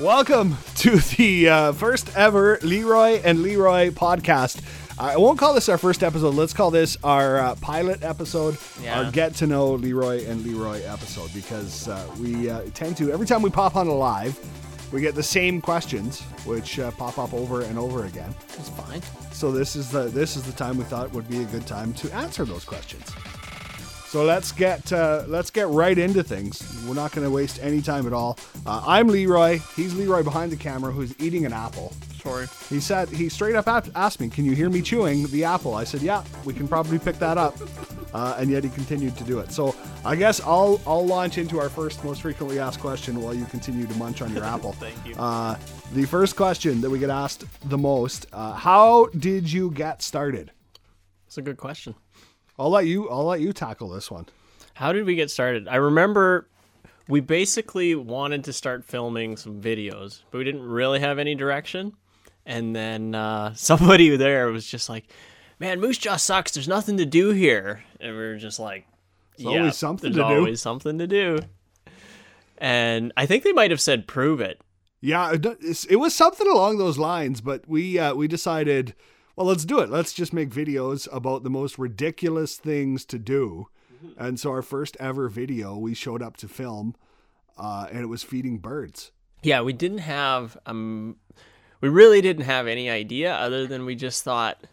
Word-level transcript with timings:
Welcome 0.00 0.56
to 0.76 0.96
the 1.16 1.48
uh, 1.48 1.72
first 1.72 2.16
ever 2.16 2.58
Leroy 2.62 3.20
and 3.24 3.42
Leroy 3.42 3.90
podcast. 3.90 4.62
I 4.96 5.16
won't 5.16 5.38
call 5.40 5.54
this 5.54 5.68
our 5.68 5.78
first 5.78 6.04
episode. 6.04 6.34
Let's 6.34 6.52
call 6.52 6.70
this 6.70 6.96
our 7.02 7.38
uh, 7.40 7.54
pilot 7.56 8.04
episode, 8.04 8.56
Yeah. 8.80 9.02
our 9.02 9.10
get 9.10 9.34
to 9.36 9.46
know 9.48 9.72
Leroy 9.74 10.24
and 10.26 10.44
Leroy 10.44 10.82
episode, 10.84 11.32
because 11.34 11.88
uh, 11.88 12.06
we 12.20 12.48
uh, 12.48 12.62
tend 12.74 12.96
to 12.98 13.10
every 13.12 13.26
time 13.26 13.42
we 13.42 13.50
pop 13.50 13.74
on 13.74 13.88
a 13.88 13.92
live, 13.94 14.38
we 14.92 15.00
get 15.00 15.16
the 15.16 15.22
same 15.22 15.60
questions, 15.60 16.20
which 16.44 16.78
uh, 16.78 16.92
pop 16.92 17.18
up 17.18 17.34
over 17.34 17.62
and 17.62 17.76
over 17.76 18.04
again. 18.04 18.32
It's 18.56 18.68
fine. 18.70 19.02
So 19.32 19.50
this 19.50 19.74
is 19.74 19.90
the 19.90 20.04
this 20.04 20.36
is 20.36 20.44
the 20.44 20.52
time 20.52 20.78
we 20.78 20.84
thought 20.84 21.12
would 21.12 21.28
be 21.28 21.42
a 21.42 21.46
good 21.46 21.66
time 21.66 21.92
to 21.94 22.12
answer 22.14 22.44
those 22.44 22.64
questions. 22.64 23.04
So 24.08 24.24
let's 24.24 24.52
get 24.52 24.90
uh, 24.90 25.24
let's 25.26 25.50
get 25.50 25.68
right 25.68 25.98
into 25.98 26.22
things. 26.22 26.82
We're 26.88 26.94
not 26.94 27.12
going 27.12 27.26
to 27.26 27.30
waste 27.30 27.58
any 27.60 27.82
time 27.82 28.06
at 28.06 28.14
all. 28.14 28.38
Uh, 28.64 28.82
I'm 28.86 29.08
Leroy. 29.08 29.58
He's 29.76 29.94
Leroy 29.94 30.22
behind 30.22 30.50
the 30.50 30.56
camera, 30.56 30.90
who's 30.90 31.14
eating 31.20 31.44
an 31.44 31.52
apple. 31.52 31.92
Sorry. 32.22 32.46
He 32.70 32.80
said 32.80 33.10
he 33.10 33.28
straight 33.28 33.54
up 33.54 33.68
asked 33.68 34.18
me, 34.18 34.30
"Can 34.30 34.46
you 34.46 34.52
hear 34.52 34.70
me 34.70 34.80
chewing 34.80 35.26
the 35.26 35.44
apple?" 35.44 35.74
I 35.74 35.84
said, 35.84 36.00
"Yeah, 36.00 36.24
we 36.46 36.54
can 36.54 36.66
probably 36.66 36.98
pick 36.98 37.18
that 37.18 37.36
up." 37.36 37.54
Uh, 38.14 38.36
and 38.38 38.50
yet 38.50 38.64
he 38.64 38.70
continued 38.70 39.14
to 39.18 39.24
do 39.24 39.40
it. 39.40 39.52
So 39.52 39.76
I 40.06 40.16
guess 40.16 40.40
I'll 40.40 40.80
I'll 40.86 41.06
launch 41.06 41.36
into 41.36 41.60
our 41.60 41.68
first 41.68 42.02
most 42.02 42.22
frequently 42.22 42.58
asked 42.58 42.80
question 42.80 43.20
while 43.20 43.34
you 43.34 43.44
continue 43.44 43.86
to 43.86 43.94
munch 43.96 44.22
on 44.22 44.32
your 44.32 44.44
apple. 44.54 44.72
Thank 44.72 45.06
you. 45.06 45.16
Uh, 45.16 45.58
the 45.92 46.06
first 46.06 46.34
question 46.34 46.80
that 46.80 46.88
we 46.88 46.98
get 46.98 47.10
asked 47.10 47.44
the 47.68 47.76
most: 47.76 48.24
uh, 48.32 48.54
How 48.54 49.08
did 49.18 49.52
you 49.52 49.70
get 49.70 50.00
started? 50.00 50.50
It's 51.26 51.36
a 51.36 51.42
good 51.42 51.58
question. 51.58 51.94
I'll 52.58 52.70
let 52.70 52.86
you 52.86 53.08
I'll 53.08 53.24
let 53.24 53.40
you 53.40 53.52
tackle 53.52 53.88
this 53.88 54.10
one. 54.10 54.26
How 54.74 54.92
did 54.92 55.06
we 55.06 55.14
get 55.14 55.30
started? 55.30 55.68
I 55.68 55.76
remember 55.76 56.48
we 57.08 57.20
basically 57.20 57.94
wanted 57.94 58.44
to 58.44 58.52
start 58.52 58.84
filming 58.84 59.36
some 59.36 59.60
videos, 59.60 60.20
but 60.30 60.38
we 60.38 60.44
didn't 60.44 60.62
really 60.62 61.00
have 61.00 61.18
any 61.18 61.34
direction. 61.34 61.94
And 62.44 62.76
then 62.76 63.14
uh, 63.14 63.54
somebody 63.54 64.16
there 64.16 64.48
was 64.48 64.66
just 64.66 64.88
like, 64.88 65.10
"Man, 65.58 65.80
Moose 65.80 65.98
Jaw 65.98 66.16
sucks. 66.16 66.52
There's 66.52 66.68
nothing 66.68 66.96
to 66.98 67.06
do 67.06 67.30
here." 67.30 67.82
And 68.00 68.12
we 68.12 68.18
were 68.18 68.36
just 68.36 68.58
like, 68.58 68.86
always 69.44 69.54
"Yeah, 69.56 69.70
something 69.70 70.12
there's 70.12 70.26
to 70.26 70.34
do." 70.34 70.38
always 70.40 70.60
something 70.60 70.98
to 70.98 71.06
do." 71.06 71.38
And 72.58 73.12
I 73.16 73.26
think 73.26 73.44
they 73.44 73.52
might 73.52 73.70
have 73.70 73.80
said, 73.80 74.06
"Prove 74.06 74.40
it." 74.40 74.60
Yeah, 75.00 75.32
it, 75.32 75.46
it 75.88 75.96
was 75.96 76.14
something 76.14 76.48
along 76.48 76.78
those 76.78 76.98
lines, 76.98 77.40
but 77.40 77.68
we 77.68 77.98
uh, 77.98 78.14
we 78.14 78.26
decided, 78.26 78.94
well, 79.38 79.46
let's 79.46 79.64
do 79.64 79.78
it. 79.78 79.88
Let's 79.88 80.12
just 80.12 80.32
make 80.32 80.50
videos 80.50 81.06
about 81.12 81.44
the 81.44 81.50
most 81.50 81.78
ridiculous 81.78 82.56
things 82.56 83.04
to 83.04 83.20
do. 83.20 83.68
And 84.16 84.38
so 84.40 84.50
our 84.50 84.62
first 84.62 84.96
ever 84.98 85.28
video, 85.28 85.76
we 85.76 85.94
showed 85.94 86.22
up 86.22 86.36
to 86.38 86.48
film, 86.48 86.96
uh, 87.56 87.86
and 87.88 88.00
it 88.00 88.06
was 88.06 88.24
feeding 88.24 88.58
birds. 88.58 89.12
Yeah, 89.44 89.60
we 89.60 89.72
didn't 89.72 89.98
have 89.98 90.58
um 90.66 91.18
we 91.80 91.88
really 91.88 92.20
didn't 92.20 92.46
have 92.46 92.66
any 92.66 92.90
idea 92.90 93.32
other 93.32 93.64
than 93.68 93.84
we 93.84 93.94
just 93.94 94.24
thought 94.24 94.66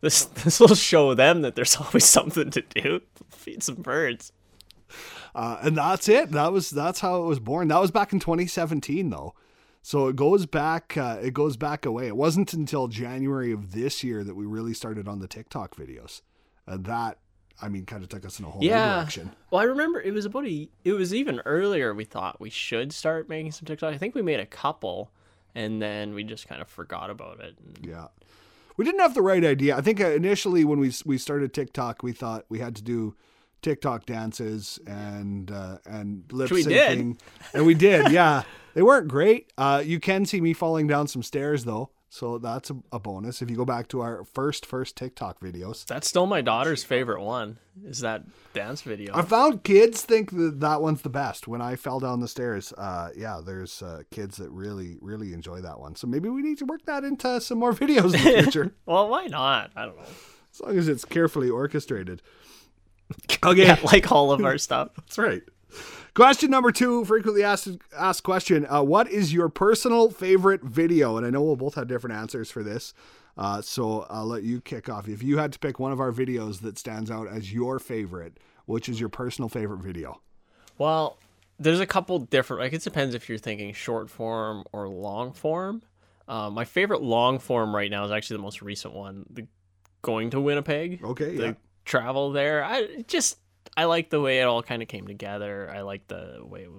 this 0.00 0.24
this 0.44 0.60
will 0.60 0.74
show 0.74 1.14
them 1.14 1.42
that 1.42 1.54
there's 1.54 1.76
always 1.76 2.04
something 2.08 2.50
to 2.52 2.62
do. 2.62 3.00
Feed 3.28 3.62
some 3.62 3.76
birds. 3.76 4.32
Uh, 5.34 5.58
and 5.60 5.76
that's 5.76 6.08
it. 6.08 6.30
That 6.30 6.52
was 6.52 6.70
that's 6.70 7.00
how 7.00 7.22
it 7.22 7.26
was 7.26 7.38
born. 7.38 7.68
That 7.68 7.82
was 7.82 7.90
back 7.90 8.14
in 8.14 8.18
2017, 8.18 9.10
though. 9.10 9.34
So 9.82 10.08
it 10.08 10.16
goes 10.16 10.46
back. 10.46 10.96
Uh, 10.96 11.18
it 11.22 11.32
goes 11.34 11.56
back 11.56 11.86
away. 11.86 12.06
It 12.06 12.16
wasn't 12.16 12.52
until 12.52 12.88
January 12.88 13.50
of 13.52 13.72
this 13.72 14.04
year 14.04 14.22
that 14.24 14.34
we 14.34 14.44
really 14.46 14.74
started 14.74 15.08
on 15.08 15.20
the 15.20 15.26
TikTok 15.28 15.74
videos, 15.76 16.20
and 16.66 16.84
that 16.84 17.18
I 17.62 17.68
mean, 17.68 17.84
kind 17.84 18.02
of 18.02 18.08
took 18.08 18.24
us 18.24 18.38
in 18.38 18.44
a 18.46 18.48
whole 18.50 18.60
new 18.62 18.68
Yeah. 18.68 18.96
direction. 19.00 19.32
Well, 19.50 19.60
I 19.60 19.64
remember 19.64 20.00
it 20.00 20.12
was 20.12 20.24
about 20.24 20.46
a 20.46 20.68
it 20.84 20.92
was 20.92 21.14
even 21.14 21.40
earlier 21.44 21.94
we 21.94 22.04
thought 22.04 22.40
we 22.40 22.50
should 22.50 22.92
start 22.92 23.28
making 23.28 23.52
some 23.52 23.66
TikTok. 23.66 23.92
I 23.94 23.98
think 23.98 24.14
we 24.14 24.22
made 24.22 24.40
a 24.40 24.46
couple 24.46 25.10
and 25.54 25.80
then 25.82 26.14
we 26.14 26.24
just 26.24 26.46
kind 26.48 26.62
of 26.62 26.68
forgot 26.68 27.10
about 27.10 27.40
it. 27.40 27.56
Yeah. 27.82 28.08
We 28.76 28.84
didn't 28.86 29.00
have 29.00 29.14
the 29.14 29.20
right 29.22 29.44
idea. 29.44 29.76
I 29.76 29.82
think 29.82 30.00
uh, 30.00 30.06
initially 30.08 30.64
when 30.64 30.78
we 30.78 30.92
we 31.04 31.18
started 31.18 31.52
TikTok, 31.52 32.02
we 32.02 32.12
thought 32.12 32.46
we 32.48 32.60
had 32.60 32.74
to 32.76 32.82
do 32.82 33.14
TikTok 33.62 34.06
dances 34.06 34.78
and 34.86 35.50
uh, 35.50 35.78
and 35.86 36.24
lip 36.32 36.50
syncing, 36.50 37.18
and 37.54 37.66
we 37.66 37.74
did. 37.74 38.10
Yeah, 38.10 38.42
they 38.74 38.82
weren't 38.82 39.08
great. 39.08 39.52
Uh, 39.58 39.82
you 39.84 40.00
can 40.00 40.26
see 40.26 40.40
me 40.40 40.52
falling 40.52 40.86
down 40.86 41.08
some 41.08 41.22
stairs 41.22 41.64
though, 41.64 41.90
so 42.08 42.38
that's 42.38 42.70
a, 42.70 42.76
a 42.92 42.98
bonus. 42.98 43.40
If 43.40 43.50
you 43.50 43.56
go 43.56 43.64
back 43.64 43.88
to 43.88 44.00
our 44.00 44.24
first 44.24 44.66
first 44.66 44.96
TikTok 44.96 45.40
videos, 45.40 45.86
That's 45.86 46.08
still 46.08 46.26
my 46.26 46.40
daughter's 46.40 46.82
favorite 46.82 47.22
one. 47.22 47.58
Is 47.84 48.00
that 48.00 48.24
dance 48.52 48.82
video. 48.82 49.16
I 49.16 49.22
found 49.22 49.62
kids 49.62 50.02
think 50.02 50.32
that 50.32 50.60
that 50.60 50.82
one's 50.82 51.02
the 51.02 51.08
best. 51.08 51.46
When 51.46 51.62
I 51.62 51.76
fell 51.76 52.00
down 52.00 52.20
the 52.20 52.28
stairs, 52.28 52.72
uh, 52.72 53.10
yeah, 53.16 53.40
there's 53.44 53.80
uh, 53.80 54.02
kids 54.10 54.36
that 54.38 54.50
really 54.50 54.96
really 55.00 55.32
enjoy 55.32 55.60
that 55.60 55.78
one. 55.78 55.94
So 55.94 56.06
maybe 56.06 56.28
we 56.28 56.42
need 56.42 56.58
to 56.58 56.64
work 56.64 56.84
that 56.86 57.04
into 57.04 57.40
some 57.40 57.58
more 57.58 57.72
videos 57.74 58.14
in 58.14 58.24
the 58.24 58.42
future. 58.42 58.74
well, 58.86 59.08
why 59.08 59.26
not? 59.26 59.70
I 59.76 59.86
don't 59.86 59.96
know. 59.96 60.04
As 60.52 60.60
long 60.60 60.78
as 60.78 60.88
it's 60.88 61.04
carefully 61.04 61.48
orchestrated. 61.48 62.22
Okay, 63.42 63.66
Yeah, 63.66 63.78
like 63.84 64.12
all 64.12 64.32
of 64.32 64.44
our 64.44 64.58
stuff. 64.58 64.90
that's 64.96 65.16
right. 65.16 65.42
Question 66.14 66.50
number 66.50 66.72
two, 66.72 67.04
frequently 67.04 67.42
asked 67.42 67.68
asked 67.96 68.22
question: 68.22 68.66
uh, 68.68 68.82
What 68.82 69.10
is 69.10 69.32
your 69.32 69.48
personal 69.48 70.10
favorite 70.10 70.62
video? 70.62 71.16
And 71.16 71.24
I 71.24 71.30
know 71.30 71.42
we'll 71.42 71.56
both 71.56 71.76
have 71.76 71.88
different 71.88 72.16
answers 72.16 72.50
for 72.50 72.62
this, 72.62 72.92
uh, 73.38 73.62
so 73.62 74.06
I'll 74.10 74.26
let 74.26 74.42
you 74.42 74.60
kick 74.60 74.88
off. 74.88 75.08
If 75.08 75.22
you 75.22 75.38
had 75.38 75.52
to 75.52 75.58
pick 75.58 75.78
one 75.78 75.92
of 75.92 76.00
our 76.00 76.12
videos 76.12 76.60
that 76.62 76.78
stands 76.78 77.10
out 77.10 77.28
as 77.28 77.52
your 77.52 77.78
favorite, 77.78 78.38
which 78.66 78.88
is 78.88 79.00
your 79.00 79.08
personal 79.08 79.48
favorite 79.48 79.80
video? 79.80 80.20
Well, 80.78 81.16
there's 81.58 81.80
a 81.80 81.86
couple 81.86 82.18
different. 82.18 82.62
Like 82.62 82.72
it 82.72 82.82
depends 82.82 83.14
if 83.14 83.28
you're 83.28 83.38
thinking 83.38 83.72
short 83.72 84.10
form 84.10 84.64
or 84.72 84.88
long 84.88 85.32
form. 85.32 85.82
Uh, 86.26 86.50
my 86.50 86.64
favorite 86.64 87.02
long 87.02 87.38
form 87.38 87.74
right 87.74 87.90
now 87.90 88.04
is 88.04 88.10
actually 88.10 88.36
the 88.36 88.42
most 88.42 88.62
recent 88.62 88.94
one, 88.94 89.26
the 89.30 89.46
going 90.02 90.30
to 90.30 90.40
Winnipeg. 90.40 91.04
Okay, 91.04 91.36
the 91.36 91.44
yeah. 91.46 91.52
Travel 91.90 92.30
there. 92.30 92.62
I 92.62 93.02
just 93.08 93.38
I 93.76 93.86
like 93.86 94.10
the 94.10 94.20
way 94.20 94.38
it 94.38 94.44
all 94.44 94.62
kind 94.62 94.80
of 94.80 94.86
came 94.86 95.08
together. 95.08 95.68
I 95.74 95.80
like 95.80 96.06
the 96.06 96.38
way 96.40 96.60
it, 96.60 96.70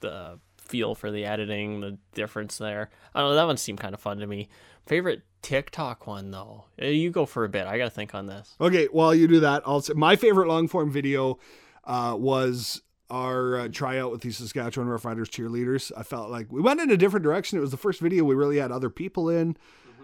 the 0.00 0.38
feel 0.58 0.94
for 0.94 1.10
the 1.10 1.24
editing, 1.24 1.80
the 1.80 1.96
difference 2.14 2.58
there. 2.58 2.90
I 3.14 3.20
don't 3.20 3.30
know. 3.30 3.36
That 3.36 3.46
one 3.46 3.56
seemed 3.56 3.80
kind 3.80 3.94
of 3.94 4.00
fun 4.00 4.18
to 4.18 4.26
me. 4.26 4.50
Favorite 4.84 5.22
TikTok 5.40 6.06
one 6.06 6.30
though. 6.30 6.66
Uh, 6.78 6.88
You 6.88 7.10
go 7.10 7.24
for 7.24 7.44
a 7.44 7.48
bit. 7.48 7.66
I 7.66 7.78
gotta 7.78 7.88
think 7.88 8.14
on 8.14 8.26
this. 8.26 8.54
Okay, 8.60 8.84
while 8.92 9.14
you 9.14 9.26
do 9.26 9.40
that, 9.40 9.62
say 9.82 9.94
my 9.94 10.14
favorite 10.14 10.48
long 10.48 10.68
form 10.68 10.90
video 10.90 11.38
uh, 11.84 12.14
was 12.18 12.82
our 13.08 13.60
uh, 13.60 13.68
tryout 13.68 14.12
with 14.12 14.20
the 14.20 14.30
Saskatchewan 14.30 14.90
Roughriders 14.90 15.30
cheerleaders. 15.30 15.90
I 15.96 16.02
felt 16.02 16.30
like 16.30 16.52
we 16.52 16.60
went 16.60 16.82
in 16.82 16.90
a 16.90 16.98
different 16.98 17.24
direction. 17.24 17.56
It 17.56 17.62
was 17.62 17.70
the 17.70 17.78
first 17.78 18.00
video 18.02 18.24
we 18.24 18.34
really 18.34 18.58
had 18.58 18.70
other 18.70 18.90
people 18.90 19.30
in, 19.30 19.56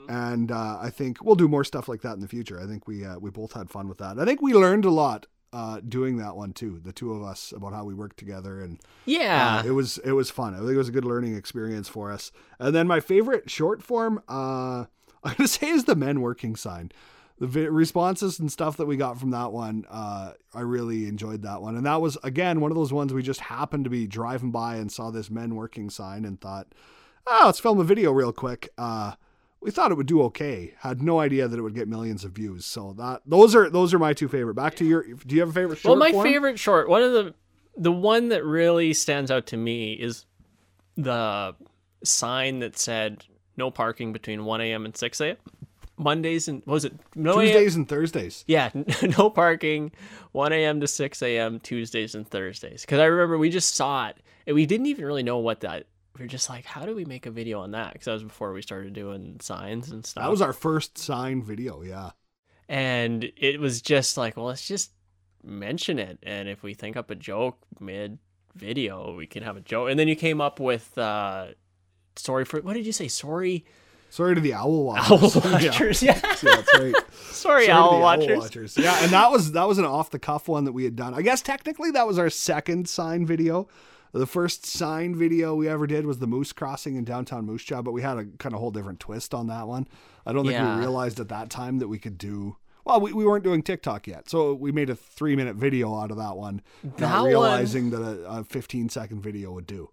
and 0.08 0.50
uh, 0.50 0.78
I 0.80 0.90
think 0.90 1.22
we'll 1.24 1.36
do 1.36 1.48
more 1.48 1.64
stuff 1.64 1.88
like 1.88 2.02
that 2.02 2.14
in 2.14 2.20
the 2.20 2.28
future. 2.28 2.60
I 2.60 2.66
think 2.66 2.86
we 2.88 3.04
uh, 3.04 3.18
we 3.18 3.30
both 3.30 3.52
had 3.52 3.70
fun 3.70 3.88
with 3.88 3.98
that. 3.98 4.18
I 4.18 4.24
think 4.24 4.40
we 4.42 4.54
learned 4.54 4.84
a 4.84 4.90
lot 4.90 5.26
uh, 5.52 5.80
doing 5.86 6.16
that 6.18 6.36
one 6.36 6.52
too. 6.52 6.80
The 6.82 6.92
two 6.92 7.12
of 7.12 7.22
us 7.22 7.52
about 7.56 7.72
how 7.72 7.84
we 7.84 7.94
work 7.94 8.16
together 8.16 8.60
and 8.60 8.78
Yeah. 9.06 9.58
uh, 9.58 9.66
it 9.66 9.72
was 9.72 9.98
it 9.98 10.12
was 10.12 10.30
fun. 10.30 10.54
I 10.54 10.58
think 10.58 10.70
it 10.70 10.76
was 10.78 10.88
a 10.88 10.92
good 10.92 11.04
learning 11.04 11.36
experience 11.36 11.88
for 11.88 12.10
us. 12.12 12.32
And 12.58 12.74
then 12.74 12.86
my 12.86 13.00
favorite 13.00 13.50
short 13.50 13.82
form, 13.82 14.20
uh, 14.28 14.84
I'm 15.24 15.34
gonna 15.36 15.48
say, 15.48 15.68
is 15.68 15.84
the 15.84 15.96
men 15.96 16.20
working 16.20 16.56
sign. 16.56 16.90
The 17.38 17.70
responses 17.72 18.38
and 18.38 18.52
stuff 18.52 18.76
that 18.76 18.84
we 18.84 18.98
got 18.98 19.18
from 19.18 19.30
that 19.30 19.50
one, 19.50 19.86
uh, 19.88 20.32
I 20.54 20.60
really 20.60 21.06
enjoyed 21.08 21.40
that 21.42 21.62
one. 21.62 21.74
And 21.74 21.86
that 21.86 22.00
was 22.02 22.18
again 22.22 22.60
one 22.60 22.70
of 22.70 22.76
those 22.76 22.92
ones 22.92 23.14
we 23.14 23.22
just 23.22 23.40
happened 23.40 23.84
to 23.84 23.90
be 23.90 24.06
driving 24.06 24.50
by 24.50 24.76
and 24.76 24.92
saw 24.92 25.10
this 25.10 25.30
men 25.30 25.54
working 25.54 25.88
sign 25.88 26.24
and 26.26 26.38
thought, 26.38 26.66
oh, 27.26 27.44
let's 27.46 27.58
film 27.58 27.80
a 27.80 27.84
video 27.84 28.12
real 28.12 28.32
quick. 28.32 28.68
Uh, 28.76 29.12
we 29.60 29.70
thought 29.70 29.90
it 29.90 29.96
would 29.96 30.06
do 30.06 30.22
okay. 30.22 30.74
Had 30.78 31.02
no 31.02 31.20
idea 31.20 31.46
that 31.46 31.58
it 31.58 31.62
would 31.62 31.74
get 31.74 31.88
millions 31.88 32.24
of 32.24 32.32
views. 32.32 32.64
So 32.64 32.94
that 32.98 33.22
those 33.26 33.54
are 33.54 33.68
those 33.68 33.92
are 33.92 33.98
my 33.98 34.12
two 34.12 34.28
favorite. 34.28 34.54
Back 34.54 34.74
to 34.76 34.84
your. 34.84 35.02
Do 35.02 35.34
you 35.34 35.40
have 35.40 35.50
a 35.50 35.52
favorite? 35.52 35.78
Short 35.78 35.98
well, 35.98 35.98
my 35.98 36.12
form? 36.12 36.26
favorite 36.26 36.58
short, 36.58 36.88
one 36.88 37.02
of 37.02 37.12
the 37.12 37.34
the 37.76 37.92
one 37.92 38.28
that 38.28 38.44
really 38.44 38.92
stands 38.92 39.30
out 39.30 39.46
to 39.46 39.56
me 39.56 39.92
is 39.92 40.26
the 40.96 41.54
sign 42.04 42.60
that 42.60 42.78
said 42.78 43.24
no 43.56 43.70
parking 43.70 44.12
between 44.12 44.44
1 44.44 44.60
a.m. 44.60 44.84
and 44.84 44.96
6 44.96 45.20
a.m. 45.20 45.36
Mondays 45.98 46.48
and 46.48 46.62
was 46.64 46.86
it 46.86 46.94
no 47.14 47.38
Tuesdays 47.40 47.76
and 47.76 47.86
Thursdays. 47.86 48.44
Yeah, 48.46 48.70
no 49.18 49.28
parking, 49.28 49.92
1 50.32 50.52
a.m. 50.52 50.80
to 50.80 50.88
6 50.88 51.22
a.m. 51.22 51.60
Tuesdays 51.60 52.14
and 52.14 52.26
Thursdays. 52.26 52.80
Because 52.82 53.00
I 53.00 53.04
remember 53.04 53.36
we 53.36 53.50
just 53.50 53.74
saw 53.74 54.08
it, 54.08 54.16
and 54.46 54.54
we 54.54 54.64
didn't 54.64 54.86
even 54.86 55.04
really 55.04 55.22
know 55.22 55.38
what 55.38 55.60
that. 55.60 55.86
We 56.18 56.24
were 56.24 56.28
just 56.28 56.50
like, 56.50 56.64
how 56.64 56.84
do 56.86 56.94
we 56.94 57.04
make 57.04 57.26
a 57.26 57.30
video 57.30 57.60
on 57.60 57.70
that? 57.70 57.92
Because 57.92 58.06
that 58.06 58.12
was 58.14 58.22
before 58.24 58.52
we 58.52 58.62
started 58.62 58.92
doing 58.92 59.36
signs 59.40 59.90
and 59.90 60.04
stuff. 60.04 60.24
That 60.24 60.30
was 60.30 60.42
our 60.42 60.52
first 60.52 60.98
sign 60.98 61.42
video. 61.42 61.82
Yeah. 61.82 62.10
and 62.68 63.30
it 63.36 63.60
was 63.60 63.80
just 63.80 64.16
like, 64.16 64.36
well, 64.36 64.46
let's 64.46 64.66
just 64.66 64.90
mention 65.42 65.98
it, 65.98 66.18
and 66.22 66.48
if 66.48 66.62
we 66.62 66.74
think 66.74 66.96
up 66.96 67.10
a 67.10 67.14
joke 67.14 67.58
mid 67.78 68.18
video, 68.54 69.14
we 69.14 69.26
can 69.26 69.42
have 69.42 69.56
a 69.56 69.60
joke. 69.60 69.88
And 69.90 69.98
then 69.98 70.08
you 70.08 70.16
came 70.16 70.40
up 70.40 70.60
with, 70.60 70.96
uh, 70.98 71.46
sorry 72.16 72.44
for 72.44 72.60
what 72.60 72.74
did 72.74 72.84
you 72.86 72.92
say? 72.92 73.08
Sorry, 73.08 73.64
Sorry 74.12 74.34
to 74.34 74.40
the 74.40 74.54
owl 74.54 74.84
watchers. 74.84 75.36
owl 75.36 75.42
Yeah. 75.62 75.70
watchers. 75.70 76.02
Yeah, 76.02 76.20
Yeah, 76.42 76.56
that's 76.56 76.74
right. 76.78 76.94
sorry, 77.12 77.66
Sorry 77.66 77.66
to 77.66 77.72
owl 77.72 78.00
watchers. 78.00 78.76
Yeah, 78.76 79.00
and 79.02 79.12
that 79.12 79.30
was 79.30 79.52
that 79.52 79.68
was 79.68 79.78
an 79.78 79.84
off 79.84 80.10
the 80.10 80.18
cuff 80.18 80.48
one 80.48 80.64
that 80.64 80.72
we 80.72 80.82
had 80.84 80.96
done. 80.96 81.14
I 81.14 81.22
guess 81.22 81.40
technically 81.42 81.92
that 81.92 82.06
was 82.08 82.18
our 82.18 82.28
second 82.28 82.88
sign 82.88 83.24
video. 83.24 83.68
The 84.12 84.26
first 84.26 84.66
sign 84.66 85.14
video 85.14 85.54
we 85.54 85.68
ever 85.68 85.86
did 85.86 86.04
was 86.04 86.18
the 86.18 86.26
moose 86.26 86.52
crossing 86.52 86.96
in 86.96 87.04
downtown 87.04 87.46
Moose 87.46 87.62
Jaw, 87.64 87.80
but 87.82 87.92
we 87.92 88.02
had 88.02 88.18
a 88.18 88.24
kind 88.38 88.54
of 88.54 88.60
whole 88.60 88.72
different 88.72 88.98
twist 88.98 89.32
on 89.34 89.46
that 89.46 89.68
one. 89.68 89.86
I 90.26 90.32
don't 90.32 90.42
think 90.44 90.54
Yeah. 90.54 90.74
we 90.74 90.80
realized 90.80 91.20
at 91.20 91.28
that 91.28 91.48
time 91.48 91.78
that 91.78 91.86
we 91.88 91.98
could 91.98 92.18
do. 92.18 92.56
Well, 92.84 93.00
we, 93.00 93.12
we 93.12 93.24
weren't 93.24 93.44
doing 93.44 93.62
TikTok 93.62 94.06
yet, 94.08 94.28
so 94.28 94.54
we 94.54 94.72
made 94.72 94.90
a 94.90 94.96
three 94.96 95.36
minute 95.36 95.54
video 95.54 95.96
out 95.96 96.10
of 96.10 96.16
that 96.16 96.36
one, 96.36 96.60
That 96.82 97.00
not 97.00 97.20
one- 97.20 97.28
realizing 97.28 97.90
that 97.90 98.00
a, 98.02 98.38
a 98.40 98.44
15 98.44 98.88
second 98.88 99.20
video 99.20 99.52
would 99.52 99.66
do. 99.66 99.90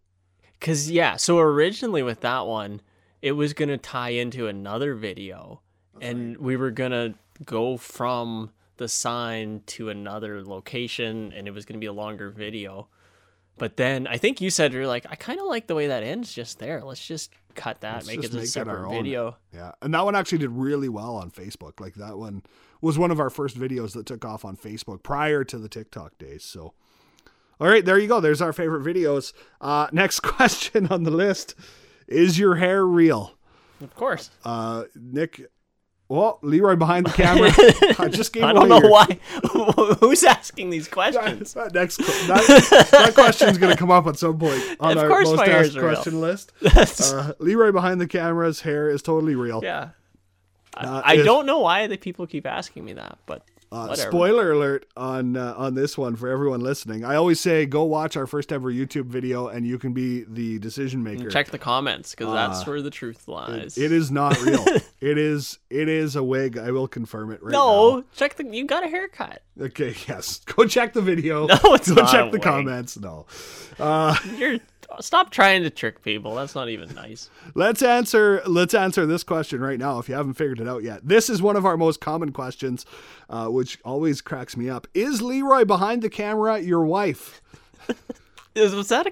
Cause 0.59 0.89
yeah, 0.89 1.17
so 1.17 1.37
originally 1.37 2.01
with 2.01 2.21
that 2.21 2.47
one, 2.47 2.81
it 3.21 3.33
was 3.33 3.53
gonna 3.53 3.77
tie 3.77 4.09
into 4.09 4.47
another 4.47 4.95
video, 4.95 5.61
and 6.01 6.37
we 6.37 6.55
were 6.55 6.71
gonna 6.71 7.13
go 7.45 7.77
from 7.77 8.49
the 8.77 8.87
sign 8.87 9.61
to 9.67 9.89
another 9.89 10.43
location, 10.43 11.31
and 11.33 11.47
it 11.47 11.51
was 11.51 11.65
gonna 11.65 11.79
be 11.79 11.85
a 11.85 11.93
longer 11.93 12.31
video. 12.31 12.87
But 13.57 13.77
then 13.77 14.07
I 14.07 14.17
think 14.17 14.41
you 14.41 14.49
said 14.49 14.73
you're 14.73 14.87
like, 14.87 15.05
I 15.09 15.15
kind 15.15 15.39
of 15.39 15.47
like 15.47 15.67
the 15.67 15.75
way 15.75 15.87
that 15.87 16.03
ends 16.03 16.33
just 16.33 16.59
there. 16.59 16.83
Let's 16.83 17.05
just 17.05 17.31
cut 17.55 17.81
that, 17.81 17.95
Let's 17.95 18.07
make 18.07 18.23
it 18.23 18.33
a 18.33 18.45
separate 18.45 18.89
video. 18.89 19.35
Yeah, 19.53 19.71
and 19.81 19.93
that 19.93 20.05
one 20.05 20.15
actually 20.15 20.37
did 20.37 20.51
really 20.51 20.89
well 20.89 21.15
on 21.15 21.31
Facebook. 21.31 21.79
Like 21.79 21.95
that 21.95 22.17
one 22.17 22.43
was 22.81 22.97
one 22.97 23.11
of 23.11 23.19
our 23.19 23.29
first 23.29 23.59
videos 23.59 23.93
that 23.93 24.05
took 24.05 24.23
off 24.23 24.45
on 24.45 24.55
Facebook 24.55 25.03
prior 25.03 25.43
to 25.43 25.57
the 25.57 25.67
TikTok 25.67 26.17
days. 26.17 26.43
So, 26.43 26.73
all 27.59 27.67
right, 27.67 27.83
there 27.83 27.97
you 27.97 28.07
go. 28.07 28.19
There's 28.19 28.41
our 28.41 28.53
favorite 28.53 28.83
videos. 28.83 29.33
Uh, 29.59 29.87
next 29.91 30.21
question 30.21 30.87
on 30.87 31.03
the 31.03 31.11
list: 31.11 31.55
Is 32.07 32.39
your 32.39 32.55
hair 32.55 32.85
real? 32.85 33.33
Of 33.81 33.95
course. 33.95 34.29
Uh, 34.45 34.83
Nick. 34.95 35.49
Well, 36.09 36.39
Leroy 36.41 36.77
behind 36.77 37.05
the 37.05 37.11
camera. 37.11 37.51
I 37.99 38.07
just 38.07 38.31
gave 38.31 38.43
I 38.43 38.53
don't 38.53 38.69
know 38.69 38.79
your- 38.79 38.89
why. 38.91 39.19
Who's 39.99 40.23
asking 40.23 40.69
these 40.69 40.87
questions? 40.87 41.53
That 41.53 41.73
next 41.73 41.97
that, 41.97 42.87
that 42.91 43.13
question's 43.13 43.57
going 43.57 43.73
to 43.73 43.77
come 43.77 43.91
up 43.91 44.07
at 44.07 44.17
some 44.17 44.39
point 44.39 44.63
on 44.79 44.97
Of 44.97 45.03
our 45.03 45.21
most 45.21 45.41
asked 45.41 45.75
real. 45.75 45.83
question 45.95 46.21
list. 46.21 46.53
Uh, 46.63 47.33
Leroy 47.39 47.71
behind 47.73 47.99
the 47.99 48.07
camera's 48.07 48.61
hair 48.61 48.89
is 48.89 49.01
totally 49.01 49.35
real. 49.35 49.59
yeah. 49.63 49.89
I, 50.75 50.85
Uh, 50.85 51.01
I 51.03 51.13
if- 51.15 51.25
don't 51.25 51.45
know 51.45 51.59
why 51.59 51.87
the 51.87 51.97
people 51.97 52.25
keep 52.25 52.45
asking 52.47 52.85
me 52.85 52.93
that, 52.93 53.17
but 53.25 53.41
Uh, 53.71 53.93
spoiler 53.95 54.51
alert 54.53 54.85
on 54.95 55.35
uh, 55.35 55.53
on 55.57 55.73
this 55.75 55.97
one 55.97 56.15
for 56.15 56.29
everyone 56.29 56.61
listening. 56.61 57.03
I 57.03 57.15
always 57.15 57.39
say 57.39 57.65
go 57.65 57.83
watch 57.83 58.15
our 58.15 58.25
first 58.25 58.53
ever 58.53 58.71
YouTube 58.71 59.07
video, 59.07 59.47
and 59.47 59.67
you 59.67 59.77
can 59.77 59.91
be 59.93 60.23
the 60.27 60.57
decision 60.59 61.03
maker. 61.03 61.29
Check 61.29 61.49
the 61.51 61.57
comments 61.57 62.11
because 62.11 62.33
that's 62.33 62.61
Uh, 62.61 62.71
where 62.71 62.81
the 62.81 62.89
truth 62.89 63.27
lies. 63.27 63.77
It 63.77 63.91
is 63.91 64.09
not 64.09 64.41
real. 64.41 64.63
it 65.01 65.17
is 65.17 65.59
it 65.69 65.89
is 65.89 66.15
a 66.15 66.23
wig. 66.23 66.57
I 66.57 66.71
will 66.71 66.87
confirm 66.87 67.31
it 67.31 67.43
right 67.43 67.51
no, 67.51 68.03
check 68.15 68.35
the. 68.35 68.45
You 68.45 68.65
got 68.65 68.83
a 68.83 68.87
haircut. 68.87 69.41
Okay. 69.59 69.95
Yes. 70.07 70.39
Go 70.45 70.65
check 70.65 70.93
the 70.93 71.01
video. 71.01 71.47
No, 71.47 71.57
it's 71.73 71.89
go 71.89 71.95
not 72.01 72.11
check 72.11 72.25
the 72.31 72.37
wig. 72.37 72.41
comments. 72.43 72.97
No. 72.97 73.25
Uh, 73.79 74.15
You're 74.37 74.59
stop 74.99 75.29
trying 75.31 75.63
to 75.63 75.69
trick 75.69 76.01
people. 76.03 76.35
That's 76.35 76.55
not 76.55 76.69
even 76.69 76.93
nice. 76.95 77.29
let's 77.55 77.81
answer 77.81 78.41
let's 78.45 78.73
answer 78.73 79.05
this 79.05 79.23
question 79.23 79.59
right 79.61 79.79
now 79.79 79.99
if 79.99 80.07
you 80.09 80.15
haven't 80.15 80.33
figured 80.35 80.59
it 80.59 80.67
out 80.67 80.83
yet. 80.83 81.01
This 81.07 81.29
is 81.29 81.41
one 81.41 81.55
of 81.55 81.65
our 81.65 81.77
most 81.77 81.99
common 82.01 82.31
questions, 82.31 82.85
uh, 83.29 83.47
which 83.47 83.79
always 83.85 84.21
cracks 84.21 84.55
me 84.57 84.69
up. 84.69 84.87
Is 84.93 85.21
Leroy 85.21 85.65
behind 85.65 86.01
the 86.01 86.09
camera 86.09 86.59
your 86.59 86.85
wife? 86.85 87.41
Is 88.55 88.73
was 88.73 88.89
that 88.89 89.07
a? 89.07 89.11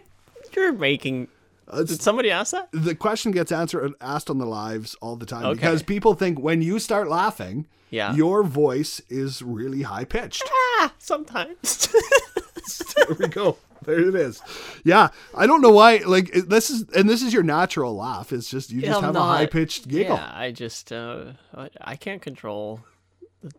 You're 0.56 0.74
making. 0.74 1.28
Did 1.76 2.02
somebody 2.02 2.30
ask 2.32 2.52
that? 2.52 2.70
the 2.72 2.94
question 2.96 3.32
gets 3.32 3.52
answered 3.52 3.94
asked 4.00 4.30
on 4.30 4.38
the 4.38 4.46
lives 4.46 4.96
all 5.02 5.16
the 5.16 5.26
time 5.26 5.46
Okay. 5.46 5.54
because 5.56 5.84
people 5.84 6.14
think 6.14 6.40
when 6.40 6.62
you 6.62 6.78
start 6.80 7.08
laughing, 7.10 7.68
Yeah. 7.90 8.14
your 8.16 8.44
voice 8.44 9.02
is 9.10 9.42
really 9.42 9.82
high 9.82 10.06
pitched. 10.06 10.44
Ah, 10.80 10.94
sometimes. 11.00 11.88
there 12.96 13.16
we 13.20 13.28
go. 13.28 13.58
There 13.86 14.00
it 14.00 14.16
is. 14.16 14.42
Yeah, 14.84 15.10
I 15.36 15.46
don't 15.48 15.62
know 15.62 15.70
why. 15.72 15.98
Like 15.98 16.32
this 16.34 16.70
is, 16.70 16.84
and 16.96 17.08
this 17.10 17.22
is 17.22 17.34
your 17.34 17.44
natural 17.44 17.96
laugh. 17.96 18.34
It's 18.34 18.50
just 18.50 18.72
you 18.72 18.82
just 18.82 18.98
I'm 18.98 19.04
have 19.04 19.14
not- 19.14 19.22
a 19.34 19.38
high 19.38 19.46
pitched 19.46 19.88
giggle. 19.88 20.16
Yeah, 20.16 20.32
I 20.34 20.52
just 20.52 20.92
uh, 20.92 21.34
I- 21.82 21.96
can't 21.96 22.22
control 22.22 22.82
the 23.42 23.52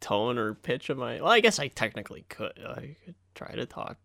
tone 0.00 0.38
or 0.38 0.54
pitch 0.54 0.90
of 0.90 0.98
my. 0.98 1.16
Well, 1.22 1.30
I 1.32 1.40
guess 1.40 1.58
I 1.58 1.68
technically 1.68 2.24
could. 2.28 2.52
I 2.64 2.96
could 3.04 3.14
try 3.34 3.54
to 3.54 3.64
talk 3.66 3.96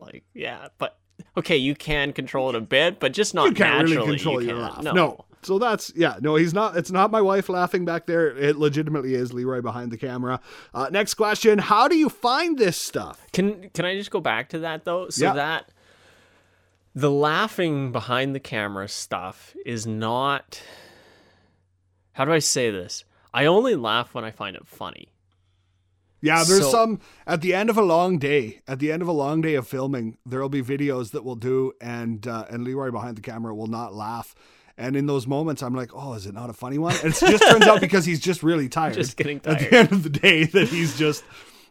like 0.00 0.24
yeah, 0.34 0.68
but 0.78 0.98
okay, 1.36 1.56
you 1.56 1.74
can 1.74 2.12
control 2.12 2.48
it 2.48 2.54
a 2.54 2.60
bit, 2.60 2.98
but 3.00 3.12
just 3.12 3.34
not 3.34 3.48
You 3.48 3.54
can't 3.54 3.78
naturally. 3.88 3.96
really 3.96 4.16
control 4.16 4.42
you 4.42 4.48
your 4.48 4.58
can't. 4.68 4.84
laugh. 4.84 4.94
No. 4.94 5.25
So 5.46 5.58
that's 5.58 5.92
yeah. 5.94 6.16
No, 6.20 6.34
he's 6.36 6.52
not. 6.52 6.76
It's 6.76 6.90
not 6.90 7.10
my 7.10 7.20
wife 7.22 7.48
laughing 7.48 7.84
back 7.84 8.06
there. 8.06 8.36
It 8.36 8.56
legitimately 8.56 9.14
is 9.14 9.32
Leroy 9.32 9.60
behind 9.62 9.92
the 9.92 9.96
camera. 9.96 10.40
Uh, 10.74 10.88
next 10.90 11.14
question: 11.14 11.58
How 11.58 11.86
do 11.88 11.96
you 11.96 12.08
find 12.08 12.58
this 12.58 12.76
stuff? 12.76 13.24
Can 13.32 13.70
can 13.70 13.84
I 13.84 13.96
just 13.96 14.10
go 14.10 14.20
back 14.20 14.48
to 14.50 14.58
that 14.60 14.84
though? 14.84 15.08
So 15.08 15.24
Yeah. 15.26 15.32
that 15.34 15.70
the 16.94 17.10
laughing 17.10 17.92
behind 17.92 18.34
the 18.34 18.40
camera 18.40 18.88
stuff 18.88 19.54
is 19.64 19.86
not 19.86 20.62
how 22.12 22.24
do 22.24 22.32
I 22.32 22.38
say 22.38 22.70
this? 22.70 23.04
I 23.34 23.44
only 23.44 23.74
laugh 23.76 24.14
when 24.14 24.24
I 24.24 24.30
find 24.30 24.56
it 24.56 24.66
funny. 24.66 25.12
Yeah, 26.22 26.42
there's 26.44 26.62
So- 26.62 26.70
some 26.70 27.00
at 27.26 27.42
the 27.42 27.52
end 27.54 27.68
of 27.70 27.76
a 27.76 27.82
long 27.82 28.18
day. 28.18 28.62
At 28.66 28.78
the 28.78 28.90
end 28.90 29.02
of 29.02 29.08
a 29.08 29.12
long 29.12 29.42
day 29.42 29.54
of 29.54 29.68
filming, 29.68 30.16
there 30.24 30.40
will 30.40 30.48
be 30.48 30.62
videos 30.62 31.10
that 31.12 31.22
we'll 31.24 31.34
do, 31.36 31.72
and 31.80 32.26
uh, 32.26 32.46
and 32.50 32.64
Leroy 32.64 32.90
behind 32.90 33.16
the 33.16 33.20
camera 33.22 33.54
will 33.54 33.66
not 33.66 33.94
laugh. 33.94 34.34
And 34.78 34.94
in 34.94 35.06
those 35.06 35.26
moments, 35.26 35.62
I'm 35.62 35.74
like, 35.74 35.90
"Oh, 35.94 36.12
is 36.14 36.26
it 36.26 36.34
not 36.34 36.50
a 36.50 36.52
funny 36.52 36.78
one?" 36.78 36.94
And 37.02 37.14
it 37.14 37.18
just 37.18 37.42
turns 37.42 37.66
out 37.66 37.80
because 37.86 38.04
he's 38.04 38.20
just 38.20 38.42
really 38.42 38.68
tired. 38.68 38.94
Just 38.94 39.16
getting 39.16 39.40
tired. 39.40 39.62
At 39.62 39.70
the 39.70 39.76
end 39.76 39.92
of 39.92 40.02
the 40.02 40.10
day, 40.10 40.44
that 40.52 40.68
he's 40.68 40.98
just 40.98 41.24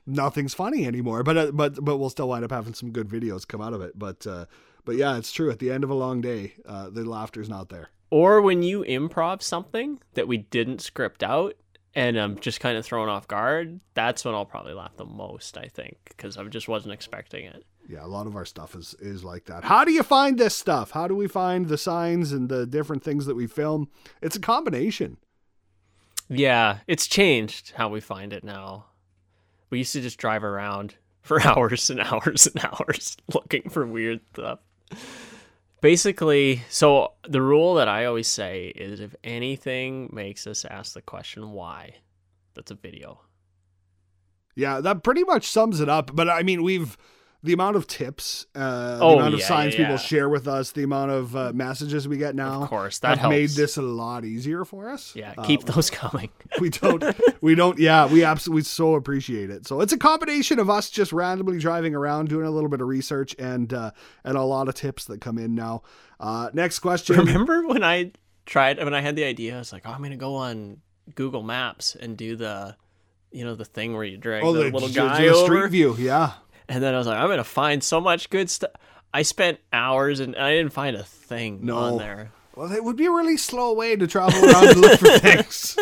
nothing's 0.07 0.53
funny 0.53 0.85
anymore. 0.87 1.23
But 1.23 1.37
uh, 1.37 1.51
but 1.51 1.83
but 1.83 1.97
we'll 1.97 2.09
still 2.09 2.27
wind 2.29 2.43
up 2.43 2.51
having 2.51 2.73
some 2.73 2.91
good 2.91 3.07
videos 3.07 3.47
come 3.47 3.61
out 3.61 3.73
of 3.73 3.81
it. 3.81 3.97
But 3.97 4.25
uh, 4.25 4.45
but 4.85 4.95
yeah, 4.95 5.17
it's 5.17 5.31
true. 5.31 5.51
At 5.51 5.59
the 5.59 5.71
end 5.71 5.83
of 5.83 5.89
a 5.89 5.95
long 5.95 6.21
day, 6.21 6.53
uh, 6.65 6.89
the 6.89 7.03
laughter's 7.03 7.49
not 7.49 7.69
there. 7.69 7.89
Or 8.09 8.41
when 8.41 8.63
you 8.63 8.83
improv 8.83 9.41
something 9.41 9.99
that 10.13 10.27
we 10.27 10.37
didn't 10.37 10.81
script 10.81 11.23
out 11.23 11.55
and 11.95 12.17
I'm 12.17 12.39
just 12.39 12.59
kind 12.59 12.77
of 12.77 12.85
thrown 12.85 13.09
off 13.09 13.27
guard, 13.27 13.79
that's 13.93 14.23
when 14.23 14.35
I'll 14.35 14.45
probably 14.45 14.73
laugh 14.73 14.95
the 14.97 15.05
most, 15.05 15.57
I 15.57 15.67
think, 15.67 15.97
because 16.09 16.37
I 16.37 16.43
just 16.45 16.67
wasn't 16.67 16.93
expecting 16.93 17.45
it. 17.45 17.65
Yeah, 17.87 18.03
a 18.03 18.07
lot 18.07 18.27
of 18.27 18.35
our 18.35 18.45
stuff 18.45 18.75
is 18.75 18.95
is 18.99 19.23
like 19.23 19.45
that. 19.45 19.63
How 19.63 19.85
do 19.85 19.91
you 19.91 20.03
find 20.03 20.37
this 20.37 20.55
stuff? 20.55 20.91
How 20.91 21.07
do 21.07 21.15
we 21.15 21.27
find 21.27 21.67
the 21.67 21.77
signs 21.77 22.31
and 22.31 22.49
the 22.49 22.65
different 22.65 23.03
things 23.03 23.25
that 23.27 23.35
we 23.35 23.47
film? 23.47 23.89
It's 24.21 24.35
a 24.35 24.39
combination. 24.39 25.17
Yeah, 26.27 26.79
it's 26.87 27.07
changed 27.07 27.73
how 27.75 27.89
we 27.89 28.01
find 28.01 28.33
it 28.33 28.43
now. 28.43 28.85
We 29.69 29.79
used 29.79 29.93
to 29.93 30.01
just 30.01 30.17
drive 30.17 30.43
around 30.43 30.95
for 31.21 31.41
hours 31.41 31.89
and 31.89 31.99
hours 31.99 32.47
and 32.47 32.65
hours 32.65 33.17
looking 33.33 33.69
for 33.69 33.85
weird 33.85 34.21
stuff. 34.33 34.59
Basically, 35.81 36.63
so 36.69 37.13
the 37.27 37.41
rule 37.41 37.75
that 37.75 37.87
I 37.87 38.05
always 38.05 38.27
say 38.27 38.67
is 38.75 38.99
if 38.99 39.15
anything 39.23 40.09
makes 40.11 40.47
us 40.47 40.65
ask 40.65 40.93
the 40.93 41.01
question 41.01 41.51
why, 41.51 41.95
that's 42.55 42.71
a 42.71 42.75
video. 42.75 43.21
Yeah, 44.55 44.81
that 44.81 45.03
pretty 45.03 45.23
much 45.23 45.47
sums 45.47 45.81
it 45.81 45.89
up. 45.89 46.15
But 46.15 46.29
I 46.29 46.41
mean, 46.41 46.63
we've 46.63 46.97
the 47.45 47.53
amount 47.53 47.75
of 47.77 47.87
tips, 47.87 48.45
uh, 48.55 48.97
Oh, 49.01 49.11
the 49.11 49.15
amount 49.17 49.33
of 49.35 49.39
yeah, 49.39 49.47
signs 49.47 49.73
yeah, 49.73 49.77
people 49.79 49.93
yeah. 49.93 49.97
share 49.99 50.27
with 50.29 50.47
us, 50.47 50.71
the 50.71 50.83
amount 50.83 51.11
of 51.11 51.35
uh, 51.35 51.51
messages 51.53 52.07
we 52.07 52.17
get 52.17 52.35
now. 52.35 52.63
Of 52.63 52.69
course, 52.69 52.99
that 52.99 53.17
have 53.19 53.29
made 53.29 53.49
this 53.51 53.77
a 53.77 53.81
lot 53.81 54.25
easier 54.25 54.65
for 54.65 54.89
us. 54.89 55.15
Yeah, 55.15 55.33
Uh, 55.37 55.45
keep 55.45 55.63
those 55.63 55.89
coming. 55.89 56.29
we 56.59 56.69
don't 56.69 57.03
we 57.41 57.55
don't 57.55 57.77
yeah 57.79 58.05
we 58.07 58.23
absolutely 58.23 58.63
so 58.63 58.95
appreciate 58.95 59.49
it 59.49 59.67
so 59.67 59.81
it's 59.81 59.91
a 59.91 59.97
combination 59.97 60.57
of 60.59 60.69
us 60.69 60.89
just 60.89 61.11
randomly 61.11 61.59
driving 61.59 61.93
around 61.93 62.29
doing 62.29 62.45
a 62.45 62.49
little 62.51 62.69
bit 62.69 62.79
of 62.81 62.87
research 62.87 63.35
and 63.37 63.73
uh 63.73 63.91
and 64.23 64.37
a 64.37 64.43
lot 64.43 64.69
of 64.69 64.75
tips 64.75 65.05
that 65.05 65.19
come 65.19 65.37
in 65.37 65.53
now 65.53 65.81
uh 66.21 66.49
next 66.53 66.79
question 66.79 67.17
Remember 67.17 67.67
when 67.67 67.83
I 67.83 68.11
tried 68.45 68.77
when 68.83 68.93
I 68.93 69.01
had 69.01 69.15
the 69.15 69.25
idea? 69.25 69.55
I 69.55 69.59
was 69.59 69.73
like, 69.73 69.83
"Oh, 69.85 69.91
I'm 69.91 70.01
gonna 70.01 70.15
go 70.17 70.35
on 70.35 70.77
Google 71.15 71.43
Maps 71.43 71.95
and 71.95 72.15
do 72.15 72.35
the, 72.35 72.75
you 73.31 73.43
know, 73.43 73.55
the 73.55 73.65
thing 73.65 73.93
where 73.93 74.03
you 74.05 74.17
drag 74.17 74.43
oh 74.43 74.53
the, 74.53 74.63
the, 74.63 74.71
little 74.71 74.89
guy 74.89 75.21
the 75.23 75.27
over." 75.33 75.45
street 75.45 75.71
view 75.71 75.95
yeah 75.99 76.33
And 76.69 76.83
then 76.83 76.93
I 76.93 76.97
was 76.97 77.07
like, 77.07 77.17
I'm 77.17 77.27
gonna 77.29 77.43
find 77.43 77.83
so 77.83 77.99
much 78.01 78.29
good 78.29 78.49
stuff. 78.49 78.71
I 79.13 79.21
spent 79.21 79.59
hours 79.71 80.19
and 80.19 80.35
I 80.35 80.51
didn't 80.55 80.73
find 80.73 80.95
a 80.95 81.03
thing 81.03 81.59
No. 81.63 81.77
on 81.77 81.97
there. 81.97 82.31
well 82.55 82.71
it 82.71 82.83
would 82.83 82.95
be 82.97 83.05
a 83.05 83.11
really 83.11 83.37
slow 83.37 83.73
way 83.73 83.95
to 83.95 84.07
travel 84.07 84.43
around 84.43 84.67
and 84.69 84.81
look 84.81 84.99
for 84.99 85.19
things 85.19 85.77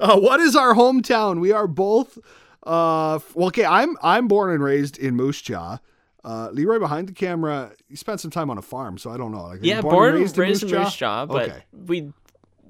uh, 0.00 0.18
what 0.18 0.40
is 0.40 0.56
our 0.56 0.74
hometown 0.74 1.40
we 1.40 1.52
are 1.52 1.66
both 1.66 2.18
uh 2.64 3.18
well 3.34 3.48
okay 3.48 3.64
i'm 3.64 3.96
i'm 4.02 4.28
born 4.28 4.50
and 4.50 4.62
raised 4.62 4.98
in 4.98 5.14
moose 5.16 5.40
jaw 5.40 5.78
uh, 6.22 6.50
Leroy 6.52 6.78
behind 6.78 7.08
the 7.08 7.14
camera, 7.14 7.72
you 7.88 7.96
spent 7.96 8.20
some 8.20 8.30
time 8.30 8.50
on 8.50 8.58
a 8.58 8.62
farm, 8.62 8.98
so 8.98 9.10
I 9.10 9.16
don't 9.16 9.32
know. 9.32 9.44
Like, 9.44 9.60
Yeah, 9.62 9.80
born, 9.80 10.10
and 10.10 10.18
raised, 10.20 10.36
in 10.38 10.48
Moose 10.48 10.62
Moose 10.64 10.94
Jaw, 10.94 11.24
but 11.24 11.48
Okay. 11.48 11.62
we 11.72 12.12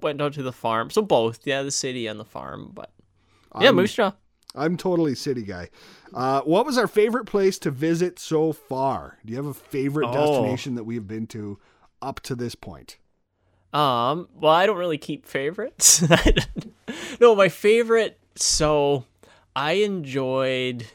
went 0.00 0.22
out 0.22 0.34
to 0.34 0.44
the 0.44 0.52
farm. 0.52 0.88
So 0.90 1.02
both, 1.02 1.44
yeah, 1.44 1.64
the 1.64 1.72
city 1.72 2.06
and 2.06 2.20
the 2.20 2.24
farm. 2.24 2.70
But 2.72 2.92
yeah, 3.60 3.66
I'm- 3.66 3.74
Moose 3.74 3.92
Jaw. 3.94 4.12
I'm 4.54 4.76
totally 4.76 5.16
city 5.16 5.42
guy. 5.42 5.68
Uh, 6.14 6.40
what 6.42 6.66
was 6.66 6.76
our 6.78 6.86
favorite 6.88 7.24
place 7.26 7.58
to 7.60 7.70
visit 7.70 8.18
so 8.18 8.52
far? 8.52 9.18
Do 9.24 9.30
you 9.30 9.36
have 9.36 9.46
a 9.46 9.54
favorite 9.54 10.08
Oh. 10.08 10.12
destination 10.12 10.74
that 10.74 10.84
we've 10.84 11.06
been 11.06 11.26
to 11.28 11.58
up 12.02 12.20
to 12.20 12.34
this 12.34 12.54
point? 12.54 12.98
Um, 13.72 14.28
well, 14.40 14.52
I 14.52 14.66
don't 14.66 14.78
really 14.78 14.98
keep 14.98 15.26
favorites. 15.26 16.02
no, 17.20 17.36
my 17.36 17.48
favorite. 17.48 18.18
So 18.34 19.04
I 19.54 19.72
enjoyed 19.74 20.86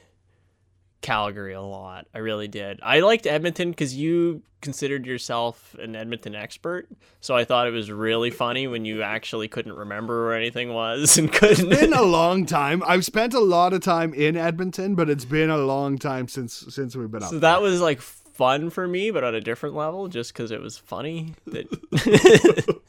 Calgary 1.05 1.53
a 1.53 1.61
lot. 1.61 2.07
I 2.15 2.17
really 2.17 2.47
did. 2.47 2.79
I 2.81 3.01
liked 3.01 3.27
Edmonton 3.27 3.69
because 3.69 3.95
you 3.95 4.41
considered 4.61 5.05
yourself 5.05 5.75
an 5.79 5.95
Edmonton 5.95 6.33
expert. 6.33 6.87
So 7.21 7.35
I 7.35 7.45
thought 7.45 7.67
it 7.67 7.71
was 7.71 7.91
really 7.91 8.31
funny 8.31 8.65
when 8.65 8.85
you 8.85 9.03
actually 9.03 9.47
couldn't 9.47 9.73
remember 9.73 10.25
where 10.25 10.35
anything 10.35 10.73
was 10.73 11.15
and 11.19 11.31
couldn't. 11.31 11.69
been 11.69 11.93
a 11.93 12.01
long 12.01 12.47
time. 12.47 12.81
I've 12.87 13.05
spent 13.05 13.35
a 13.35 13.39
lot 13.39 13.71
of 13.73 13.81
time 13.81 14.15
in 14.15 14.35
Edmonton, 14.35 14.95
but 14.95 15.07
it's 15.07 15.25
been 15.25 15.51
a 15.51 15.59
long 15.59 15.99
time 15.99 16.27
since 16.27 16.65
since 16.69 16.95
we've 16.95 17.11
been 17.11 17.21
up. 17.21 17.29
so 17.29 17.39
that 17.39 17.61
was 17.61 17.81
like 17.81 18.01
fun 18.01 18.71
for 18.71 18.87
me, 18.87 19.11
but 19.11 19.23
on 19.23 19.35
a 19.35 19.41
different 19.41 19.75
level, 19.75 20.07
just 20.07 20.33
because 20.33 20.49
it 20.49 20.59
was 20.59 20.75
funny. 20.77 21.35
That 21.45 21.67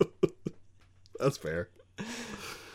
That's 1.21 1.37
fair. 1.37 1.69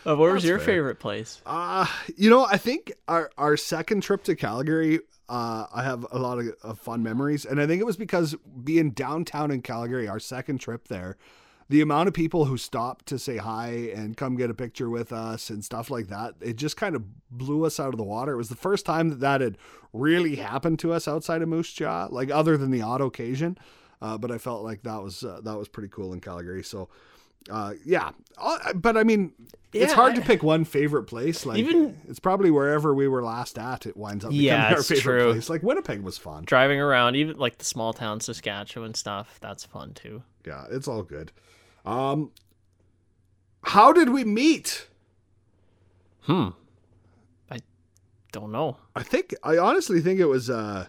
Uh, 0.05 0.15
where 0.15 0.33
was 0.33 0.43
your 0.43 0.57
fair. 0.57 0.67
favorite 0.67 0.99
place? 0.99 1.41
Uh, 1.45 1.85
you 2.15 2.29
know, 2.29 2.45
I 2.45 2.57
think 2.57 2.91
our 3.07 3.31
our 3.37 3.57
second 3.57 4.01
trip 4.01 4.23
to 4.25 4.35
Calgary, 4.35 4.99
uh, 5.31 5.65
I 5.73 5.83
have 5.83 6.05
a 6.11 6.19
lot 6.19 6.39
of, 6.39 6.47
of 6.61 6.77
fun 6.77 7.01
memories, 7.01 7.45
and 7.45 7.61
I 7.61 7.65
think 7.65 7.79
it 7.79 7.85
was 7.85 7.95
because 7.95 8.35
being 8.63 8.91
downtown 8.91 9.49
in 9.49 9.61
Calgary, 9.61 10.05
our 10.05 10.19
second 10.19 10.57
trip 10.57 10.89
there, 10.89 11.15
the 11.69 11.79
amount 11.79 12.09
of 12.09 12.13
people 12.13 12.45
who 12.45 12.57
stopped 12.57 13.05
to 13.05 13.17
say 13.17 13.37
hi 13.37 13.69
and 13.95 14.17
come 14.17 14.35
get 14.35 14.49
a 14.49 14.53
picture 14.53 14.89
with 14.89 15.13
us 15.13 15.49
and 15.49 15.63
stuff 15.63 15.89
like 15.89 16.07
that, 16.07 16.35
it 16.41 16.57
just 16.57 16.75
kind 16.75 16.97
of 16.97 17.05
blew 17.31 17.65
us 17.65 17.79
out 17.79 17.93
of 17.93 17.97
the 17.97 18.03
water. 18.03 18.33
It 18.33 18.37
was 18.37 18.49
the 18.49 18.55
first 18.55 18.85
time 18.85 19.07
that 19.07 19.21
that 19.21 19.39
had 19.39 19.57
really 19.93 20.35
happened 20.35 20.79
to 20.79 20.91
us 20.91 21.07
outside 21.07 21.41
of 21.41 21.47
Moose 21.47 21.71
Jaw, 21.71 22.09
like 22.11 22.29
other 22.29 22.57
than 22.57 22.71
the 22.71 22.81
odd 22.81 22.99
occasion. 22.99 23.57
Uh, 24.01 24.17
but 24.17 24.31
I 24.31 24.37
felt 24.37 24.65
like 24.65 24.83
that 24.83 25.01
was 25.01 25.23
uh, 25.23 25.39
that 25.45 25.57
was 25.57 25.69
pretty 25.69 25.87
cool 25.87 26.11
in 26.11 26.19
Calgary. 26.19 26.63
So, 26.63 26.89
uh, 27.49 27.73
yeah. 27.85 28.11
Uh, 28.37 28.73
but 28.73 28.97
I 28.97 29.03
mean, 29.03 29.33
it's 29.73 29.91
Yeah, 29.91 29.95
hard 29.95 30.15
to 30.15 30.21
pick 30.21 30.43
one 30.43 30.65
favorite 30.65 31.03
place. 31.03 31.45
Like 31.45 31.57
Even- 31.59 31.99
it's 32.07 32.19
probably 32.19 32.51
wherever 32.51 32.93
we 32.93 33.07
were 33.07 33.23
last 33.23 33.57
at. 33.57 33.85
It 33.85 33.95
winds 33.97 34.25
up 34.25 34.31
becoming 34.31 34.45
Yeah, 34.47 34.71
our 34.73 34.79
it's 34.79 34.87
favorite 34.89 35.01
true. 35.23 35.31
place. 35.33 35.49
Like 35.49 35.63
Winnipeg 35.63 36.01
was 36.01 36.17
fun. 36.17 36.43
Driving 36.45 36.79
around, 36.79 37.15
even 37.15 37.37
like 37.37 37.57
the 37.57 37.65
small 37.65 37.93
town 37.93 38.19
Saskatchewan 38.19 38.93
stuff, 38.93 39.37
that's 39.41 39.63
fun 39.63 39.93
too. 39.93 40.23
Yeah, 40.45 40.65
it's 40.69 40.87
all 40.87 41.03
good. 41.03 41.31
Um, 41.85 42.31
how 43.63 43.91
did 43.93 44.09
we 44.09 44.23
meet? 44.23 44.87
Hmm. 46.21 46.49
I 47.49 47.59
don't 48.31 48.51
know. 48.51 48.77
I 48.95 49.03
think 49.03 49.33
I 49.43 49.57
honestly 49.57 50.01
think 50.01 50.19
it 50.19 50.25
was 50.25 50.49
uh, 50.49 50.87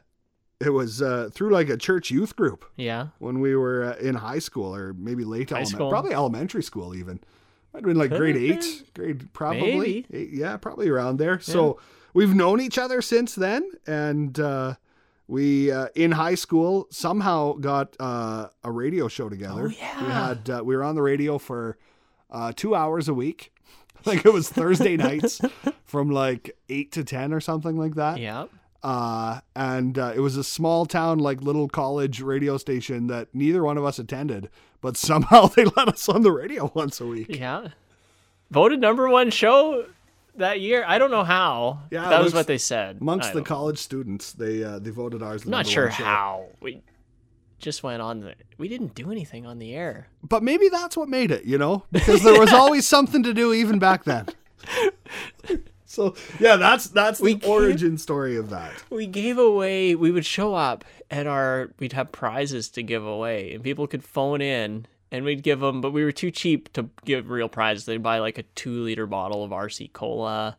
it 0.64 0.70
was 0.70 1.02
uh, 1.02 1.28
through 1.32 1.50
like 1.50 1.68
a 1.68 1.76
church 1.76 2.10
youth 2.10 2.36
group 2.36 2.64
Yeah. 2.76 3.08
when 3.18 3.40
we 3.40 3.56
were 3.56 3.84
uh, 3.84 3.96
in 4.06 4.14
high 4.14 4.38
school 4.38 4.74
or 4.74 4.92
maybe 4.94 5.24
late 5.24 5.50
High 5.50 5.56
elementary, 5.56 5.76
school. 5.76 5.90
probably 5.90 6.12
elementary 6.14 6.62
school 6.62 6.94
even. 6.94 7.20
Might 7.72 7.80
have 7.80 7.84
been 7.84 7.96
like 7.96 8.10
Could 8.10 8.18
grade 8.18 8.36
eight, 8.36 8.84
grade 8.94 9.32
probably, 9.32 10.06
Eight- 10.12 10.30
yeah, 10.32 10.56
probably 10.58 10.88
around 10.88 11.16
there. 11.18 11.40
So 11.40 11.78
we've 12.14 12.34
known 12.34 12.60
each 12.60 12.76
other 12.78 13.00
since 13.02 13.34
then, 13.34 13.70
and 13.86 14.38
uh, 14.38 14.74
we 15.26 15.72
uh, 15.72 15.86
in 15.94 16.12
high 16.12 16.34
school 16.34 16.86
somehow 16.90 17.54
got 17.54 17.96
uh, 17.98 18.48
a 18.62 18.70
radio 18.70 19.08
show 19.08 19.28
together. 19.30 19.64
Oh, 19.64 19.68
we 19.68 19.74
had 20.12 20.50
uh, 20.50 20.62
we 20.64 20.76
were 20.76 20.84
on 20.84 20.94
the 20.96 21.02
radio 21.02 21.38
for 21.38 21.78
uh, 22.30 22.52
two 22.54 22.74
hours 22.74 23.08
a 23.08 23.14
week. 23.14 23.48
Like 24.04 24.26
it 24.26 24.32
was 24.32 24.48
Thursday 24.48 24.96
nights 24.96 25.40
from 25.84 26.10
like 26.10 26.56
eight 26.68 26.90
to 26.92 27.04
ten 27.04 27.32
or 27.32 27.38
something 27.38 27.76
like 27.78 27.94
that 27.94 28.18
Yeah. 28.18 28.46
Uh, 28.82 29.40
and 29.54 29.98
uh, 29.98 30.12
it 30.14 30.20
was 30.20 30.36
a 30.36 30.44
small 30.44 30.86
town, 30.86 31.18
like 31.18 31.40
little 31.40 31.68
college 31.68 32.20
radio 32.20 32.56
station 32.56 33.06
that 33.08 33.28
neither 33.34 33.62
one 33.62 33.78
of 33.78 33.84
us 33.84 33.98
attended, 33.98 34.48
but 34.80 34.96
somehow 35.08 35.46
they 35.46 35.64
let 35.64 35.88
us 35.88 36.08
on 36.08 36.22
the 36.22 36.32
radio 36.32 36.70
once 36.74 37.00
a 37.00 37.06
week. 37.06 37.28
Yeah. 37.28 37.68
Voted 38.50 38.80
number 38.80 39.08
one 39.08 39.30
show 39.30 39.86
that 40.36 40.60
year. 40.60 40.84
I 40.86 40.98
don't 40.98 41.10
know 41.10 41.24
how. 41.24 41.80
Yeah, 41.90 42.08
that 42.10 42.22
was 42.22 42.34
what 42.34 42.46
they 42.46 42.58
said. 42.58 42.98
Amongst 43.00 43.32
the 43.32 43.42
college 43.42 43.78
students, 43.78 44.32
they 44.32 44.62
uh, 44.62 44.78
they 44.78 44.90
voted 44.90 45.22
ours. 45.22 45.42
the 45.42 45.46
I'm 45.46 45.52
not 45.52 45.66
sure 45.66 45.88
how. 45.88 46.46
We 46.60 46.82
just 47.58 47.82
went 47.82 48.02
on 48.02 48.20
the. 48.20 48.34
We 48.58 48.68
didn't 48.68 48.94
do 48.94 49.10
anything 49.10 49.46
on 49.46 49.58
the 49.58 49.74
air. 49.74 50.08
but 50.22 50.42
maybe 50.42 50.68
that's 50.68 50.96
what 50.96 51.08
made 51.08 51.30
it, 51.30 51.44
you 51.44 51.56
know, 51.56 51.84
because 51.92 52.22
there 52.22 52.38
was 52.38 52.52
always 52.52 52.86
something 52.86 53.22
to 53.22 53.32
do 53.32 53.54
even 53.54 53.78
back 53.78 54.04
then. 54.04 54.26
so 55.96 56.14
yeah, 56.40 56.56
that's 56.56 56.86
that's 56.88 57.18
the 57.18 57.24
We 57.24 57.34
can't- 57.34 57.44
origin 57.52 57.98
story 57.98 58.36
of 58.36 58.48
that. 58.50 58.72
We 58.90 59.06
gave 59.06 59.36
away. 59.38 59.94
We 59.94 60.10
would 60.10 60.24
show 60.26 60.54
up 60.54 60.84
at 61.10 61.26
our. 61.26 61.70
We'd 61.78 61.92
have 61.92 62.12
prizes 62.12 62.68
to 62.70 62.82
give 62.82 63.04
away, 63.06 63.52
and 63.54 63.62
people 63.62 63.86
could 63.86 64.02
phone 64.02 64.40
in, 64.40 64.86
and 65.10 65.24
we'd 65.24 65.42
give 65.42 65.60
them. 65.60 65.80
But 65.82 65.92
we 65.92 66.02
were 66.04 66.12
too 66.12 66.30
cheap 66.30 66.72
to 66.72 66.88
give 67.04 67.28
real 67.30 67.48
prizes. 67.48 67.84
They'd 67.84 68.02
buy 68.02 68.18
like 68.20 68.38
a 68.38 68.44
two 68.54 68.82
liter 68.82 69.06
bottle 69.06 69.44
of 69.44 69.50
RC 69.50 69.92
cola, 69.92 70.56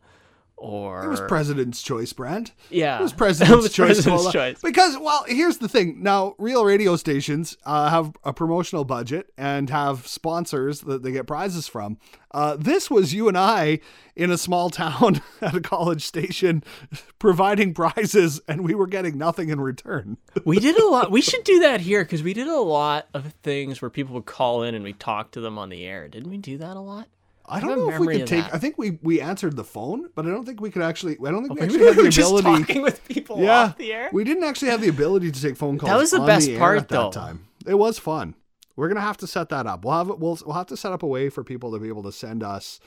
or 0.56 1.04
It 1.04 1.08
was 1.08 1.20
President's 1.20 1.82
Choice 1.82 2.12
brand. 2.12 2.52
yeah, 2.70 2.98
It 2.98 3.02
was 3.02 3.12
President's 3.24 3.56
was 3.64 3.72
Choice. 3.72 3.86
President's 4.02 4.32
Choice. 4.32 4.60
Because, 4.62 4.96
well, 4.98 5.24
here's 5.26 5.58
the 5.58 5.68
thing. 5.68 6.02
Now, 6.02 6.34
real 6.38 6.64
radio 6.64 6.96
stations 6.96 7.56
uh, 7.66 7.90
have 7.90 8.12
a 8.24 8.32
promotional 8.32 8.84
budget 8.84 9.32
and 9.36 9.68
have 9.70 10.06
sponsors 10.06 10.80
that 10.82 11.02
they 11.02 11.12
get 11.12 11.26
prizes 11.26 11.66
from. 11.68 11.98
Uh, 12.30 12.56
this 12.58 12.90
was 12.90 13.12
you 13.14 13.28
and 13.28 13.36
I 13.38 13.80
in 14.16 14.30
a 14.30 14.38
small 14.38 14.70
town 14.70 15.20
at 15.40 15.54
a 15.54 15.60
college 15.60 16.04
station 16.04 16.62
providing 17.18 17.74
prizes, 17.74 18.40
and 18.48 18.62
we 18.62 18.74
were 18.74 18.86
getting 18.86 19.18
nothing 19.18 19.48
in 19.50 19.60
return. 19.60 20.16
we 20.44 20.58
did 20.60 20.78
a 20.78 20.86
lot. 20.86 21.10
We 21.10 21.20
should 21.20 21.44
do 21.44 21.60
that 21.60 21.80
here 21.80 22.04
because 22.04 22.22
we 22.22 22.32
did 22.32 22.48
a 22.48 22.60
lot 22.60 23.08
of 23.14 23.32
things 23.42 23.82
where 23.82 23.90
people 23.90 24.14
would 24.14 24.26
call 24.26 24.62
in 24.62 24.74
and 24.74 24.84
we 24.84 24.92
talked 24.92 25.34
to 25.34 25.40
them 25.40 25.58
on 25.58 25.68
the 25.68 25.84
air. 25.84 26.08
Didn't 26.08 26.30
we 26.30 26.38
do 26.38 26.58
that 26.58 26.76
a 26.76 26.80
lot? 26.80 27.08
I 27.46 27.60
don't 27.60 27.76
know 27.78 27.90
if 27.90 27.98
we 27.98 28.18
could 28.18 28.26
take. 28.26 28.44
that. 28.44 28.54
I 28.54 28.58
think 28.58 28.78
we 28.78 28.98
we 29.02 29.20
answered 29.20 29.56
the 29.56 29.64
phone, 29.64 30.08
but 30.14 30.26
I 30.26 30.30
don't 30.30 30.44
think 30.44 30.60
we 30.60 30.70
could 30.70 30.82
actually. 30.82 31.16
I 31.26 31.30
don't 31.30 31.46
think 31.46 31.60
we 31.60 31.66
Maybe 31.66 31.74
actually 31.86 31.86
had 31.86 31.96
the 31.96 32.22
ability. 32.22 32.64
talking 32.64 32.82
with 32.82 33.06
people 33.08 33.40
yeah, 33.42 33.60
off 33.64 33.78
the 33.78 33.92
air. 33.92 34.08
we 34.12 34.24
didn't 34.24 34.44
actually 34.44 34.70
have 34.70 34.80
the 34.80 34.88
ability 34.88 35.30
to 35.30 35.42
take 35.42 35.56
phone 35.56 35.78
calls. 35.78 35.90
That 35.90 35.98
was 35.98 36.10
the 36.10 36.20
best 36.20 36.48
air 36.48 36.58
part, 36.58 36.78
at 36.78 36.88
that 36.88 36.96
though. 36.96 37.10
time. 37.10 37.46
It 37.66 37.74
was 37.74 37.98
fun. 37.98 38.34
We're 38.76 38.88
gonna 38.88 39.00
have 39.02 39.18
to 39.18 39.26
set 39.26 39.50
that 39.50 39.66
up. 39.66 39.84
We'll 39.84 39.94
have 39.94 40.08
we'll 40.08 40.38
we'll 40.46 40.54
have 40.54 40.66
to 40.68 40.76
set 40.76 40.92
up 40.92 41.02
a 41.02 41.06
way 41.06 41.28
for 41.28 41.44
people 41.44 41.70
to 41.72 41.78
be 41.78 41.88
able 41.88 42.02
to 42.04 42.12
send 42.12 42.42
us 42.42 42.80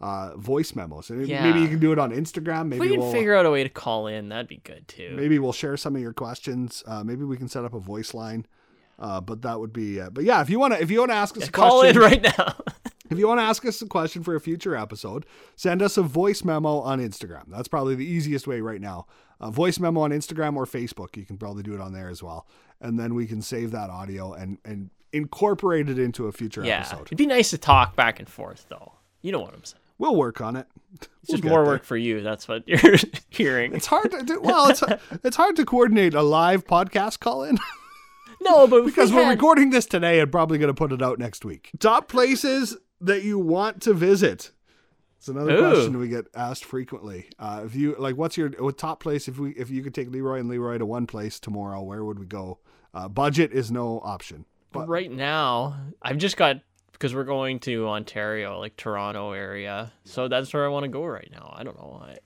uh, 0.00 0.36
voice 0.36 0.74
memos. 0.74 1.10
Yeah. 1.10 1.42
Maybe 1.44 1.60
you 1.60 1.68
can 1.68 1.78
do 1.78 1.92
it 1.92 1.98
on 1.98 2.10
Instagram. 2.10 2.66
Maybe 2.68 2.76
If 2.76 2.80
we 2.80 2.88
can 2.96 3.00
will 3.00 3.12
figure 3.12 3.34
out 3.34 3.46
a 3.46 3.50
way 3.50 3.62
to 3.62 3.68
call 3.70 4.06
in. 4.06 4.28
That'd 4.30 4.48
be 4.48 4.56
good 4.64 4.88
too. 4.88 5.12
maybe 5.14 5.38
we'll 5.38 5.52
share 5.52 5.76
some 5.76 5.94
of 5.94 6.02
your 6.02 6.12
questions. 6.12 6.82
Uh, 6.86 7.04
maybe 7.04 7.24
we 7.24 7.36
can 7.36 7.48
set 7.48 7.64
up 7.64 7.74
a 7.74 7.80
voice 7.80 8.12
line. 8.12 8.46
Uh, 8.98 9.18
but 9.20 9.40
that 9.42 9.58
would 9.60 9.72
be. 9.72 9.98
Uh, 10.00 10.10
but 10.10 10.24
yeah, 10.24 10.42
if 10.42 10.50
you 10.50 10.58
wanna 10.58 10.74
if 10.76 10.90
you 10.90 11.00
wanna 11.00 11.14
ask 11.14 11.36
us 11.38 11.48
a 11.48 11.50
Call 11.52 11.80
question, 11.80 11.96
in 11.96 12.02
right 12.02 12.22
now. 12.36 12.54
if 13.10 13.18
you 13.18 13.26
want 13.28 13.40
to 13.40 13.44
ask 13.44 13.64
us 13.66 13.82
a 13.82 13.86
question 13.86 14.22
for 14.22 14.34
a 14.34 14.40
future 14.40 14.74
episode, 14.76 15.26
send 15.56 15.82
us 15.82 15.96
a 15.96 16.02
voice 16.02 16.44
memo 16.44 16.78
on 16.80 17.00
Instagram. 17.00 17.44
That's 17.48 17.68
probably 17.68 17.94
the 17.94 18.06
easiest 18.06 18.46
way 18.46 18.60
right 18.60 18.80
now. 18.80 19.06
A 19.40 19.50
voice 19.50 19.78
memo 19.78 20.00
on 20.02 20.10
Instagram 20.10 20.56
or 20.56 20.66
Facebook. 20.66 21.16
You 21.16 21.24
can 21.24 21.36
probably 21.38 21.62
do 21.62 21.74
it 21.74 21.80
on 21.80 21.92
there 21.92 22.08
as 22.08 22.22
well. 22.22 22.46
And 22.80 22.98
then 22.98 23.14
we 23.14 23.26
can 23.26 23.42
save 23.42 23.70
that 23.72 23.90
audio 23.90 24.32
and, 24.32 24.58
and 24.64 24.90
incorporate 25.12 25.88
it 25.88 25.98
into 25.98 26.26
a 26.26 26.32
future 26.32 26.64
yeah, 26.64 26.80
episode. 26.80 27.02
it'd 27.06 27.18
be 27.18 27.26
nice 27.26 27.50
to 27.50 27.58
talk 27.58 27.96
back 27.96 28.18
and 28.20 28.28
forth 28.28 28.66
though. 28.68 28.92
You 29.22 29.32
know 29.32 29.40
what 29.40 29.52
I'm 29.54 29.64
saying? 29.64 29.80
We'll 29.98 30.16
work 30.16 30.40
on 30.40 30.56
it. 30.56 30.66
It's 30.94 31.08
We'll 31.28 31.36
just 31.38 31.44
more 31.44 31.62
there. 31.62 31.72
work 31.72 31.84
for 31.84 31.96
you. 31.96 32.22
That's 32.22 32.48
what 32.48 32.66
you're 32.66 32.94
hearing. 33.28 33.74
It's 33.74 33.86
hard 33.86 34.10
to 34.12 34.22
do. 34.22 34.40
Well, 34.40 34.68
it's 34.70 34.82
it's 35.24 35.36
hard 35.36 35.56
to 35.56 35.64
coordinate 35.66 36.14
a 36.14 36.22
live 36.22 36.64
podcast 36.66 37.20
call 37.20 37.42
in. 37.44 37.58
no, 38.40 38.66
but 38.66 38.84
because 38.86 39.10
we 39.10 39.16
we're 39.18 39.24
had- 39.24 39.30
recording 39.32 39.70
this 39.70 39.84
today 39.86 40.20
and 40.20 40.30
probably 40.32 40.56
going 40.58 40.68
to 40.72 40.74
put 40.74 40.92
it 40.92 41.02
out 41.02 41.18
next 41.18 41.44
week. 41.44 41.70
Top 41.80 42.08
places 42.08 42.76
that 43.00 43.22
you 43.22 43.38
want 43.38 43.82
to 43.82 43.94
visit. 43.94 44.52
It's 45.18 45.28
another 45.28 45.52
Ooh. 45.52 45.70
question 45.70 45.98
we 45.98 46.08
get 46.08 46.26
asked 46.34 46.64
frequently. 46.64 47.28
Uh, 47.38 47.62
if 47.64 47.74
you 47.74 47.94
like, 47.98 48.16
what's 48.16 48.36
your 48.36 48.48
what 48.50 48.78
top 48.78 49.00
place? 49.00 49.28
If 49.28 49.38
we 49.38 49.50
if 49.50 49.70
you 49.70 49.82
could 49.82 49.94
take 49.94 50.10
Leroy 50.10 50.38
and 50.38 50.48
Leroy 50.48 50.78
to 50.78 50.86
one 50.86 51.06
place 51.06 51.38
tomorrow, 51.38 51.82
where 51.82 52.04
would 52.04 52.18
we 52.18 52.26
go? 52.26 52.58
Uh, 52.94 53.08
budget 53.08 53.52
is 53.52 53.70
no 53.70 54.00
option. 54.02 54.46
But 54.72 54.88
right 54.88 55.10
now. 55.10 55.76
I've 56.02 56.18
just 56.18 56.36
got 56.36 56.60
because 56.92 57.14
we're 57.14 57.24
going 57.24 57.58
to 57.60 57.88
Ontario, 57.88 58.58
like 58.58 58.76
Toronto 58.76 59.32
area. 59.32 59.92
So 60.04 60.28
that's 60.28 60.52
where 60.52 60.64
I 60.64 60.68
want 60.68 60.84
to 60.84 60.88
go 60.88 61.04
right 61.04 61.28
now. 61.32 61.54
I 61.56 61.64
don't 61.64 61.76
know 61.78 61.98
why. 62.00 62.18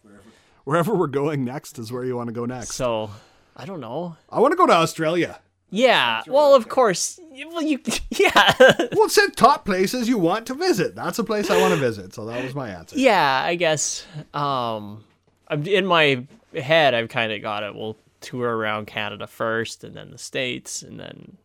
wherever 0.64 0.94
we're 0.94 1.06
going 1.06 1.44
next 1.44 1.78
is 1.78 1.92
where 1.92 2.04
you 2.04 2.16
want 2.16 2.28
to 2.28 2.32
go 2.32 2.44
next. 2.44 2.72
So 2.72 3.10
I 3.56 3.66
don't 3.66 3.80
know. 3.80 4.16
I 4.30 4.40
want 4.40 4.52
to 4.52 4.56
go 4.56 4.66
to 4.66 4.72
Australia. 4.72 5.40
Yeah. 5.70 6.22
Well, 6.26 6.54
of 6.54 6.68
course. 6.68 7.18
Well, 7.34 7.62
you. 7.62 7.78
Yeah. 8.10 8.54
Well, 8.92 9.06
it 9.06 9.10
said 9.10 9.36
top 9.36 9.64
places 9.64 10.08
you 10.08 10.18
want 10.18 10.46
to 10.46 10.54
visit. 10.54 10.94
That's 10.94 11.18
a 11.18 11.24
place 11.24 11.50
I 11.50 11.60
want 11.60 11.74
to 11.74 11.80
visit. 11.80 12.14
So 12.14 12.24
that 12.26 12.44
was 12.44 12.54
my 12.54 12.70
answer. 12.70 12.96
yeah. 12.96 13.42
I 13.44 13.56
guess. 13.56 14.06
Um, 14.32 15.04
I'm 15.48 15.66
in 15.66 15.84
my 15.84 16.26
head. 16.54 16.94
I've 16.94 17.08
kind 17.08 17.32
of 17.32 17.42
got 17.42 17.64
it. 17.64 17.74
We'll 17.74 17.96
tour 18.20 18.56
around 18.56 18.86
Canada 18.86 19.26
first, 19.26 19.84
and 19.84 19.94
then 19.94 20.10
the 20.10 20.18
states, 20.18 20.82
and 20.82 20.98
then 20.98 21.36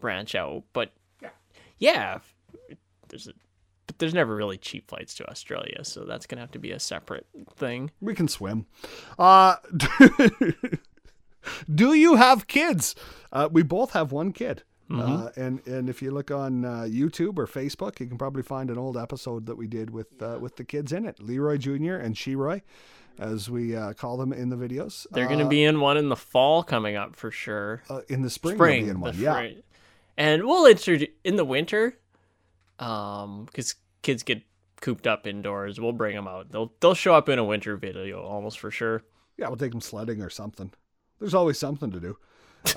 branch 0.00 0.34
out. 0.34 0.62
But 0.72 0.92
yeah, 1.20 1.30
yeah 1.78 2.18
there's 3.08 3.26
a. 3.26 3.32
But 3.88 3.98
there's 3.98 4.14
never 4.14 4.34
really 4.36 4.58
cheap 4.58 4.88
flights 4.88 5.12
to 5.16 5.28
Australia, 5.28 5.84
so 5.84 6.04
that's 6.04 6.24
gonna 6.26 6.40
have 6.40 6.52
to 6.52 6.58
be 6.60 6.70
a 6.70 6.78
separate 6.78 7.26
thing. 7.56 7.90
We 8.00 8.14
can 8.14 8.28
swim. 8.28 8.66
Uh, 9.18 9.56
do 11.74 11.92
you 11.94 12.14
have 12.14 12.46
kids? 12.46 12.94
Uh, 13.32 13.48
we 13.50 13.62
both 13.64 13.90
have 13.90 14.12
one 14.12 14.32
kid. 14.32 14.62
Uh, 15.00 15.30
and 15.36 15.66
and 15.66 15.88
if 15.88 16.02
you 16.02 16.10
look 16.10 16.30
on 16.30 16.64
uh, 16.64 16.82
YouTube 16.88 17.38
or 17.38 17.46
Facebook, 17.46 17.98
you 18.00 18.06
can 18.06 18.18
probably 18.18 18.42
find 18.42 18.68
an 18.70 18.78
old 18.78 18.96
episode 18.96 19.46
that 19.46 19.56
we 19.56 19.66
did 19.66 19.90
with 19.90 20.20
uh, 20.22 20.38
with 20.40 20.56
the 20.56 20.64
kids 20.64 20.92
in 20.92 21.06
it, 21.06 21.20
Leroy 21.20 21.56
Jr. 21.56 21.94
and 21.94 22.14
Sheroy, 22.14 22.62
as 23.18 23.48
we 23.48 23.74
uh, 23.76 23.92
call 23.94 24.16
them 24.16 24.32
in 24.32 24.50
the 24.50 24.56
videos. 24.56 25.06
They're 25.12 25.26
going 25.26 25.38
to 25.38 25.46
Uh, 25.46 25.48
be 25.48 25.62
in 25.64 25.80
one 25.80 25.96
in 25.96 26.08
the 26.08 26.16
fall 26.16 26.62
coming 26.62 26.96
up 26.96 27.16
for 27.16 27.30
sure. 27.30 27.82
uh, 27.88 28.00
in 28.08 28.22
the 28.22 28.30
spring. 28.30 28.56
they'll 28.58 28.66
Spring, 28.66 28.84
be 28.84 28.90
in 28.90 29.00
one. 29.00 29.14
Yeah. 29.16 29.32
spring. 29.34 29.62
And 30.18 30.44
we'll 30.44 30.66
introduce 30.66 31.08
in 31.24 31.36
the 31.36 31.44
winter, 31.44 31.98
um, 32.78 33.46
because 33.46 33.74
kids 34.02 34.22
get 34.22 34.42
cooped 34.82 35.06
up 35.06 35.26
indoors. 35.26 35.80
We'll 35.80 35.92
bring 35.92 36.14
them 36.16 36.28
out. 36.28 36.50
They'll 36.50 36.72
they'll 36.80 36.94
show 36.94 37.14
up 37.14 37.28
in 37.30 37.38
a 37.38 37.44
winter 37.44 37.76
video 37.76 38.22
almost 38.22 38.58
for 38.58 38.70
sure. 38.70 39.02
Yeah, 39.38 39.48
we'll 39.48 39.56
take 39.56 39.70
them 39.72 39.80
sledding 39.80 40.20
or 40.20 40.28
something. 40.28 40.70
There's 41.18 41.34
always 41.34 41.58
something 41.58 41.90
to 41.92 42.00
do. 42.00 42.18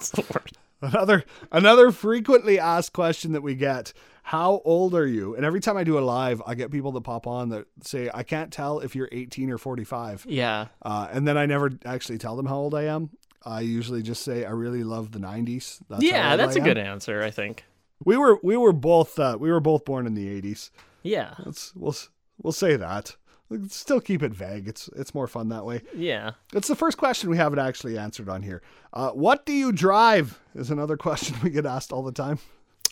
It's 0.00 0.10
the 0.10 0.22
worst. 0.22 0.58
another 0.80 1.24
another 1.52 1.90
frequently 1.92 2.58
asked 2.58 2.92
question 2.94 3.32
that 3.32 3.42
we 3.42 3.54
get: 3.54 3.92
How 4.22 4.62
old 4.64 4.94
are 4.94 5.06
you? 5.06 5.34
And 5.34 5.44
every 5.44 5.60
time 5.60 5.76
I 5.76 5.84
do 5.84 5.98
a 5.98 6.00
live, 6.00 6.42
I 6.46 6.54
get 6.54 6.70
people 6.70 6.92
that 6.92 7.02
pop 7.02 7.26
on 7.26 7.50
that 7.50 7.66
say, 7.82 8.10
"I 8.12 8.22
can't 8.22 8.50
tell 8.52 8.80
if 8.80 8.96
you're 8.96 9.08
18 9.12 9.50
or 9.50 9.58
45." 9.58 10.24
Yeah, 10.28 10.68
Uh, 10.82 11.08
and 11.12 11.28
then 11.28 11.36
I 11.36 11.46
never 11.46 11.70
actually 11.84 12.18
tell 12.18 12.36
them 12.36 12.46
how 12.46 12.56
old 12.56 12.74
I 12.74 12.84
am. 12.84 13.10
I 13.44 13.60
usually 13.60 14.02
just 14.02 14.22
say 14.22 14.44
I 14.44 14.50
really 14.50 14.84
love 14.84 15.12
the 15.12 15.18
90s. 15.18 15.80
That's 15.88 16.02
yeah, 16.02 16.36
that's 16.36 16.56
a 16.56 16.60
good 16.60 16.78
answer. 16.78 17.22
I 17.22 17.30
think. 17.30 17.64
We 18.04 18.16
were 18.16 18.38
we 18.42 18.56
were 18.56 18.72
both 18.72 19.18
uh, 19.18 19.36
we 19.38 19.50
were 19.50 19.60
both 19.60 19.84
born 19.84 20.06
in 20.06 20.14
the 20.14 20.28
80s. 20.40 20.70
Yeah, 21.02 21.34
Let's 21.44 21.74
we'll 21.74 21.94
we'll 22.42 22.52
say 22.52 22.76
that. 22.76 23.16
Let's 23.50 23.74
still 23.76 24.00
keep 24.00 24.22
it 24.22 24.32
vague. 24.32 24.68
It's 24.68 24.88
it's 24.94 25.12
more 25.14 25.26
fun 25.26 25.48
that 25.48 25.64
way. 25.64 25.82
yeah. 25.94 26.32
It's 26.54 26.68
the 26.68 26.76
first 26.76 26.96
question 26.98 27.28
we 27.30 27.36
haven't 27.36 27.58
actually 27.58 27.98
answered 27.98 28.28
on 28.28 28.42
here. 28.42 28.62
Uh, 28.92 29.10
what 29.10 29.44
do 29.44 29.52
you 29.52 29.72
drive? 29.72 30.38
Is 30.54 30.70
another 30.70 30.96
question 31.06 31.36
we 31.42 31.50
get 31.50 31.66
asked 31.66 31.92
all 31.92 32.02
the 32.04 32.12
time. 32.12 32.38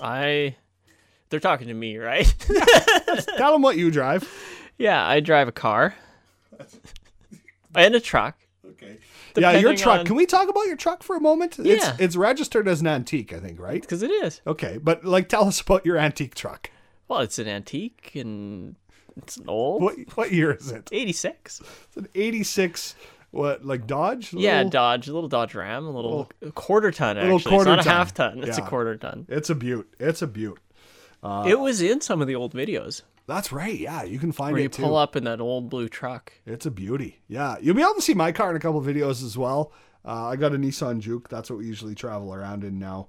I. 0.01 0.57
They're 1.31 1.41
talking 1.41 1.69
to 1.69 1.75
me, 1.75 1.99
right? 1.99 2.27
Tell 3.37 3.53
them 3.53 3.61
what 3.63 3.77
you 3.77 3.91
drive. 3.91 4.27
yeah, 4.79 5.07
I 5.07 5.21
drive 5.21 5.47
a 5.47 5.53
car 5.53 5.95
and 7.75 7.95
a 7.95 8.01
truck. 8.01 8.37
Okay. 8.67 8.99
Yeah, 9.37 9.53
your 9.59 9.77
truck. 9.77 10.01
on- 10.01 10.07
Can 10.07 10.17
we 10.17 10.27
talk 10.27 10.49
about 10.49 10.67
your 10.67 10.77
truck 10.77 11.03
for 11.03 11.17
a 11.17 11.21
moment? 11.21 11.59
It's 11.59 11.85
Yeah. 11.85 11.97
it's 11.99 12.17
registered 12.17 12.67
as 12.67 12.81
an 12.81 12.87
antique, 12.87 13.33
I 13.33 13.39
think, 13.41 13.61
right? 13.61 13.81
Because 13.81 14.03
it 14.03 14.11
is. 14.11 14.41
Okay, 14.47 14.79
but 14.83 15.05
like 15.05 15.29
tell 15.29 15.47
us 15.47 15.61
about 15.61 15.85
your 15.87 15.97
antique 15.99 16.35
truck. 16.35 16.71
Well, 17.09 17.21
it's 17.21 17.39
an 17.39 17.49
antique 17.49 18.13
and 18.15 18.77
it's 19.17 19.37
an 19.39 19.45
old. 19.49 19.83
What 19.83 19.95
what 20.17 20.33
year 20.33 20.53
is 20.53 20.71
it? 20.71 20.89
86. 20.93 21.61
It's 21.89 21.97
an 21.97 22.09
86 22.15 22.95
what 23.31 23.65
like 23.65 23.87
Dodge? 23.87 24.33
Yeah, 24.33 24.65
Dodge, 24.65 25.09
a 25.09 25.13
little 25.13 25.29
Dodge 25.29 25.55
Ram, 25.55 25.85
a 25.87 25.91
little 25.91 26.31
a 26.43 26.51
quarter 26.53 26.91
ton 26.91 27.19
actually. 27.19 27.33
little 27.33 27.51
quarter 27.51 27.73
it's 27.75 27.77
not 27.79 27.85
ton. 27.85 27.93
a 27.95 27.97
half 27.99 28.15
ton. 28.15 28.39
It's 28.45 28.59
Yeah. 28.59 28.65
a 28.65 28.69
quarter 28.69 28.97
ton. 28.97 29.27
It's 29.29 29.51
a 29.51 29.55
beaut. 29.55 29.93
It's 29.99 30.23
a 30.23 30.27
beaut. 30.27 30.59
it 31.47 31.59
was 31.59 31.83
in 31.83 32.01
some 32.01 32.21
of 32.23 32.29
the 32.29 32.35
old 32.35 32.55
videos 32.55 33.03
That's 33.27 33.53
right. 33.53 33.79
Yeah, 33.79 34.03
you 34.05 34.19
can 34.19 34.33
find 34.33 34.53
where 34.53 34.61
it 34.61 34.65
you 34.65 34.69
too. 34.71 34.83
pull 34.83 34.97
up 34.97 35.17
in 35.17 35.25
that 35.25 35.41
old 35.41 35.69
blue 35.69 35.89
truck. 35.89 36.33
It's 36.47 36.65
a 36.65 36.71
beauty. 36.71 37.21
Yeah, 37.29 37.57
you'll 37.61 37.75
be 37.75 37.83
able 37.83 37.95
to 37.95 38.03
see 38.03 38.15
my 38.15 38.33
car 38.33 38.51
in 38.51 38.57
a 38.57 38.61
couple 38.61 38.81
videos 38.81 39.23
as 39.25 39.37
well. 39.37 39.73
Uh, 40.07 40.29
I 40.29 40.37
got 40.37 40.55
a 40.55 40.57
Nissan 40.59 41.01
Juke. 41.01 41.29
That's 41.29 41.51
what 41.51 41.59
we 41.59 41.67
usually 41.67 41.95
travel 41.95 42.33
around 42.33 42.65
in 42.65 42.79
now. 42.79 43.09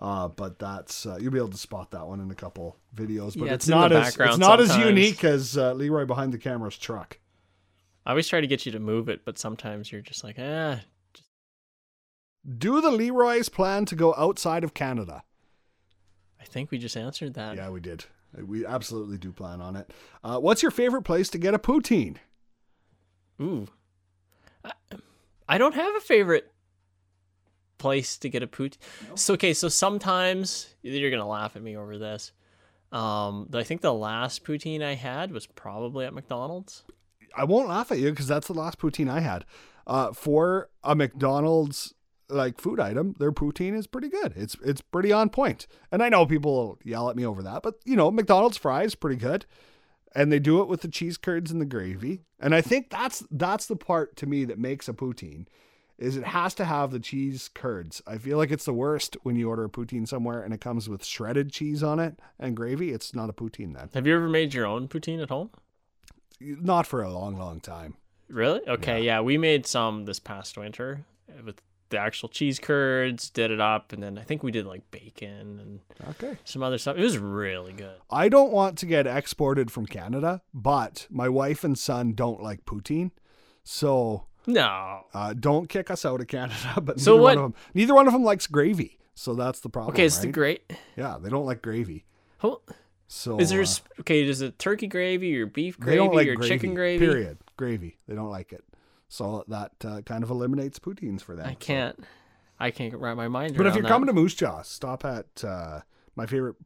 Uh, 0.00 0.28
but 0.28 0.58
that's 0.58 1.04
uh, 1.04 1.18
you'll 1.20 1.30
be 1.30 1.38
able 1.38 1.50
to 1.50 1.58
spot 1.58 1.90
that 1.90 2.06
one 2.06 2.20
in 2.20 2.30
a 2.30 2.34
couple 2.34 2.76
videos. 2.94 3.38
But 3.38 3.46
Yeah, 3.46 3.54
it's, 3.54 3.64
it's 3.64 3.68
not 3.68 3.92
as 3.92 4.16
it's 4.18 4.38
not 4.38 4.58
as 4.58 4.74
unique 4.78 5.22
as 5.24 5.58
uh, 5.58 5.74
Leroy 5.74 6.06
behind 6.06 6.32
the 6.32 6.38
camera's 6.38 6.78
truck. 6.78 7.18
I 8.06 8.10
always 8.10 8.26
try 8.26 8.40
to 8.40 8.46
get 8.46 8.64
you 8.64 8.72
to 8.72 8.80
move 8.80 9.10
it, 9.10 9.26
but 9.26 9.38
sometimes 9.38 9.92
you're 9.92 10.00
just 10.00 10.24
like, 10.24 10.38
eh. 10.38 10.78
Do 12.58 12.80
the 12.80 12.90
Leroys 12.90 13.50
plan 13.50 13.84
to 13.84 13.94
go 13.94 14.14
outside 14.16 14.64
of 14.64 14.72
Canada? 14.72 15.22
I 16.40 16.44
think 16.44 16.70
we 16.70 16.78
just 16.78 16.96
answered 16.96 17.34
that. 17.34 17.56
Yeah, 17.56 17.68
we 17.68 17.80
did. 17.80 18.06
We 18.34 18.64
absolutely 18.64 19.18
do 19.18 19.32
plan 19.32 19.60
on 19.60 19.76
it. 19.76 19.90
Uh, 20.24 20.38
what's 20.38 20.62
your 20.62 20.70
favorite 20.70 21.02
place 21.02 21.28
to 21.30 21.38
get 21.38 21.52
a 21.52 21.58
poutine? 21.58 22.16
Ooh. 23.42 23.66
I, 24.64 24.72
I 25.46 25.58
don't 25.58 25.74
have 25.74 25.94
a 25.96 26.00
favorite 26.00 26.49
place 27.80 28.16
to 28.18 28.28
get 28.28 28.44
a 28.44 28.46
pout. 28.46 28.76
So 29.16 29.34
okay, 29.34 29.52
so 29.52 29.68
sometimes 29.68 30.74
you're 30.82 31.10
gonna 31.10 31.26
laugh 31.26 31.56
at 31.56 31.62
me 31.62 31.76
over 31.76 31.98
this. 31.98 32.32
Um, 32.92 33.48
I 33.52 33.62
think 33.62 33.80
the 33.80 33.94
last 33.94 34.44
poutine 34.44 34.82
I 34.82 34.94
had 34.94 35.32
was 35.32 35.46
probably 35.46 36.06
at 36.06 36.14
McDonald's. 36.14 36.84
I 37.36 37.44
won't 37.44 37.68
laugh 37.68 37.90
at 37.92 37.98
you 37.98 38.10
because 38.10 38.26
that's 38.26 38.48
the 38.48 38.54
last 38.54 38.78
poutine 38.78 39.08
I 39.08 39.20
had. 39.20 39.44
Uh, 39.86 40.12
for 40.12 40.70
a 40.82 40.94
McDonald's 40.94 41.94
like 42.28 42.60
food 42.60 42.78
item, 42.78 43.14
their 43.18 43.32
poutine 43.32 43.76
is 43.76 43.86
pretty 43.86 44.08
good. 44.08 44.34
It's 44.36 44.56
it's 44.64 44.80
pretty 44.80 45.12
on 45.12 45.30
point. 45.30 45.66
And 45.90 46.02
I 46.02 46.08
know 46.08 46.26
people 46.26 46.78
yell 46.84 47.10
at 47.10 47.16
me 47.16 47.26
over 47.26 47.42
that, 47.42 47.62
but 47.62 47.76
you 47.84 47.96
know, 47.96 48.10
McDonald's 48.10 48.56
fries 48.56 48.94
pretty 48.94 49.16
good. 49.16 49.46
And 50.12 50.32
they 50.32 50.40
do 50.40 50.60
it 50.60 50.66
with 50.66 50.80
the 50.80 50.88
cheese 50.88 51.16
curds 51.16 51.52
and 51.52 51.60
the 51.60 51.66
gravy. 51.66 52.22
And 52.40 52.52
I 52.52 52.60
think 52.60 52.90
that's 52.90 53.24
that's 53.30 53.66
the 53.66 53.76
part 53.76 54.16
to 54.16 54.26
me 54.26 54.44
that 54.44 54.58
makes 54.58 54.88
a 54.88 54.92
poutine 54.92 55.46
is 56.00 56.16
it 56.16 56.24
has 56.24 56.54
to 56.54 56.64
have 56.64 56.90
the 56.90 56.98
cheese 56.98 57.50
curds. 57.52 58.02
I 58.06 58.18
feel 58.18 58.38
like 58.38 58.50
it's 58.50 58.64
the 58.64 58.72
worst 58.72 59.16
when 59.22 59.36
you 59.36 59.48
order 59.48 59.64
a 59.64 59.68
poutine 59.68 60.08
somewhere 60.08 60.42
and 60.42 60.52
it 60.54 60.60
comes 60.60 60.88
with 60.88 61.04
shredded 61.04 61.52
cheese 61.52 61.82
on 61.82 62.00
it 62.00 62.18
and 62.38 62.56
gravy. 62.56 62.90
It's 62.90 63.14
not 63.14 63.28
a 63.30 63.32
poutine 63.34 63.74
then. 63.74 63.90
Have 63.94 64.06
you 64.06 64.16
ever 64.16 64.28
made 64.28 64.54
your 64.54 64.66
own 64.66 64.88
poutine 64.88 65.22
at 65.22 65.28
home? 65.28 65.50
Not 66.40 66.86
for 66.86 67.02
a 67.02 67.12
long, 67.12 67.36
long 67.36 67.60
time. 67.60 67.96
Really? 68.28 68.60
Okay, 68.66 69.02
yeah. 69.02 69.20
we 69.20 69.36
made 69.36 69.66
some 69.66 70.06
this 70.06 70.18
past 70.18 70.56
winter 70.56 71.04
with 71.44 71.60
the 71.90 71.98
actual 71.98 72.28
cheese 72.28 72.58
curds, 72.60 73.28
did 73.30 73.50
it 73.50 73.60
up, 73.60 73.92
and 73.92 74.00
then 74.02 74.16
I 74.16 74.22
think 74.22 74.42
we 74.44 74.52
did 74.52 74.64
like 74.64 74.88
bacon 74.92 75.58
and 75.60 75.80
Okay. 76.10 76.38
some 76.44 76.62
other 76.62 76.78
stuff. 76.78 76.96
It 76.96 77.02
was 77.02 77.18
really 77.18 77.72
good. 77.72 77.96
I 78.08 78.28
don't 78.28 78.52
want 78.52 78.78
to 78.78 78.86
get 78.86 79.06
exported 79.06 79.70
from 79.72 79.86
Canada, 79.86 80.40
but 80.54 81.06
my 81.10 81.28
wife 81.28 81.64
and 81.64 81.76
son 81.78 82.12
don't 82.14 82.40
like 82.42 82.64
poutine. 82.64 83.10
So 83.64 84.26
No. 84.46 85.04
uh, 85.14 85.32
don't 85.34 85.68
kick 85.68 85.90
us 85.90 86.04
out 86.04 86.20
of 86.20 86.26
Canada. 86.28 86.54
But 86.82 87.00
So 87.00 87.12
neither 87.12 87.22
what- 87.22 87.36
one 87.36 87.44
of 87.44 87.52
them, 87.52 87.60
neither 87.74 87.94
one 87.94 88.06
of 88.06 88.12
them 88.12 88.24
likes 88.24 88.46
gravy. 88.46 88.98
So 89.14 89.34
that's 89.34 89.60
the 89.60 89.68
problem. 89.68 89.92
Okay, 89.94 90.04
it's 90.06 90.16
right? 90.16 90.22
the 90.22 90.32
great. 90.32 90.72
yeah, 90.96 91.18
they 91.20 91.28
don't 91.28 91.44
like 91.44 91.60
gravy. 91.62 92.04
Oh, 92.42 92.62
So 93.06 93.38
is 93.38 93.50
there 93.50 93.60
uh, 93.60 94.00
okay? 94.00 94.22
Is 94.26 94.40
it 94.40 94.58
turkey 94.58 94.86
gravy 94.86 95.38
or 95.38 95.44
beef 95.46 95.78
gravy 95.78 95.98
like 96.08 96.26
or 96.28 96.36
gravy, 96.36 96.48
chicken 96.48 96.74
gravy? 96.74 97.04
Period. 97.06 97.38
Gravy. 97.58 97.98
They 98.08 98.14
don't 98.14 98.30
like 98.30 98.52
it. 98.52 98.64
So 99.08 99.44
that 99.48 99.72
uh, 99.84 100.00
kind 100.02 100.22
of 100.24 100.30
eliminates 100.30 100.78
poutines 100.78 101.20
for 101.20 101.36
them. 101.36 101.46
I 101.46 101.54
can't. 101.54 101.98
I 102.58 102.70
can't 102.70 102.94
wrap 102.94 103.16
my 103.16 103.28
mind 103.28 103.56
But 103.56 103.66
if 103.66 103.74
you're 103.74 103.82
that. 103.82 103.88
coming 103.88 104.06
to 104.06 104.12
Moose 104.12 104.34
Jaw, 104.34 104.62
stop 104.62 105.04
at 105.04 105.42
uh, 105.44 105.80
my 106.14 106.26
favorite 106.26 106.56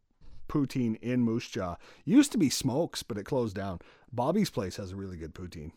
poutine 0.48 0.96
in 1.00 1.22
Moose 1.22 1.48
Jaw. 1.48 1.76
Used 2.04 2.30
to 2.32 2.38
be 2.38 2.50
Smokes, 2.50 3.02
but 3.02 3.16
it 3.16 3.24
closed 3.24 3.56
down. 3.56 3.80
Bobby's 4.12 4.50
place 4.50 4.76
has 4.76 4.92
a 4.92 4.96
really 4.96 5.16
good 5.16 5.34
poutine. 5.34 5.72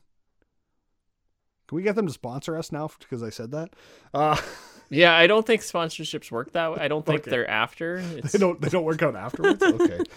Can 1.68 1.76
we 1.76 1.84
get 1.84 1.96
them 1.96 2.08
to 2.08 2.14
sponsor 2.14 2.58
us 2.58 2.72
now 2.72 2.90
because 3.00 3.22
I 3.24 3.30
said 3.30 3.52
that? 3.52 3.72
Uh, 4.14 4.38
yeah, 4.90 5.16
I 5.16 5.28
don't 5.28 5.46
think 5.46 5.62
sponsorships 5.62 6.32
work 6.32 6.54
that 6.54 6.72
way. 6.72 6.78
I 6.80 6.88
don't 6.88 7.06
think 7.06 7.22
Okay. 7.22 7.32
they're 7.32 7.50
after. 7.50 7.98
It's, 8.18 8.32
they 8.32 8.40
don't 8.40 8.60
they 8.62 8.70
don't 8.70 8.84
work 8.86 9.02
out 9.04 9.16
afterwards. 9.16 9.62
Okay. 9.64 10.00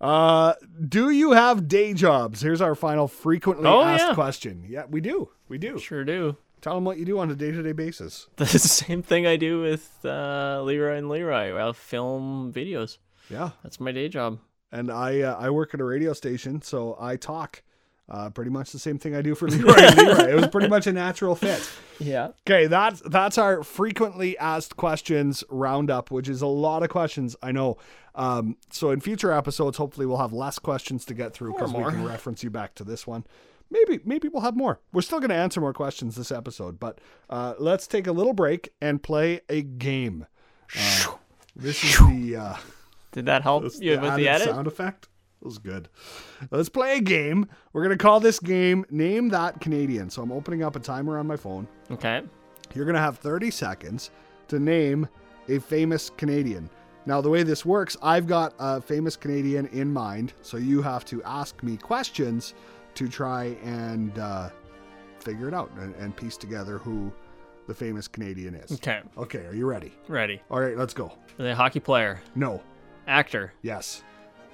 Uh, 0.00 0.54
do 0.88 1.10
you 1.10 1.32
have 1.32 1.66
day 1.66 1.92
jobs? 1.94 2.40
Here's 2.40 2.60
our 2.60 2.76
final 2.76 3.08
frequently 3.08 3.66
Oh, 3.66 3.82
asked 3.82 4.04
yeah. 4.06 4.14
question. 4.14 4.64
Yeah, 4.68 4.84
we 4.88 5.00
do. 5.00 5.30
We 5.48 5.58
do. 5.58 5.80
sure 5.80 6.04
do. 6.04 6.36
Tell 6.60 6.76
them 6.76 6.84
what 6.84 6.96
you 6.98 7.04
do 7.04 7.18
on 7.18 7.28
a 7.30 7.34
day 7.34 7.50
to 7.50 7.60
day 7.60 7.72
basis. 7.72 8.28
The 8.36 8.46
same 8.46 9.02
thing 9.02 9.26
I 9.26 9.34
do 9.36 9.60
with 9.62 9.90
uh, 10.04 10.62
Leroy 10.62 10.96
and 10.96 11.08
Leroy. 11.08 11.56
I'll 11.56 11.72
film 11.72 12.52
videos. 12.54 12.98
Yeah. 13.28 13.50
That's 13.64 13.80
my 13.80 13.90
day 13.90 14.08
job. 14.08 14.38
and 14.70 14.92
I 14.92 15.22
uh, 15.22 15.36
I 15.36 15.50
work 15.50 15.74
at 15.74 15.80
a 15.80 15.84
radio 15.84 16.12
station, 16.12 16.62
so 16.62 16.96
I 17.00 17.16
talk. 17.16 17.62
Uh, 18.10 18.28
pretty 18.28 18.50
much 18.50 18.72
the 18.72 18.78
same 18.78 18.98
thing 18.98 19.14
I 19.14 19.22
do 19.22 19.36
for 19.36 19.48
Leroy 19.50 19.72
Leroy. 19.94 20.30
It 20.30 20.34
was 20.34 20.48
pretty 20.48 20.66
much 20.66 20.86
a 20.88 20.92
natural 20.92 21.36
fit. 21.36 21.70
Yeah. 22.00 22.30
Okay, 22.48 22.66
that's 22.66 23.00
that's 23.02 23.38
our 23.38 23.62
frequently 23.62 24.36
asked 24.38 24.76
questions 24.76 25.44
roundup, 25.48 26.10
which 26.10 26.28
is 26.28 26.42
a 26.42 26.46
lot 26.46 26.82
of 26.82 26.88
questions. 26.88 27.36
I 27.42 27.52
know. 27.52 27.76
Um, 28.16 28.56
so 28.70 28.90
in 28.90 29.00
future 29.00 29.30
episodes, 29.30 29.76
hopefully 29.78 30.06
we'll 30.06 30.16
have 30.18 30.32
less 30.32 30.58
questions 30.58 31.04
to 31.04 31.14
get 31.14 31.32
through 31.34 31.52
because 31.52 31.72
we 31.72 31.84
can 31.84 32.04
reference 32.04 32.42
you 32.42 32.50
back 32.50 32.74
to 32.76 32.84
this 32.84 33.06
one. 33.06 33.24
Maybe 33.70 34.00
maybe 34.04 34.26
we'll 34.26 34.42
have 34.42 34.56
more. 34.56 34.80
We're 34.92 35.02
still 35.02 35.20
going 35.20 35.30
to 35.30 35.36
answer 35.36 35.60
more 35.60 35.72
questions 35.72 36.16
this 36.16 36.32
episode, 36.32 36.80
but 36.80 36.98
uh, 37.28 37.54
let's 37.60 37.86
take 37.86 38.08
a 38.08 38.12
little 38.12 38.32
break 38.32 38.70
and 38.80 39.00
play 39.00 39.42
a 39.48 39.62
game. 39.62 40.26
Uh, 40.76 41.14
this 41.54 41.84
is 41.84 41.96
the. 41.98 42.36
Uh, 42.36 42.56
Did 43.12 43.26
that 43.26 43.42
help 43.42 43.62
you 43.78 44.00
with 44.00 44.16
the 44.16 44.28
edit? 44.28 44.48
sound 44.48 44.66
effect. 44.66 45.06
It 45.40 45.44
was 45.44 45.58
good. 45.58 45.88
Let's 46.50 46.68
play 46.68 46.96
a 46.98 47.00
game. 47.00 47.46
We're 47.72 47.82
gonna 47.82 47.96
call 47.96 48.20
this 48.20 48.38
game 48.38 48.84
"Name 48.90 49.28
That 49.30 49.60
Canadian." 49.60 50.10
So 50.10 50.22
I'm 50.22 50.32
opening 50.32 50.62
up 50.62 50.76
a 50.76 50.80
timer 50.80 51.18
on 51.18 51.26
my 51.26 51.36
phone. 51.36 51.66
Okay. 51.90 52.22
You're 52.74 52.84
gonna 52.84 52.98
have 53.00 53.18
30 53.18 53.50
seconds 53.50 54.10
to 54.48 54.58
name 54.58 55.08
a 55.48 55.58
famous 55.58 56.10
Canadian. 56.10 56.68
Now, 57.06 57.20
the 57.22 57.30
way 57.30 57.42
this 57.42 57.64
works, 57.64 57.96
I've 58.02 58.26
got 58.26 58.54
a 58.58 58.80
famous 58.80 59.16
Canadian 59.16 59.66
in 59.68 59.90
mind, 59.92 60.34
so 60.42 60.58
you 60.58 60.82
have 60.82 61.04
to 61.06 61.22
ask 61.24 61.62
me 61.62 61.76
questions 61.78 62.52
to 62.94 63.08
try 63.08 63.56
and 63.64 64.16
uh, 64.18 64.50
figure 65.18 65.48
it 65.48 65.54
out 65.54 65.70
and, 65.78 65.94
and 65.96 66.14
piece 66.14 66.36
together 66.36 66.76
who 66.78 67.10
the 67.66 67.74
famous 67.74 68.06
Canadian 68.06 68.54
is. 68.54 68.72
Okay. 68.72 69.00
Okay, 69.16 69.46
are 69.46 69.54
you 69.54 69.64
ready? 69.66 69.92
Ready. 70.08 70.42
All 70.50 70.60
right, 70.60 70.76
let's 70.76 70.92
go. 70.92 71.06
Are 71.38 71.42
they 71.42 71.52
a 71.52 71.54
hockey 71.54 71.80
player, 71.80 72.20
No. 72.34 72.62
actor, 73.06 73.54
Yes. 73.62 74.02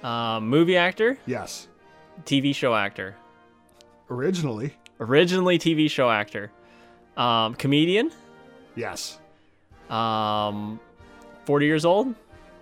Um, 0.03 0.47
movie 0.47 0.77
actor, 0.77 1.17
Yes. 1.25 1.67
TV 2.25 2.53
show 2.53 2.73
actor, 2.75 3.15
Originally, 4.09 4.73
Originally 4.99 5.59
TV 5.59 5.89
show 5.89 6.09
actor. 6.09 6.51
Um, 7.17 7.53
comedian. 7.55 8.11
yes. 8.75 9.19
Um, 9.89 10.79
40 11.45 11.65
years 11.65 11.85
old. 11.85 12.13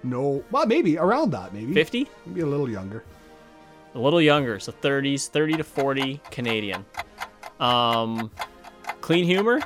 No, 0.03 0.43
well, 0.51 0.65
maybe 0.65 0.97
around 0.97 1.31
that. 1.31 1.53
Maybe 1.53 1.73
50. 1.73 2.07
maybe 2.25 2.41
a 2.41 2.45
little 2.45 2.69
younger. 2.69 3.03
A 3.95 3.99
little 3.99 4.21
younger, 4.21 4.59
so 4.59 4.71
30s, 4.71 5.27
30 5.29 5.53
to 5.57 5.63
40 5.63 6.21
Canadian. 6.31 6.85
Um, 7.59 8.29
clean 9.01 9.23
humor. 9.25 9.61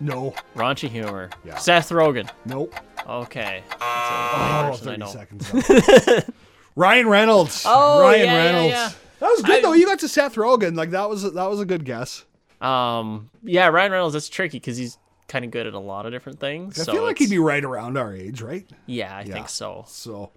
No, 0.00 0.34
Raunchy 0.56 0.88
humor. 0.88 1.30
Yeah. 1.44 1.56
Seth 1.58 1.90
Rogen. 1.90 2.28
nope. 2.46 2.74
Okay. 3.08 3.62
That's 3.68 3.82
Oh, 3.82 4.38
the 4.38 4.58
only 4.58 4.70
person 4.70 4.88
I 4.88 4.92
30 4.92 4.98
know. 4.98 5.06
seconds. 5.06 6.30
Ryan 6.76 7.08
Reynolds. 7.08 7.62
Oh, 7.66 8.00
Ryan 8.00 8.20
yeah, 8.20 8.24
yeah, 8.32 8.44
Reynolds. 8.46 8.70
yeah. 8.72 8.90
That 9.20 9.28
was 9.30 9.42
good 9.42 9.56
I- 9.56 9.60
though. 9.62 9.72
You 9.72 9.86
got 9.86 9.98
to 10.00 10.08
Seth 10.08 10.34
Rogen. 10.34 10.74
Like 10.76 10.90
that 10.90 11.08
was 11.08 11.22
that 11.22 11.50
was 11.50 11.60
a 11.60 11.64
good 11.64 11.84
guess. 11.84 12.24
Um, 12.60 13.30
yeah, 13.42 13.68
Ryan 13.68 13.92
Reynolds. 13.92 14.14
That's 14.14 14.28
tricky 14.28 14.58
because 14.58 14.76
he's 14.76 14.98
kind 15.28 15.44
of 15.44 15.50
good 15.50 15.66
at 15.66 15.74
a 15.74 15.78
lot 15.78 16.06
of 16.06 16.12
different 16.12 16.40
things. 16.40 16.78
I 16.78 16.84
so 16.84 16.92
feel 16.92 17.02
like 17.02 17.18
he'd 17.18 17.30
be 17.30 17.38
right 17.38 17.64
around 17.64 17.96
our 17.96 18.14
age, 18.14 18.42
right? 18.42 18.68
Yeah, 18.86 19.14
I 19.16 19.22
Yeah. 19.22 19.32
think 19.34 19.48
so. 19.48 19.84
So, 19.88 20.32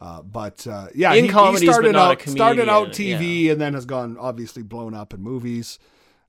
uh, 0.00 0.22
but 0.22 0.66
uh, 0.66 0.86
yeah, 0.94 1.10
In 1.12 1.16
he, 1.16 1.22
he 1.22 1.28
comedies, 1.28 1.66
but 1.66 1.72
started 1.72 1.92
not 1.92 2.08
a 2.08 2.12
out 2.12 2.28
started 2.28 2.68
out 2.68 2.92
comedian, 2.92 3.20
TV 3.20 3.50
and 3.52 3.60
then 3.60 3.74
has 3.74 3.84
gone 3.86 4.16
obviously 4.18 4.62
blown 4.62 4.94
up 4.94 5.12
in 5.14 5.20
movies. 5.22 5.78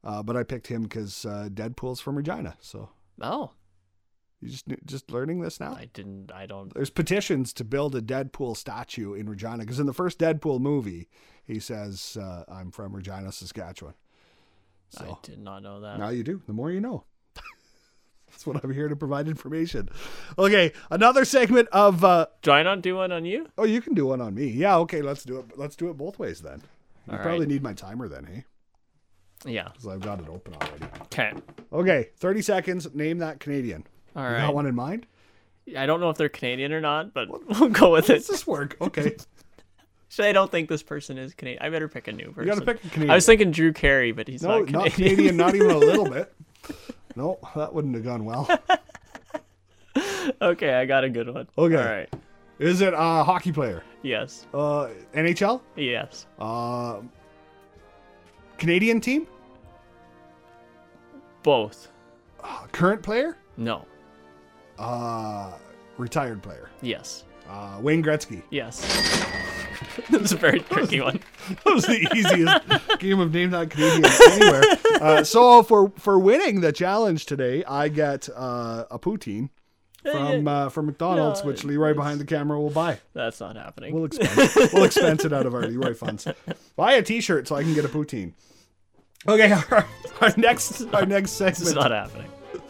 Uh, 0.03 0.23
but 0.23 0.37
I 0.37 0.43
picked 0.43 0.67
him 0.67 0.83
because 0.83 1.25
uh, 1.25 1.49
Deadpool's 1.53 1.99
from 1.99 2.15
Regina. 2.15 2.55
So 2.61 2.89
Oh, 3.21 3.51
you 4.41 4.49
just 4.49 4.65
just 4.85 5.11
learning 5.11 5.41
this 5.41 5.59
now. 5.59 5.73
I 5.73 5.89
didn't. 5.93 6.31
I 6.31 6.45
don't. 6.45 6.73
There's 6.73 6.89
petitions 6.89 7.53
to 7.53 7.63
build 7.63 7.95
a 7.95 8.01
Deadpool 8.01 8.55
statue 8.55 9.13
in 9.13 9.27
Regina 9.29 9.59
because 9.59 9.79
in 9.79 9.85
the 9.87 9.93
first 9.93 10.19
Deadpool 10.19 10.59
movie, 10.59 11.09
he 11.45 11.59
says, 11.59 12.17
uh, 12.21 12.43
"I'm 12.47 12.71
from 12.71 12.95
Regina, 12.95 13.31
Saskatchewan." 13.31 13.95
I 14.99 15.17
did 15.21 15.39
not 15.39 15.63
know 15.63 15.81
that. 15.81 15.99
now 15.99 16.09
you 16.09 16.23
do. 16.23 16.41
The 16.47 16.53
more 16.53 16.71
you 16.71 16.79
know. 16.79 17.03
That's 18.29 18.45
what 18.45 18.63
I'm 18.63 18.71
here 18.73 18.87
to 18.87 18.95
provide 18.95 19.27
information. 19.27 19.89
Okay, 20.37 20.71
another 20.91 21.25
segment 21.25 21.67
of. 21.71 22.03
Uh, 22.03 22.27
Do 22.41 22.51
I 22.51 22.63
not 22.63 22.81
do 22.81 22.95
one 22.95 23.11
on 23.11 23.25
you? 23.25 23.47
oh, 23.57 23.63
you 23.65 23.81
can 23.81 23.93
do 23.95 24.05
one 24.07 24.21
on 24.21 24.35
me. 24.35 24.47
Yeah. 24.47 24.77
Okay, 24.77 25.01
let's 25.01 25.23
do 25.23 25.39
it. 25.39 25.57
Let's 25.57 25.75
do 25.75 25.89
it 25.89 25.97
both 25.97 26.19
ways 26.19 26.41
then. 26.41 26.61
You 27.07 27.13
All 27.13 27.19
probably 27.19 27.39
right. 27.39 27.47
need 27.49 27.63
my 27.63 27.73
timer 27.73 28.07
then, 28.07 28.25
hey? 28.25 28.45
Yeah. 29.45 29.69
Because 29.69 29.87
I've 29.87 30.01
got 30.01 30.19
it 30.19 30.27
open 30.29 30.53
already. 30.55 30.85
Okay. 31.03 31.31
Okay, 31.71 32.09
30 32.17 32.41
seconds. 32.41 32.93
Name 32.93 33.17
that 33.19 33.39
Canadian. 33.39 33.85
All 34.17 34.29
You 34.29 34.37
got 34.37 34.53
one 34.55 34.65
in 34.65 34.75
mind? 34.75 35.05
I 35.77 35.85
don't 35.85 35.99
know 35.99 36.09
if 36.09 36.17
they're 36.17 36.27
Canadian 36.29 36.73
or 36.73 36.81
not, 36.81 37.13
but 37.13 37.29
we'll 37.29 37.69
go 37.69 37.91
with 37.91 38.09
it. 38.09 38.15
Does 38.15 38.27
this 38.27 38.47
work? 38.47 38.75
Okay. 38.81 39.15
So 40.09 40.23
I 40.23 40.31
don't 40.31 40.49
think 40.49 40.69
this 40.69 40.83
person 40.83 41.17
is 41.17 41.33
Canadian. 41.33 41.61
I 41.61 41.69
better 41.69 41.89
pick 41.89 42.07
a 42.07 42.13
new 42.13 42.31
person. 42.31 42.43
You 42.47 42.53
got 42.53 42.59
to 42.59 42.65
pick 42.65 42.77
a 42.85 42.89
Canadian. 42.89 43.11
I 43.11 43.15
was 43.15 43.25
thinking 43.25 43.51
Drew 43.51 43.73
Carey, 43.73 44.13
but 44.13 44.25
he's 44.25 44.41
no, 44.41 44.59
not 44.59 44.67
Canadian. 44.67 44.83
not 44.83 44.93
Canadian, 44.93 45.37
not 45.37 45.55
even 45.55 45.69
a 45.69 45.77
little 45.77 46.09
bit. 46.09 46.33
No, 47.17 47.37
that 47.57 47.73
wouldn't 47.73 47.93
have 47.93 48.05
gone 48.05 48.23
well. 48.23 48.47
okay, 50.41 50.75
I 50.75 50.85
got 50.85 51.03
a 51.03 51.09
good 51.09 51.31
one. 51.33 51.49
Okay. 51.57 51.75
All 51.75 51.83
right. 51.83 52.09
Is 52.57 52.79
it 52.79 52.93
a 52.93 53.23
hockey 53.23 53.51
player? 53.51 53.83
Yes. 54.01 54.47
Uh, 54.53 54.87
NHL? 55.13 55.59
Yes. 55.75 56.25
Uh, 56.39 57.01
Canadian 58.57 59.01
team? 59.01 59.27
Both. 61.43 61.89
Uh, 62.41 62.65
current 62.71 63.03
player? 63.03 63.35
No. 63.57 63.85
Uh, 64.77 65.51
retired 65.97 66.41
player. 66.41 66.69
Yes. 66.81 67.23
Uh, 67.49 67.79
Wayne 67.81 68.03
Gretzky. 68.03 68.43
Yes. 68.49 68.81
that 70.09 70.21
was 70.21 70.31
a 70.31 70.37
very 70.37 70.59
tricky 70.59 71.01
one. 71.01 71.19
That 71.63 71.73
was 71.73 71.85
the 71.85 72.09
easiest 72.13 72.99
game 72.99 73.19
of 73.21 73.33
name 73.33 73.51
that 73.51 73.69
Canadian 73.69 74.03
anywhere. 74.33 74.63
Uh, 75.01 75.23
so 75.23 75.63
for 75.63 75.93
for 75.97 76.19
winning 76.19 76.59
the 76.59 76.73
challenge 76.73 77.25
today, 77.25 77.63
I 77.63 77.87
get 77.87 78.27
uh, 78.35 78.83
a 78.91 78.99
poutine 78.99 79.49
from 80.03 80.47
uh, 80.47 80.67
from 80.67 80.87
McDonald's, 80.87 81.41
No, 81.41 81.47
which 81.47 81.63
Leroy 81.63 81.93
behind 81.93 82.19
the 82.19 82.25
camera 82.25 82.59
will 82.59 82.69
buy. 82.69 82.99
That's 83.13 83.39
not 83.39 83.55
happening. 83.55 83.93
We'll 83.93 84.05
expense 84.05 84.73
we'll 84.73 84.83
expense 84.83 85.23
it 85.23 85.31
out 85.31 85.45
of 85.45 85.53
our 85.53 85.65
Leroy 85.65 85.93
funds. 85.93 86.27
Buy 86.75 86.93
a 86.93 87.01
T-shirt 87.01 87.47
so 87.47 87.55
I 87.55 87.63
can 87.63 87.73
get 87.73 87.85
a 87.85 87.89
poutine. 87.89 88.33
Okay, 89.27 89.51
our, 89.71 89.87
our 90.21 90.33
next 90.35 90.81
our 90.93 91.05
next 91.05 91.39
it's 91.41 91.57
segment 91.57 91.75
not 91.75 91.91
happening. 91.91 92.29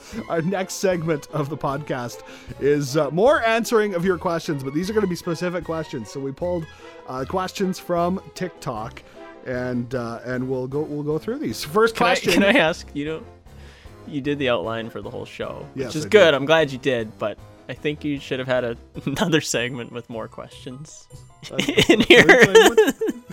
our 0.29 0.41
next 0.41 0.75
segment 0.75 1.27
of 1.31 1.49
the 1.49 1.57
podcast 1.57 2.23
is 2.59 2.97
uh, 2.97 3.09
more 3.11 3.41
answering 3.43 3.93
of 3.95 4.03
your 4.05 4.17
questions, 4.17 4.63
but 4.63 4.73
these 4.73 4.89
are 4.89 4.93
going 4.93 5.05
to 5.05 5.09
be 5.09 5.15
specific 5.15 5.63
questions. 5.63 6.09
So 6.11 6.19
we 6.19 6.31
pulled 6.31 6.65
uh, 7.07 7.25
questions 7.27 7.79
from 7.79 8.21
TikTok, 8.35 9.01
and 9.45 9.93
uh, 9.95 10.19
and 10.25 10.47
we'll 10.49 10.67
go 10.67 10.81
we'll 10.81 11.03
go 11.03 11.17
through 11.17 11.39
these. 11.39 11.63
First 11.63 11.95
Can 11.95 12.05
I, 12.07 12.09
question. 12.11 12.33
can 12.33 12.43
I 12.43 12.59
ask? 12.59 12.87
You 12.93 13.05
know, 13.05 13.23
you 14.07 14.21
did 14.21 14.39
the 14.39 14.49
outline 14.49 14.89
for 14.89 15.01
the 15.01 15.09
whole 15.09 15.25
show, 15.25 15.65
Yes, 15.75 15.87
which 15.87 15.95
is 15.97 16.05
I 16.05 16.09
good. 16.09 16.25
did. 16.25 16.33
I'm 16.33 16.45
glad 16.45 16.71
you 16.71 16.77
did, 16.77 17.17
but 17.19 17.37
I 17.69 17.73
think 17.73 18.03
you 18.05 18.19
should 18.19 18.39
have 18.39 18.47
had 18.47 18.63
a, 18.63 18.77
another 19.05 19.41
segment 19.41 19.91
with 19.91 20.09
more 20.09 20.27
questions 20.27 21.07
in 21.89 22.01
here. 22.01 22.25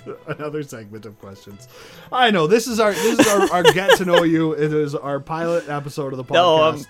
Another 0.27 0.63
segment 0.63 1.07
of 1.07 1.19
questions. 1.19 1.69
I 2.13 2.31
know 2.31 2.47
this 2.47 2.67
is 2.67 2.81
our 2.81 2.93
this 2.93 3.19
is 3.19 3.27
our, 3.29 3.53
our 3.53 3.63
get 3.73 3.97
to 3.99 4.05
know 4.05 4.23
you. 4.23 4.53
It 4.53 4.73
is 4.73 4.95
our 4.95 5.21
pilot 5.21 5.69
episode 5.69 6.13
of 6.13 6.17
the 6.17 6.25
podcast. 6.25 6.35
No, 6.35 6.63
I'm 6.63 6.85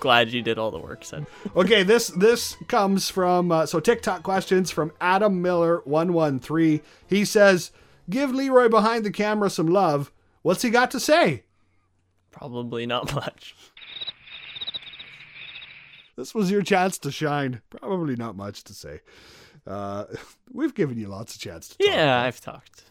glad 0.00 0.32
you 0.32 0.42
did 0.42 0.58
all 0.58 0.70
the 0.70 0.78
work, 0.78 1.04
son. 1.04 1.26
Okay, 1.56 1.82
this 1.82 2.08
this 2.08 2.56
comes 2.68 3.08
from 3.08 3.52
uh, 3.52 3.66
so 3.66 3.80
TikTok 3.80 4.22
questions 4.22 4.70
from 4.70 4.92
Adam 5.00 5.42
Miller 5.42 5.82
one 5.84 6.12
one 6.12 6.38
three. 6.40 6.82
He 7.06 7.24
says, 7.24 7.72
"Give 8.08 8.32
Leroy 8.34 8.68
behind 8.68 9.04
the 9.04 9.10
camera 9.10 9.50
some 9.50 9.66
love. 9.68 10.12
What's 10.42 10.62
he 10.62 10.70
got 10.70 10.90
to 10.92 11.00
say?" 11.00 11.44
Probably 12.30 12.86
not 12.86 13.14
much. 13.14 13.54
This 16.16 16.34
was 16.34 16.50
your 16.50 16.62
chance 16.62 16.98
to 16.98 17.10
shine. 17.10 17.62
Probably 17.70 18.16
not 18.16 18.36
much 18.36 18.64
to 18.64 18.74
say. 18.74 19.00
Uh, 19.66 20.04
we've 20.52 20.74
given 20.74 20.98
you 20.98 21.08
lots 21.08 21.34
of 21.34 21.40
chance 21.40 21.68
to 21.68 21.78
talk. 21.78 21.86
Yeah, 21.86 22.22
I've 22.22 22.40
talked. 22.40 22.84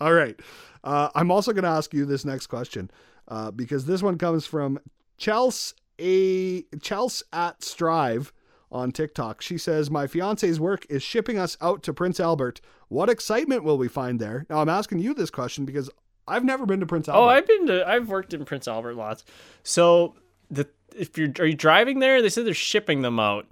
All 0.00 0.12
right. 0.12 0.38
Uh, 0.84 1.08
I'm 1.14 1.30
also 1.30 1.52
going 1.52 1.64
to 1.64 1.70
ask 1.70 1.92
you 1.92 2.04
this 2.04 2.24
next 2.24 2.46
question 2.46 2.90
uh, 3.28 3.50
because 3.50 3.86
this 3.86 4.02
one 4.02 4.18
comes 4.18 4.46
from 4.46 4.78
Chels 5.18 5.74
a 5.98 6.62
Chels 6.76 7.22
at 7.32 7.62
Strive 7.62 8.32
on 8.70 8.92
TikTok. 8.92 9.40
She 9.42 9.58
says, 9.58 9.90
"My 9.90 10.06
fiance's 10.06 10.60
work 10.60 10.86
is 10.88 11.02
shipping 11.02 11.38
us 11.38 11.56
out 11.60 11.82
to 11.84 11.92
Prince 11.92 12.20
Albert. 12.20 12.60
What 12.88 13.10
excitement 13.10 13.64
will 13.64 13.78
we 13.78 13.88
find 13.88 14.20
there?" 14.20 14.46
Now 14.48 14.60
I'm 14.60 14.68
asking 14.68 15.00
you 15.00 15.14
this 15.14 15.30
question 15.30 15.64
because 15.64 15.90
I've 16.26 16.44
never 16.44 16.66
been 16.66 16.80
to 16.80 16.86
Prince 16.86 17.08
Albert. 17.08 17.20
Oh, 17.20 17.28
I've 17.28 17.46
been 17.46 17.66
to. 17.66 17.88
I've 17.88 18.08
worked 18.08 18.32
in 18.34 18.44
Prince 18.44 18.68
Albert 18.68 18.94
lots. 18.94 19.24
So 19.62 20.14
the 20.50 20.68
if 20.96 21.18
you're 21.18 21.32
are 21.38 21.46
you 21.46 21.54
driving 21.54 21.98
there? 21.98 22.22
They 22.22 22.28
said 22.28 22.46
they're 22.46 22.54
shipping 22.54 23.02
them 23.02 23.18
out. 23.18 23.46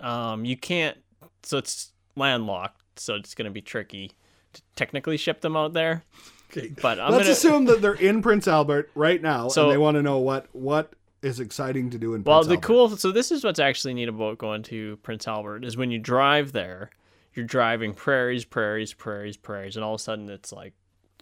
Um, 0.00 0.44
you 0.44 0.56
can't. 0.56 0.96
So 1.42 1.58
it's 1.58 1.92
landlocked. 2.16 2.80
So 3.00 3.14
it's 3.14 3.34
gonna 3.34 3.50
be 3.50 3.62
tricky 3.62 4.12
to 4.52 4.62
technically 4.76 5.16
ship 5.16 5.40
them 5.40 5.56
out 5.56 5.72
there. 5.72 6.02
Okay. 6.50 6.72
But 6.82 7.00
I'm 7.00 7.12
Let's 7.12 7.24
gonna. 7.24 7.32
assume 7.32 7.64
that 7.66 7.80
they're 7.80 7.94
in 7.94 8.20
Prince 8.22 8.46
Albert 8.46 8.90
right 8.94 9.20
now, 9.22 9.48
So- 9.48 9.64
and 9.64 9.72
they 9.72 9.78
want 9.78 9.96
to 9.96 10.02
know 10.02 10.18
what 10.18 10.46
what 10.54 10.92
is 11.22 11.38
exciting 11.40 11.88
to 11.90 11.98
do 11.98 12.14
in. 12.14 12.22
Well, 12.24 12.40
Prince 12.40 12.48
the 12.48 12.54
Albert. 12.54 12.66
cool. 12.66 12.96
So 12.96 13.12
this 13.12 13.30
is 13.32 13.44
what's 13.44 13.60
actually 13.60 13.94
neat 13.94 14.08
about 14.08 14.38
going 14.38 14.62
to 14.64 14.96
Prince 14.98 15.26
Albert 15.28 15.64
is 15.64 15.76
when 15.76 15.90
you 15.90 15.98
drive 15.98 16.52
there, 16.52 16.90
you're 17.34 17.46
driving 17.46 17.94
prairies, 17.94 18.44
prairies, 18.44 18.92
prairies, 18.92 19.36
prairies, 19.36 19.76
and 19.76 19.84
all 19.84 19.94
of 19.94 20.00
a 20.00 20.02
sudden 20.02 20.28
it's 20.28 20.52
like 20.52 20.74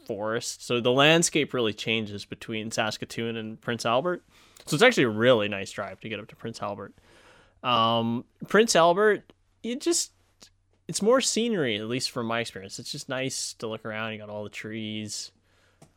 forest. 0.07 0.67
So 0.67 0.81
the 0.81 0.91
landscape 0.91 1.53
really 1.55 1.75
changes 1.75 2.25
between 2.25 2.71
Saskatoon 2.71 3.37
and 3.37 3.61
Prince 3.61 3.85
Albert. 3.87 4.25
So 4.67 4.75
it's 4.75 4.83
actually 4.83 5.05
a 5.05 5.09
really 5.11 5.49
nice 5.49 5.71
drive 5.71 6.01
to 6.01 6.09
get 6.09 6.19
up 6.19 6.27
to 6.29 6.37
Prince 6.37 6.61
Albert. 6.63 6.95
Um, 7.63 8.25
Prince 8.49 8.75
Albert, 8.75 9.33
you 9.63 9.77
just 9.77 10.13
it's 10.89 11.03
more 11.03 11.21
scenery, 11.21 11.77
at 11.79 11.87
least 11.87 12.11
from 12.11 12.27
my 12.27 12.41
experience. 12.41 12.79
It's 12.79 12.91
just 12.91 13.09
nice 13.09 13.55
to 13.55 13.67
look 13.67 13.85
around. 13.85 14.13
You 14.13 14.19
got 14.19 14.29
all 14.31 14.43
the 14.45 14.51
trees. 14.51 15.31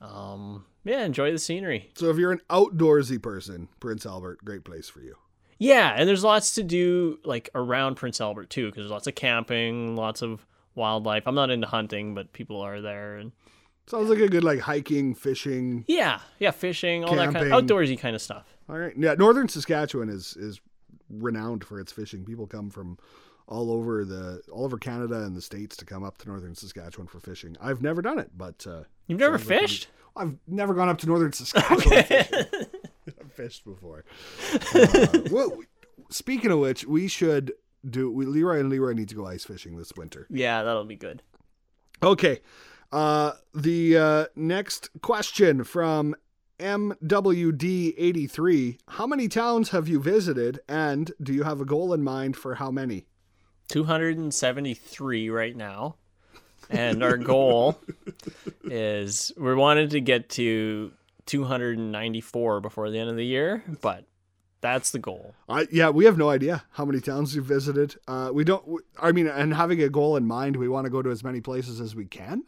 Um, 0.01 0.65
yeah, 0.83 1.03
enjoy 1.03 1.31
the 1.31 1.39
scenery. 1.39 1.89
So 1.95 2.09
if 2.09 2.17
you're 2.17 2.31
an 2.31 2.41
outdoorsy 2.49 3.21
person, 3.21 3.69
Prince 3.79 4.05
Albert, 4.05 4.43
great 4.43 4.63
place 4.63 4.89
for 4.89 4.99
you. 5.01 5.15
Yeah, 5.57 5.93
and 5.95 6.07
there's 6.09 6.23
lots 6.23 6.55
to 6.55 6.63
do 6.63 7.19
like 7.23 7.49
around 7.55 7.95
Prince 7.95 8.19
Albert 8.19 8.49
too, 8.49 8.65
because 8.67 8.83
there's 8.83 8.91
lots 8.91 9.07
of 9.07 9.15
camping, 9.15 9.95
lots 9.95 10.21
of 10.21 10.45
wildlife. 10.75 11.23
I'm 11.25 11.35
not 11.35 11.49
into 11.49 11.67
hunting, 11.67 12.13
but 12.15 12.33
people 12.33 12.59
are 12.61 12.81
there, 12.81 13.17
and 13.17 13.31
Sounds 13.85 14.09
like 14.09 14.19
a 14.19 14.29
good 14.29 14.43
like 14.43 14.59
hiking, 14.59 15.13
fishing. 15.13 15.83
yeah, 15.87 16.19
yeah, 16.39 16.51
fishing, 16.51 17.03
all 17.03 17.15
that 17.15 17.33
kind 17.33 17.51
of 17.51 17.63
outdoorsy 17.65 17.97
kind 17.99 18.15
of 18.15 18.21
stuff. 18.21 18.45
All 18.69 18.77
right. 18.77 18.93
Yeah, 18.97 19.15
northern 19.15 19.47
Saskatchewan 19.49 20.09
is 20.09 20.37
is 20.37 20.59
renowned 21.09 21.63
for 21.63 21.79
its 21.79 21.91
fishing. 21.91 22.23
People 22.25 22.47
come 22.47 22.69
from 22.69 22.97
all 23.47 23.71
over 23.71 24.05
the 24.05 24.41
all 24.51 24.65
over 24.65 24.77
Canada 24.77 25.23
and 25.23 25.35
the 25.35 25.41
states 25.41 25.75
to 25.77 25.85
come 25.85 26.03
up 26.03 26.17
to 26.19 26.27
northern 26.27 26.55
Saskatchewan 26.55 27.07
for 27.07 27.19
fishing. 27.19 27.55
I've 27.61 27.81
never 27.81 28.01
done 28.01 28.19
it, 28.19 28.31
but 28.37 28.65
uh, 28.67 28.83
You've 29.07 29.19
never 29.19 29.37
sounds 29.37 29.49
like 29.49 29.59
fished? 29.61 29.87
I've 30.15 30.37
never 30.47 30.73
gone 30.73 30.89
up 30.89 30.97
to 30.99 31.07
northern 31.07 31.33
Saskatchewan. 31.33 32.03
fishing. 32.03 32.35
I've 33.19 33.33
fished 33.33 33.65
before. 33.65 34.05
Uh, 34.73 35.07
well, 35.31 35.57
speaking 36.09 36.51
of 36.51 36.59
which, 36.59 36.85
we 36.85 37.07
should 37.07 37.53
do. 37.89 38.11
We, 38.11 38.25
Leroy 38.25 38.59
and 38.59 38.69
Leroy 38.69 38.93
need 38.93 39.09
to 39.09 39.15
go 39.15 39.25
ice 39.27 39.43
fishing 39.43 39.77
this 39.77 39.91
winter. 39.97 40.27
Yeah, 40.29 40.63
that'll 40.63 40.85
be 40.85 40.95
good. 40.95 41.21
Okay. 42.01 42.39
Uh, 42.91 43.33
the 43.55 43.97
uh, 43.97 44.25
next 44.35 44.89
question 45.01 45.63
from 45.63 46.15
MWD83 46.59 48.77
How 48.89 49.07
many 49.07 49.27
towns 49.27 49.69
have 49.69 49.87
you 49.87 49.99
visited, 49.99 50.59
and 50.69 51.11
do 51.21 51.33
you 51.33 51.41
have 51.43 51.59
a 51.59 51.65
goal 51.65 51.91
in 51.93 52.03
mind 52.03 52.37
for 52.37 52.55
how 52.55 52.69
many? 52.71 53.07
273 53.69 55.29
right 55.29 55.55
now. 55.55 55.95
And 56.69 57.03
our 57.03 57.17
goal 57.17 57.77
is 58.63 59.31
we 59.37 59.53
wanted 59.53 59.91
to 59.91 60.01
get 60.01 60.29
to 60.31 60.91
294 61.25 62.61
before 62.61 62.89
the 62.89 62.99
end 62.99 63.09
of 63.09 63.15
the 63.15 63.25
year, 63.25 63.63
but 63.81 64.05
that's 64.61 64.91
the 64.91 64.99
goal. 64.99 65.35
I, 65.49 65.67
yeah, 65.71 65.89
we 65.89 66.05
have 66.05 66.17
no 66.17 66.29
idea 66.29 66.63
how 66.71 66.85
many 66.85 67.01
towns 67.01 67.35
you've 67.35 67.45
visited. 67.45 67.95
Uh, 68.07 68.31
we 68.33 68.43
don't, 68.43 68.81
I 69.01 69.11
mean, 69.11 69.27
and 69.27 69.53
having 69.53 69.81
a 69.83 69.89
goal 69.89 70.15
in 70.15 70.25
mind, 70.25 70.55
we 70.55 70.69
want 70.69 70.85
to 70.85 70.89
go 70.89 71.01
to 71.01 71.11
as 71.11 71.23
many 71.23 71.41
places 71.41 71.81
as 71.81 71.95
we 71.95 72.05
can, 72.05 72.43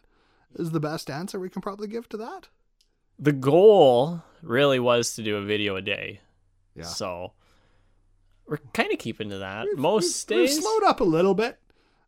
is 0.56 0.72
the 0.72 0.80
best 0.80 1.10
answer 1.10 1.40
we 1.40 1.50
can 1.50 1.62
probably 1.62 1.88
give 1.88 2.08
to 2.10 2.18
that. 2.18 2.48
The 3.20 3.34
goal 3.34 4.24
really 4.42 4.80
was 4.80 5.16
to 5.16 5.24
do 5.24 5.36
a 5.38 5.42
video 5.42 5.76
a 5.76 5.82
day. 5.82 6.22
Yeah. 6.74 6.84
So 6.84 7.34
we're 8.48 8.58
kind 8.74 8.92
of 8.92 9.00
keeping 9.00 9.30
to 9.30 9.40
that. 9.40 9.66
We've- 9.66 9.82
Most 9.82 10.30
we've, 10.30 10.40
we've 10.40 10.48
days. 10.50 10.60
slowed 10.62 10.84
up 10.84 11.00
a 11.00 11.04
little 11.06 11.34
bit 11.34 11.58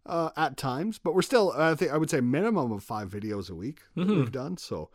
uh, 0.05 0.29
at 0.37 0.57
times, 0.57 0.99
but 0.99 1.13
we're 1.15 1.21
still, 1.21 1.51
I 1.55 1.75
think, 1.75 1.91
I 1.91 1.97
would 1.97 2.09
say 2.09 2.21
minimum 2.21 2.71
of 2.71 2.83
five 2.83 3.09
videos 3.09 3.49
a 3.49 3.55
week 3.55 3.81
Mm-hmm. 3.95 4.09
we've 4.15 4.31
done. 4.31 4.57
So, 4.57 4.89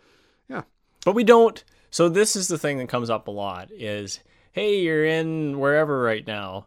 yeah. 0.48 0.62
But 1.04 1.14
we 1.14 1.24
don't. 1.24 1.62
So 1.90 2.08
this 2.08 2.36
is 2.36 2.48
the 2.48 2.58
thing 2.58 2.78
that 2.78 2.88
comes 2.88 3.10
up 3.10 3.28
a 3.28 3.30
lot 3.30 3.70
is, 3.70 4.20
hey, 4.52 4.80
you're 4.80 5.04
in 5.04 5.58
wherever 5.58 6.00
right 6.02 6.26
now. 6.26 6.66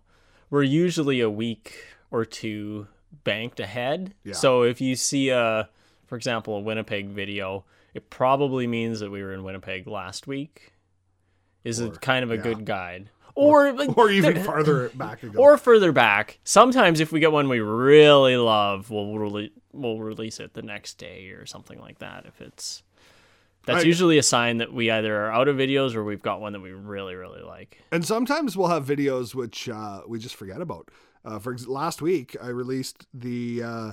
We're 0.50 0.64
usually 0.64 1.22
a 1.22 1.30
week 1.30 1.84
or 2.12 2.26
two 2.26 2.88
banked 3.24 3.60
ahead. 3.60 4.14
Yeah. 4.24 4.34
So 4.34 4.62
if 4.64 4.80
you 4.82 4.96
see 4.96 5.30
a, 5.30 5.70
for 6.06 6.16
example, 6.16 6.58
a 6.58 6.60
Winnipeg 6.60 7.08
video, 7.10 7.66
it 7.96 8.10
probably 8.12 8.68
means 8.68 9.00
that 9.00 9.10
we 9.10 9.24
were 9.24 9.34
in 9.34 9.44
Winnipeg 9.44 9.88
last 9.88 10.28
week. 10.28 10.74
Is 11.64 11.82
Or- 11.82 11.88
it 11.88 12.02
kind 12.02 12.24
of 12.24 12.30
a 12.32 12.36
yeah. 12.36 12.42
good 12.44 12.66
guide? 12.66 13.10
Or 13.36 13.74
like, 13.74 13.98
Or 13.98 14.10
even 14.10 14.41
farther 14.43 14.89
back 14.95 15.21
ago. 15.24 15.38
or 15.39 15.58
further 15.58 15.91
back. 15.91 16.39
Sometimes 16.45 17.00
if 17.02 17.12
we 17.12 17.19
get 17.19 17.32
one 17.34 17.50
we 17.50 17.60
really 17.60 18.38
love, 18.38 18.89
we'll 18.89 19.08
rele- 19.08 19.52
we'll 19.74 20.00
release 20.00 20.39
it 20.39 20.54
the 20.54 20.62
next 20.62 20.98
day 20.98 21.30
or 21.32 21.45
something 21.45 21.80
like 21.82 22.00
that. 22.00 22.26
If 22.26 22.39
it's 22.41 22.82
that's 23.65 23.84
I- 23.84 23.88
usually 23.88 24.17
a 24.17 24.24
sign 24.24 24.58
that 24.60 24.71
we 24.74 24.89
either 24.89 25.15
are 25.26 25.32
out 25.32 25.48
of 25.50 25.58
videos 25.58 25.95
or 25.95 26.04
we've 26.06 26.21
got 26.21 26.39
one 26.39 26.54
that 26.54 26.62
we 26.62 26.71
really 26.71 27.15
really 27.15 27.41
like. 27.41 27.82
And 27.91 28.06
sometimes 28.06 28.56
we'll 28.56 28.69
have 28.69 28.86
videos 28.86 29.36
which 29.36 29.67
uh, 29.67 30.02
we 30.08 30.17
just 30.19 30.36
forget 30.36 30.62
about. 30.62 30.89
Uh, 31.26 31.39
for 31.39 31.52
ex- 31.54 31.67
last 31.67 32.02
week, 32.02 32.38
I 32.41 32.48
released 32.50 33.06
the 33.13 33.63
uh, 33.63 33.91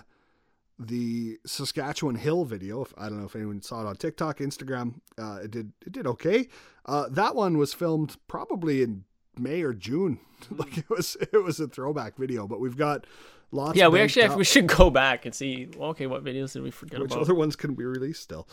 the 0.79 1.39
Saskatchewan 1.47 2.17
Hill 2.17 2.45
video. 2.45 2.83
If, 2.83 2.93
I 2.97 3.09
don't 3.09 3.19
know 3.19 3.27
if 3.27 3.37
anyone 3.37 3.63
saw 3.63 3.83
it 3.83 3.87
on 3.87 3.97
TikTok, 3.97 4.39
Instagram. 4.39 5.01
Uh, 5.19 5.41
it 5.45 5.51
did 5.51 5.73
it 5.85 5.93
did 5.93 6.07
okay. 6.07 6.49
Uh, 6.87 7.09
that 7.11 7.35
one 7.35 7.59
was 7.59 7.73
filmed 7.75 8.17
probably 8.29 8.83
in 8.83 9.05
May 9.39 9.63
or 9.63 9.73
June. 9.73 10.19
like 10.51 10.79
it 10.79 10.91
was 10.91 11.17
it 11.21 11.43
was 11.43 11.61
a 11.61 11.69
throwback 11.69 12.17
video. 12.17 12.47
But 12.47 12.61
we've 12.61 12.77
got 12.77 13.07
lots. 13.51 13.77
Yeah, 13.77 13.89
we 13.89 14.01
actually 14.01 14.23
have, 14.23 14.37
we 14.37 14.45
should 14.45 14.67
go 14.67 14.91
back 14.91 15.25
and 15.25 15.35
see. 15.35 15.69
Well, 15.77 15.91
okay, 15.91 16.07
what 16.07 16.25
videos 16.25 16.53
did 16.53 16.63
we 16.63 16.71
forget 16.71 17.01
Which 17.01 17.13
about? 17.13 17.23
other 17.23 17.35
ones 17.35 17.57
can 17.57 17.75
be 17.75 17.85
released 17.85 18.23
still? 18.23 18.49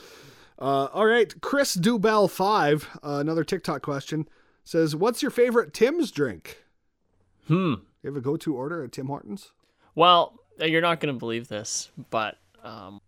Uh, 0.58 0.86
all 0.94 1.06
right, 1.06 1.40
Chris 1.42 1.76
Dubell 1.76 2.30
five, 2.30 2.90
uh, 3.04 3.18
another 3.20 3.44
TikTok 3.44 3.82
question 3.82 4.28
says, 4.64 4.96
"What's 4.96 5.22
your 5.22 5.32
favorite 5.32 5.74
Tim's 5.74 6.12
drink? 6.12 6.64
Hmm. 7.48 7.76
You 8.04 8.08
have 8.12 8.16
a 8.16 8.22
go-to 8.22 8.56
order 8.56 8.84
at 8.84 8.92
Tim 8.92 9.08
Hortons? 9.08 9.52
Well, 9.96 10.40
you're 10.60 10.82
not 10.82 11.00
going 11.00 11.14
to 11.14 11.20
believe 11.20 11.48
this, 11.48 11.90
but 12.10 12.38
um, 12.64 13.02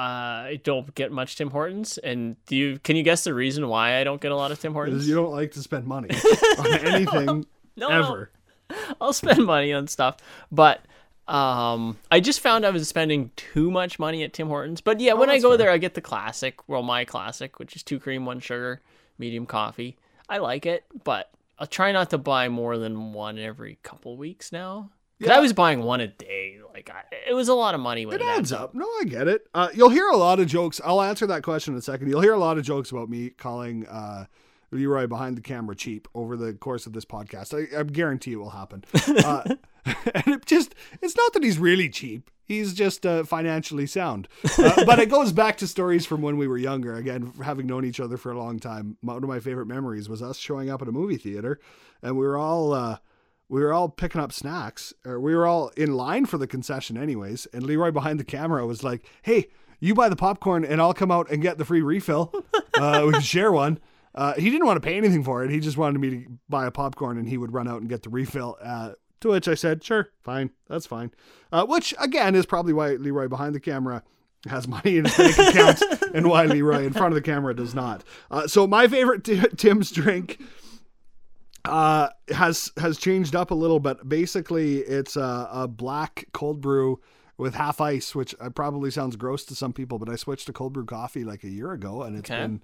I 0.00 0.60
don't 0.62 0.94
get 0.94 1.10
much 1.10 1.36
Tim 1.36 1.50
Hortons. 1.50 1.98
And 1.98 2.36
do 2.46 2.54
you? 2.56 2.78
Can 2.78 2.96
you 2.96 3.02
guess 3.02 3.24
the 3.24 3.34
reason 3.34 3.68
why 3.68 3.98
I 3.98 4.04
don't 4.04 4.20
get 4.20 4.32
a 4.32 4.36
lot 4.36 4.52
of 4.52 4.60
Tim 4.60 4.72
Hortons? 4.72 5.08
You 5.08 5.14
don't 5.14 5.32
like 5.32 5.52
to 5.52 5.60
spend 5.62 5.86
money 5.86 6.08
on 6.58 6.72
anything 6.86 7.46
No, 7.76 7.88
no. 7.88 8.04
ever. 8.06 8.30
I'll 9.00 9.12
spend 9.12 9.44
money 9.46 9.72
on 9.72 9.86
stuff, 9.88 10.18
but 10.52 10.82
um, 11.26 11.96
I 12.10 12.20
just 12.20 12.40
found 12.40 12.64
I 12.66 12.70
was 12.70 12.86
spending 12.88 13.30
too 13.36 13.70
much 13.70 13.98
money 13.98 14.22
at 14.22 14.32
Tim 14.34 14.48
Hortons. 14.48 14.80
But 14.80 15.00
yeah, 15.00 15.14
when 15.14 15.30
I 15.30 15.36
Oh, 15.38 15.40
go 15.40 15.48
fair. 15.50 15.56
there, 15.58 15.70
I 15.70 15.78
get 15.78 15.94
the 15.94 16.00
classic, 16.00 16.68
well, 16.68 16.82
my 16.82 17.04
classic, 17.04 17.58
which 17.58 17.74
is 17.76 17.82
two 17.82 17.98
cream, 17.98 18.24
one 18.26 18.40
sugar, 18.40 18.80
medium 19.18 19.46
coffee. 19.46 19.96
I 20.28 20.38
like 20.38 20.64
it, 20.66 20.84
but 21.04 21.30
I'll 21.58 21.66
try 21.66 21.92
not 21.92 22.10
to 22.10 22.18
buy 22.18 22.48
more 22.50 22.76
than 22.78 23.12
one 23.14 23.38
every 23.38 23.78
couple 23.82 24.16
weeks 24.18 24.52
now. 24.52 24.90
'Cause 25.20 25.30
I 25.30 25.40
was 25.40 25.52
buying 25.52 25.82
one 25.82 26.00
a 26.00 26.08
day. 26.08 26.56
Like 26.72 26.90
I, 26.90 27.02
it 27.28 27.34
was 27.34 27.48
a 27.48 27.54
lot 27.54 27.74
of 27.74 27.80
money 27.80 28.06
when 28.06 28.16
It 28.16 28.20
it, 28.22 28.26
adds 28.28 28.52
up. 28.52 28.72
No, 28.74 28.86
I 29.00 29.04
get 29.04 29.26
it. 29.26 29.48
Uh, 29.52 29.68
you'll 29.74 29.88
hear 29.88 30.08
a 30.08 30.16
lot 30.16 30.38
of 30.38 30.46
jokes. 30.46 30.80
I'll 30.84 31.02
answer 31.02 31.26
that 31.26 31.42
question 31.42 31.74
in 31.74 31.78
a 31.78 31.82
second. 31.82 32.08
You'll 32.08 32.20
hear 32.20 32.34
a 32.34 32.38
lot 32.38 32.56
of 32.56 32.64
jokes 32.64 32.92
about 32.92 33.08
me 33.10 33.30
calling 33.30 33.84
uh, 33.88 34.26
Leroy 34.70 35.08
behind 35.08 35.36
the 35.36 35.40
camera 35.40 35.74
cheap 35.74 36.06
over 36.14 36.36
the 36.36 36.52
course 36.52 36.86
of 36.86 36.92
this 36.92 37.04
podcast. 37.04 37.52
I, 37.52 37.80
I 37.80 37.82
guarantee 37.82 38.32
it 38.32 38.36
will 38.36 38.50
happen. 38.50 38.84
Uh, 39.24 39.56
and 40.14 40.28
it 40.28 40.44
just, 40.46 40.74
it's 41.00 41.16
not 41.16 41.32
that 41.32 41.42
he's 41.42 41.58
really 41.58 41.88
cheap. 41.88 42.30
He's 42.44 42.74
just 42.74 43.06
uh, 43.06 43.24
financially 43.24 43.86
sound. 43.86 44.28
Uh, 44.58 44.84
but 44.86 44.98
it 44.98 45.08
goes 45.08 45.32
back 45.32 45.56
to 45.58 45.66
stories 45.66 46.04
from 46.06 46.20
when 46.20 46.36
we 46.36 46.46
were 46.46 46.58
younger. 46.58 46.94
Again, 46.94 47.32
having 47.42 47.66
known 47.66 47.84
each 47.86 47.98
other 47.98 48.16
for 48.18 48.30
a 48.30 48.38
long 48.38 48.58
time, 48.58 48.98
one 49.00 49.16
of 49.22 49.28
my 49.28 49.40
favorite 49.40 49.66
memories 49.66 50.08
was 50.08 50.20
us 50.22 50.36
showing 50.36 50.68
up 50.70 50.82
at 50.82 50.88
a 50.88 50.92
movie 50.92 51.16
theater 51.16 51.58
and 52.02 52.16
we 52.18 52.24
were 52.26 52.36
all. 52.36 52.98
We 53.48 53.62
were 53.62 53.72
all 53.72 53.88
picking 53.88 54.20
up 54.20 54.32
snacks, 54.32 54.92
or 55.06 55.18
we 55.20 55.34
were 55.34 55.46
all 55.46 55.68
in 55.76 55.92
line 55.92 56.26
for 56.26 56.36
the 56.36 56.46
concession, 56.46 56.98
anyways. 56.98 57.46
And 57.52 57.62
Leroy 57.62 57.90
behind 57.90 58.20
the 58.20 58.24
camera 58.24 58.66
was 58.66 58.84
like, 58.84 59.04
"Hey, 59.22 59.48
you 59.80 59.94
buy 59.94 60.08
the 60.08 60.16
popcorn, 60.16 60.64
and 60.64 60.80
I'll 60.80 60.94
come 60.94 61.10
out 61.10 61.30
and 61.30 61.40
get 61.40 61.56
the 61.56 61.64
free 61.64 61.80
refill. 61.82 62.32
Uh, 62.74 63.02
we 63.06 63.12
can 63.12 63.22
share 63.22 63.50
one." 63.52 63.78
Uh, 64.14 64.34
he 64.34 64.50
didn't 64.50 64.66
want 64.66 64.76
to 64.82 64.86
pay 64.86 64.96
anything 64.96 65.22
for 65.22 65.44
it. 65.44 65.50
He 65.50 65.60
just 65.60 65.76
wanted 65.76 65.98
me 66.00 66.10
to 66.10 66.26
buy 66.48 66.66
a 66.66 66.70
popcorn, 66.70 67.18
and 67.18 67.28
he 67.28 67.38
would 67.38 67.52
run 67.52 67.68
out 67.68 67.80
and 67.80 67.88
get 67.88 68.02
the 68.02 68.10
refill. 68.10 68.56
Uh, 68.60 68.92
to 69.20 69.28
which 69.30 69.48
I 69.48 69.54
said, 69.54 69.82
"Sure, 69.82 70.10
fine, 70.22 70.50
that's 70.68 70.86
fine." 70.86 71.12
Uh, 71.50 71.64
which 71.64 71.94
again 71.98 72.34
is 72.34 72.44
probably 72.46 72.72
why 72.72 72.90
Leroy 72.94 73.28
behind 73.28 73.54
the 73.54 73.60
camera 73.60 74.02
has 74.48 74.68
money 74.76 74.98
in 74.98 75.04
his 75.04 75.16
bank 75.16 75.38
account, 75.38 75.82
and 76.14 76.28
why 76.28 76.44
Leroy 76.44 76.84
in 76.84 76.92
front 76.92 77.08
of 77.08 77.14
the 77.14 77.22
camera 77.22 77.54
does 77.54 77.74
not. 77.74 78.04
Uh, 78.30 78.46
so 78.46 78.66
my 78.66 78.86
favorite 78.88 79.24
t- 79.24 79.40
Tim's 79.56 79.90
drink 79.90 80.38
uh 81.64 82.08
has 82.30 82.70
has 82.78 82.98
changed 82.98 83.34
up 83.34 83.50
a 83.50 83.54
little 83.54 83.80
but 83.80 84.08
basically 84.08 84.78
it's 84.78 85.16
a, 85.16 85.48
a 85.52 85.68
black 85.68 86.26
cold 86.32 86.60
brew 86.60 87.00
with 87.36 87.54
half 87.54 87.80
ice 87.80 88.14
which 88.14 88.34
uh, 88.40 88.48
probably 88.50 88.90
sounds 88.90 89.16
gross 89.16 89.44
to 89.44 89.54
some 89.54 89.72
people 89.72 89.98
but 89.98 90.08
i 90.08 90.16
switched 90.16 90.46
to 90.46 90.52
cold 90.52 90.72
brew 90.72 90.84
coffee 90.84 91.24
like 91.24 91.44
a 91.44 91.48
year 91.48 91.72
ago 91.72 92.02
and 92.02 92.16
it's 92.16 92.30
Okay. 92.30 92.40
been 92.42 92.62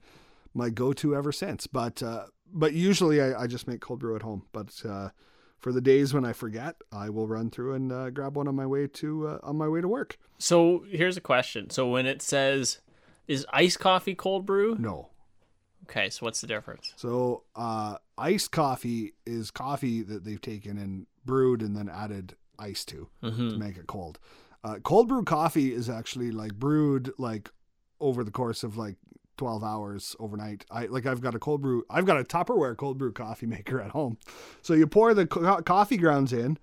my 0.54 0.70
go-to 0.70 1.14
ever 1.14 1.32
since 1.32 1.66
but 1.66 2.02
uh 2.02 2.26
but 2.52 2.72
usually 2.72 3.20
i, 3.20 3.42
I 3.42 3.46
just 3.46 3.66
make 3.66 3.80
cold 3.80 3.98
brew 4.00 4.14
at 4.16 4.22
home 4.22 4.44
but 4.52 4.80
uh 4.88 5.10
for 5.58 5.72
the 5.72 5.80
days 5.80 6.14
when 6.14 6.24
i 6.24 6.32
forget 6.32 6.76
i 6.92 7.10
will 7.10 7.26
run 7.26 7.50
through 7.50 7.74
and 7.74 7.90
uh, 7.92 8.10
grab 8.10 8.36
one 8.36 8.48
on 8.48 8.54
my 8.54 8.66
way 8.66 8.86
to 8.86 9.28
uh, 9.28 9.38
on 9.42 9.56
my 9.56 9.68
way 9.68 9.80
to 9.80 9.88
work 9.88 10.16
So 10.38 10.84
here's 10.88 11.16
a 11.16 11.20
question. 11.22 11.70
So 11.70 11.88
when 11.88 12.06
it 12.06 12.20
says, 12.20 12.80
"Is 13.26 13.46
iced 13.52 13.78
coffee 13.80 14.14
cold 14.14 14.44
brew?" 14.44 14.76
no 14.78 15.08
Okay, 15.88 16.10
so 16.10 16.24
what's 16.26 16.40
the 16.40 16.46
difference? 16.46 16.92
So, 16.96 17.44
uh, 17.54 17.96
iced 18.18 18.52
coffee 18.52 19.14
is 19.26 19.50
coffee 19.50 20.02
that 20.02 20.24
they've 20.24 20.40
taken 20.40 20.78
and 20.78 21.06
brewed 21.24 21.62
and 21.62 21.76
then 21.76 21.88
added 21.88 22.36
ice 22.58 22.84
to 22.86 23.08
to 23.22 23.30
make 23.58 23.76
it 23.76 23.86
cold. 23.86 24.18
Uh, 24.62 24.76
cold 24.82 25.08
brew 25.08 25.24
coffee 25.24 25.74
is 25.74 25.88
actually 25.90 26.30
like 26.30 26.54
brewed 26.54 27.12
like 27.18 27.50
over 28.00 28.24
the 28.24 28.30
course 28.30 28.62
of 28.62 28.76
like 28.76 28.96
12 29.36 29.64
hours 29.64 30.14
overnight. 30.20 30.64
I 30.70 30.86
like 30.86 31.06
I've 31.06 31.20
got 31.20 31.34
a 31.34 31.38
cold 31.38 31.60
brew. 31.60 31.84
I've 31.90 32.06
got 32.06 32.18
a 32.20 32.24
Tupperware 32.24 32.76
cold 32.76 32.98
brew 32.98 33.12
coffee 33.12 33.46
maker 33.56 33.80
at 33.80 33.90
home. 33.90 34.18
So 34.62 34.74
you 34.74 34.86
pour 34.86 35.12
the 35.14 35.26
co- 35.26 35.60
coffee 35.62 35.96
grounds 35.96 36.32
in 36.32 36.58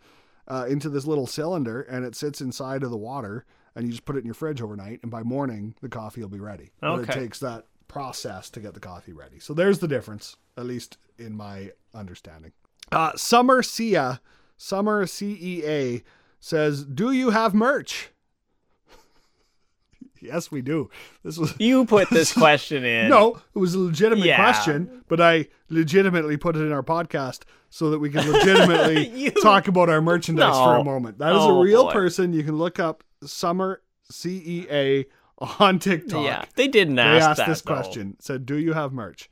uh, 0.48 0.66
into 0.70 0.90
this 0.90 1.06
little 1.06 1.28
cylinder 1.28 1.82
and 1.82 2.06
it 2.06 2.16
sits 2.16 2.42
inside 2.42 2.84
of 2.84 2.90
the 2.92 2.98
water 2.98 3.46
and 3.76 3.86
you 3.86 3.92
just 3.92 4.06
put 4.06 4.16
it 4.16 4.20
in 4.20 4.26
your 4.26 4.34
fridge 4.34 4.62
overnight 4.62 5.00
and 5.04 5.12
by 5.12 5.24
morning 5.24 5.76
the 5.82 5.90
coffee 5.90 6.22
will 6.22 6.30
be 6.30 6.40
ready. 6.40 6.72
But 6.82 6.88
it 7.10 7.12
takes 7.14 7.40
that 7.40 7.66
process 7.88 8.50
to 8.52 8.60
get 8.62 8.74
the 8.74 8.80
coffee 8.80 9.14
ready. 9.14 9.40
So 9.40 9.54
there's 9.54 9.80
the 9.80 9.88
difference, 9.88 10.38
at 10.58 10.66
least 10.66 10.98
in 11.22 11.36
my 11.36 11.72
understanding. 11.94 12.52
Uh, 12.92 13.12
Summer 13.16 13.62
Cia, 13.64 14.20
Summer 14.58 15.06
CEA 15.06 16.04
says, 16.40 16.84
"Do 16.84 17.12
you 17.12 17.30
have 17.30 17.54
merch?" 17.54 18.10
yes, 20.22 20.52
we 20.52 20.62
do. 20.62 20.90
This 21.24 21.38
was 21.38 21.54
You 21.60 21.86
put 21.86 22.10
this 22.10 22.34
question 22.38 22.84
in. 22.86 23.10
no, 23.10 23.40
it 23.56 23.60
was 23.60 23.74
a 23.74 23.80
legitimate 23.80 24.26
Yeah. 24.26 24.38
question, 24.38 25.04
but 25.08 25.20
I 25.22 25.48
legitimately 25.70 26.38
put 26.38 26.56
it 26.56 26.60
in 26.62 26.72
our 26.72 26.84
podcast 26.84 27.44
so 27.70 27.90
that 27.92 28.00
we 28.00 28.10
can 28.10 28.30
legitimately 28.32 29.10
You- 29.10 29.32
talk 29.32 29.68
about 29.68 29.90
our 29.90 30.02
merchandise 30.02 30.56
for 30.58 30.76
a 30.78 30.84
moment. 30.84 31.18
That 31.20 31.32
is 31.34 31.42
Oh, 31.42 31.60
a 31.60 31.64
real 31.64 31.86
boy. 31.86 31.94
person. 31.94 32.34
You 32.34 32.44
can 32.44 32.58
look 32.58 32.80
up 32.80 33.04
Summer 33.24 33.82
CEA 34.12 35.06
on 35.60 35.80
TikTok. 35.80 36.24
Yeah, 36.26 36.46
they 36.56 36.68
didn't 36.68 36.96
They 36.96 37.02
ask 37.02 37.30
asked 37.30 37.38
that. 37.38 37.48
this 37.48 37.62
though. 37.62 37.74
question. 37.74 38.18
Said, 38.20 38.46
"Do 38.46 38.58
you 38.58 38.74
have 38.74 38.92
merch?" 38.94 39.30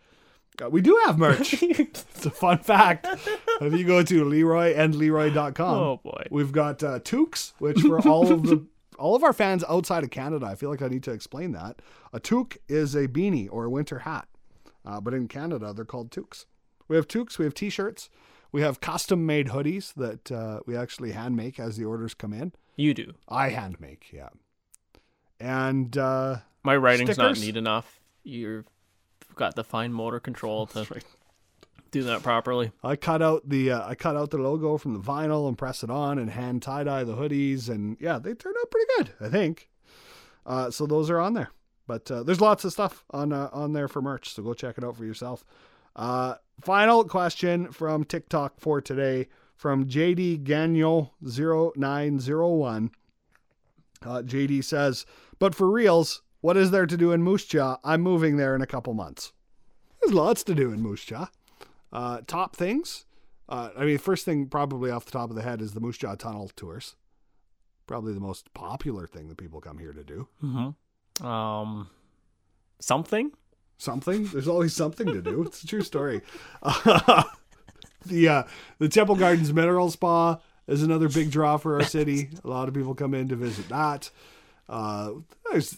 Uh, 0.61 0.69
we 0.69 0.81
do 0.81 0.99
have 1.05 1.17
merch. 1.17 1.61
it's 1.63 2.25
a 2.25 2.29
fun 2.29 2.59
fact. 2.59 3.07
If 3.61 3.73
you 3.73 3.83
go 3.85 4.03
to 4.03 4.25
Leroy 4.25 4.73
and 4.75 4.95
Leroy.com, 4.95 5.75
Oh 5.77 5.97
boy. 6.03 6.25
we've 6.29 6.51
got 6.51 6.83
uh, 6.83 6.99
toques, 6.99 7.53
which 7.59 7.79
for 7.81 7.99
all 8.07 8.31
of 8.31 8.43
the 8.43 8.65
All 8.99 9.15
of 9.15 9.23
our 9.23 9.31
fans 9.31 9.63
outside 9.69 10.03
of 10.03 10.09
Canada, 10.09 10.45
I 10.45 10.55
feel 10.55 10.69
like 10.69 10.81
I 10.81 10.89
need 10.89 11.03
to 11.03 11.11
explain 11.11 11.53
that. 11.53 11.81
A 12.11 12.19
toque 12.19 12.57
is 12.67 12.95
a 12.95 13.07
beanie 13.07 13.47
or 13.49 13.63
a 13.63 13.69
winter 13.69 13.99
hat, 13.99 14.27
uh, 14.85 14.99
but 14.99 15.13
in 15.13 15.29
Canada 15.29 15.71
they're 15.71 15.85
called 15.85 16.11
toques. 16.11 16.45
We 16.89 16.97
have 16.97 17.07
toques, 17.07 17.37
we 17.37 17.45
have 17.45 17.53
t-shirts, 17.53 18.09
we 18.51 18.61
have 18.61 18.81
custom-made 18.81 19.47
hoodies 19.47 19.93
that 19.93 20.29
uh, 20.33 20.59
we 20.65 20.75
actually 20.75 21.13
hand 21.13 21.37
make 21.37 21.61
as 21.61 21.77
the 21.77 21.85
orders 21.85 22.13
come 22.13 22.33
in. 22.33 22.51
You 22.75 22.93
do. 22.93 23.13
I 23.29 23.49
hand 23.51 23.79
make, 23.79 24.07
yeah. 24.11 24.29
And 25.39 25.97
uh, 25.97 26.39
My 26.63 26.75
writing's 26.75 27.17
not 27.17 27.39
neat 27.39 27.55
enough. 27.55 28.01
You've 28.23 28.65
got 29.39 29.55
the 29.55 29.63
fine 29.63 29.91
motor 29.93 30.19
control 30.19 30.65
to 30.67 30.85
right. 30.91 31.03
do 31.89 32.03
that 32.03 32.21
properly. 32.21 32.71
I 32.83 32.95
cut 32.95 33.23
out 33.23 33.47
the 33.47 33.71
uh, 33.71 33.87
I 33.87 33.95
cut 33.95 34.15
out 34.15 34.29
the 34.29 34.37
logo 34.37 34.77
from 34.77 34.93
the 34.93 34.99
vinyl 34.99 35.47
and 35.47 35.57
press 35.57 35.81
it 35.81 35.89
on 35.89 36.19
and 36.19 36.29
hand 36.29 36.61
tie 36.61 36.83
dye 36.83 37.03
the 37.05 37.15
hoodies 37.15 37.69
and 37.69 37.97
yeah 37.99 38.19
they 38.19 38.33
turned 38.33 38.57
out 38.59 38.69
pretty 38.69 38.87
good 38.97 39.13
I 39.19 39.29
think. 39.29 39.69
Uh, 40.45 40.69
so 40.69 40.85
those 40.85 41.09
are 41.09 41.19
on 41.19 41.33
there, 41.33 41.51
but 41.87 42.09
uh, 42.11 42.23
there's 42.23 42.41
lots 42.41 42.63
of 42.65 42.73
stuff 42.73 43.03
on 43.11 43.33
uh, 43.33 43.49
on 43.51 43.73
there 43.73 43.87
for 43.87 44.01
merch. 44.01 44.33
So 44.33 44.43
go 44.43 44.53
check 44.53 44.77
it 44.77 44.83
out 44.83 44.97
for 44.97 45.05
yourself. 45.05 45.45
Uh, 45.95 46.35
final 46.61 47.03
question 47.03 47.71
from 47.71 48.03
TikTok 48.03 48.59
for 48.59 48.81
today 48.81 49.27
from 49.55 49.87
JD 49.87 50.43
Gagnon 50.43 51.09
0901. 51.21 52.91
Uh, 54.01 54.21
JD 54.21 54.63
says, 54.63 55.05
"But 55.39 55.53
for 55.53 55.69
reals, 55.69 56.21
what 56.41 56.57
is 56.57 56.71
there 56.71 56.85
to 56.85 56.97
do 56.97 57.11
in 57.11 57.23
Moose 57.23 57.45
Jaw? 57.45 57.77
I'm 57.83 58.01
moving 58.01 58.37
there 58.37 58.55
in 58.55 58.61
a 58.61 58.67
couple 58.67 58.93
months. 58.93 59.33
There's 60.01 60.13
lots 60.13 60.43
to 60.43 60.55
do 60.55 60.71
in 60.71 60.81
Moose 60.81 61.05
Jaw." 61.05 61.27
Uh, 61.91 62.21
top 62.27 62.55
things. 62.55 63.05
Uh, 63.47 63.69
I 63.75 63.85
mean, 63.85 63.97
first 63.97 64.25
thing 64.25 64.47
probably 64.47 64.91
off 64.91 65.05
the 65.05 65.11
top 65.11 65.29
of 65.29 65.35
the 65.35 65.41
head 65.41 65.61
is 65.61 65.73
the 65.73 65.79
Moose 65.79 65.97
Jaw 65.97 66.15
Tunnel 66.15 66.51
tours. 66.55 66.95
Probably 67.87 68.13
the 68.13 68.19
most 68.19 68.53
popular 68.53 69.07
thing 69.07 69.27
that 69.29 69.37
people 69.37 69.59
come 69.59 69.79
here 69.79 69.93
to 69.93 70.03
do. 70.03 70.27
Mm-hmm. 70.43 71.25
Um, 71.25 71.89
something. 72.79 73.31
Something. 73.77 74.25
There's 74.25 74.47
always 74.47 74.75
something 74.75 75.07
to 75.07 75.21
do. 75.21 75.43
It's 75.43 75.63
a 75.63 75.67
true 75.67 75.81
story. 75.81 76.21
the 78.05 78.27
uh, 78.27 78.43
the 78.77 78.89
Temple 78.89 79.15
Gardens 79.15 79.51
Mineral 79.51 79.89
Spa 79.89 80.39
is 80.67 80.83
another 80.83 81.09
big 81.09 81.31
draw 81.31 81.57
for 81.57 81.75
our 81.75 81.83
city. 81.85 82.29
A 82.43 82.47
lot 82.47 82.67
of 82.67 82.75
people 82.75 82.93
come 82.93 83.13
in 83.13 83.27
to 83.29 83.35
visit 83.35 83.67
that. 83.69 84.11
Uh, 84.69 85.13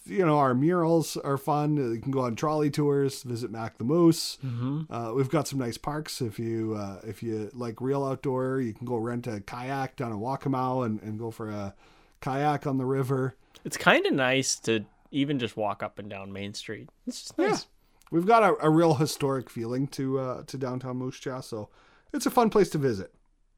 you 0.06 0.26
know 0.26 0.38
our 0.38 0.54
murals 0.54 1.16
are 1.16 1.38
fun. 1.38 1.78
You 1.78 2.02
can 2.02 2.12
go 2.12 2.20
on 2.20 2.36
trolley 2.36 2.70
tours, 2.70 3.24
visit 3.24 3.50
Mac 3.50 3.78
the 3.78 3.86
Moose. 3.86 4.38
Mm-hmm. 4.46 4.94
Uh, 4.94 5.14
we've 5.14 5.30
got 5.30 5.48
some 5.48 5.60
nice 5.60 5.78
parks. 5.78 6.22
If 6.22 6.38
you 6.38 6.76
uh, 6.78 7.00
if 7.04 7.24
you 7.24 7.50
like 7.54 7.80
real 7.80 8.04
outdoor, 8.04 8.60
you 8.60 8.74
can 8.74 8.86
go 8.86 8.98
rent 8.98 9.28
a 9.28 9.40
kayak 9.40 9.96
down 9.96 10.12
in 10.12 10.20
Wakamow 10.20 10.86
and, 10.86 11.02
and 11.02 11.18
go 11.18 11.32
for 11.32 11.50
a 11.50 11.74
kayak 12.20 12.68
on 12.68 12.78
the 12.78 12.86
river. 12.86 13.36
It's 13.64 13.78
kind 13.78 14.06
of 14.06 14.14
nice 14.14 14.56
to 14.62 14.84
even 15.12 15.40
just 15.40 15.56
walk 15.56 15.82
up 15.82 15.98
and 15.98 16.10
down 16.10 16.34
Main 16.34 16.54
Street. 16.54 16.90
It's 17.08 17.22
just 17.22 17.38
nice. 17.38 17.68
We've 18.12 18.26
got 18.26 18.44
a, 18.44 18.66
a 18.66 18.70
real 18.70 18.96
historic 18.96 19.50
feeling 19.50 19.88
to 19.90 20.20
uh, 20.20 20.44
to 20.48 20.58
downtown 20.58 20.98
Moose 20.98 21.20
Jaw, 21.20 21.40
so 21.40 21.70
it's 22.14 22.26
a 22.26 22.32
fun 22.32 22.50
place 22.50 22.70
to 22.72 22.78
visit. 22.78 23.14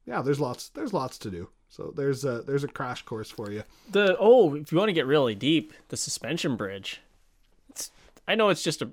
Yeah, 0.06 0.22
there's 0.22 0.38
lots 0.38 0.68
there's 0.68 0.92
lots 0.92 1.18
to 1.18 1.30
do. 1.30 1.48
So 1.74 1.92
there's 1.96 2.24
a 2.24 2.42
there's 2.42 2.62
a 2.62 2.68
crash 2.68 3.02
course 3.02 3.30
for 3.30 3.50
you. 3.50 3.64
The 3.90 4.16
oh, 4.20 4.54
if 4.54 4.70
you 4.70 4.78
want 4.78 4.90
to 4.90 4.92
get 4.92 5.06
really 5.06 5.34
deep, 5.34 5.72
the 5.88 5.96
suspension 5.96 6.54
bridge. 6.56 7.00
It's, 7.70 7.90
I 8.28 8.36
know 8.36 8.48
it's 8.50 8.62
just 8.62 8.80
a. 8.80 8.90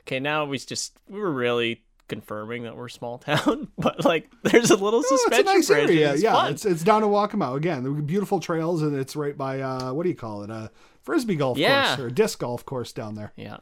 Okay, 0.00 0.18
now 0.18 0.44
we 0.44 0.58
just 0.58 0.98
we 1.08 1.20
were 1.20 1.30
really 1.30 1.82
confirming 2.08 2.64
that 2.64 2.76
we're 2.76 2.86
a 2.86 2.90
small 2.90 3.18
town, 3.30 3.68
but 3.78 4.04
like 4.04 4.28
there's 4.42 4.72
a 4.72 4.76
little 4.76 4.98
Oh, 4.98 5.02
it's 5.02 5.12
a 5.12 5.18
suspension 5.18 5.54
nice 5.54 5.66
bridge. 5.68 5.90
area. 5.90 6.12
It's 6.14 6.22
yeah, 6.24 6.32
fun. 6.32 6.52
it's 6.52 6.64
it's 6.64 6.82
down 6.82 7.04
in 7.04 7.10
Wakamow 7.10 7.56
again. 7.56 8.02
Beautiful 8.06 8.40
trails, 8.40 8.82
and 8.82 8.96
it's 8.96 9.14
right 9.14 9.38
by 9.38 9.60
uh, 9.60 9.92
what 9.92 10.02
do 10.02 10.08
you 10.08 10.16
call 10.16 10.42
it? 10.42 10.50
A 10.50 10.72
frisbee 11.02 11.36
golf 11.36 11.58
Yeah. 11.58 11.94
course 11.94 12.00
or 12.00 12.06
a 12.08 12.12
disc 12.12 12.40
golf 12.40 12.64
course 12.66 12.92
down 12.92 13.14
there. 13.14 13.32
yeah. 13.36 13.58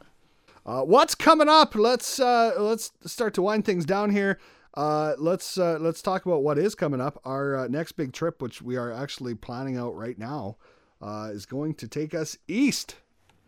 Uh, 0.65 0.81
what's 0.81 1.13
coming 1.13 1.49
up? 1.49 1.75
Let's 1.75 2.19
uh, 2.19 2.53
let's 2.57 2.91
start 3.05 3.35
to 3.35 3.43
wind 3.43 3.65
things 3.65 3.85
down 3.85 4.09
here. 4.09 4.39
Uh, 4.73 5.13
let's 5.17 5.57
uh, 5.57 5.77
let's 5.79 6.01
talk 6.01 6.25
about 6.25 6.43
what 6.43 6.57
is 6.57 6.75
coming 6.75 7.01
up. 7.01 7.19
Our 7.25 7.57
uh, 7.57 7.67
next 7.67 7.93
big 7.93 8.13
trip, 8.13 8.41
which 8.41 8.61
we 8.61 8.77
are 8.77 8.91
actually 8.91 9.35
planning 9.35 9.77
out 9.77 9.95
right 9.95 10.17
now, 10.17 10.57
uh, 11.01 11.29
is 11.31 11.45
going 11.45 11.75
to 11.75 11.87
take 11.87 12.13
us 12.13 12.37
east. 12.47 12.95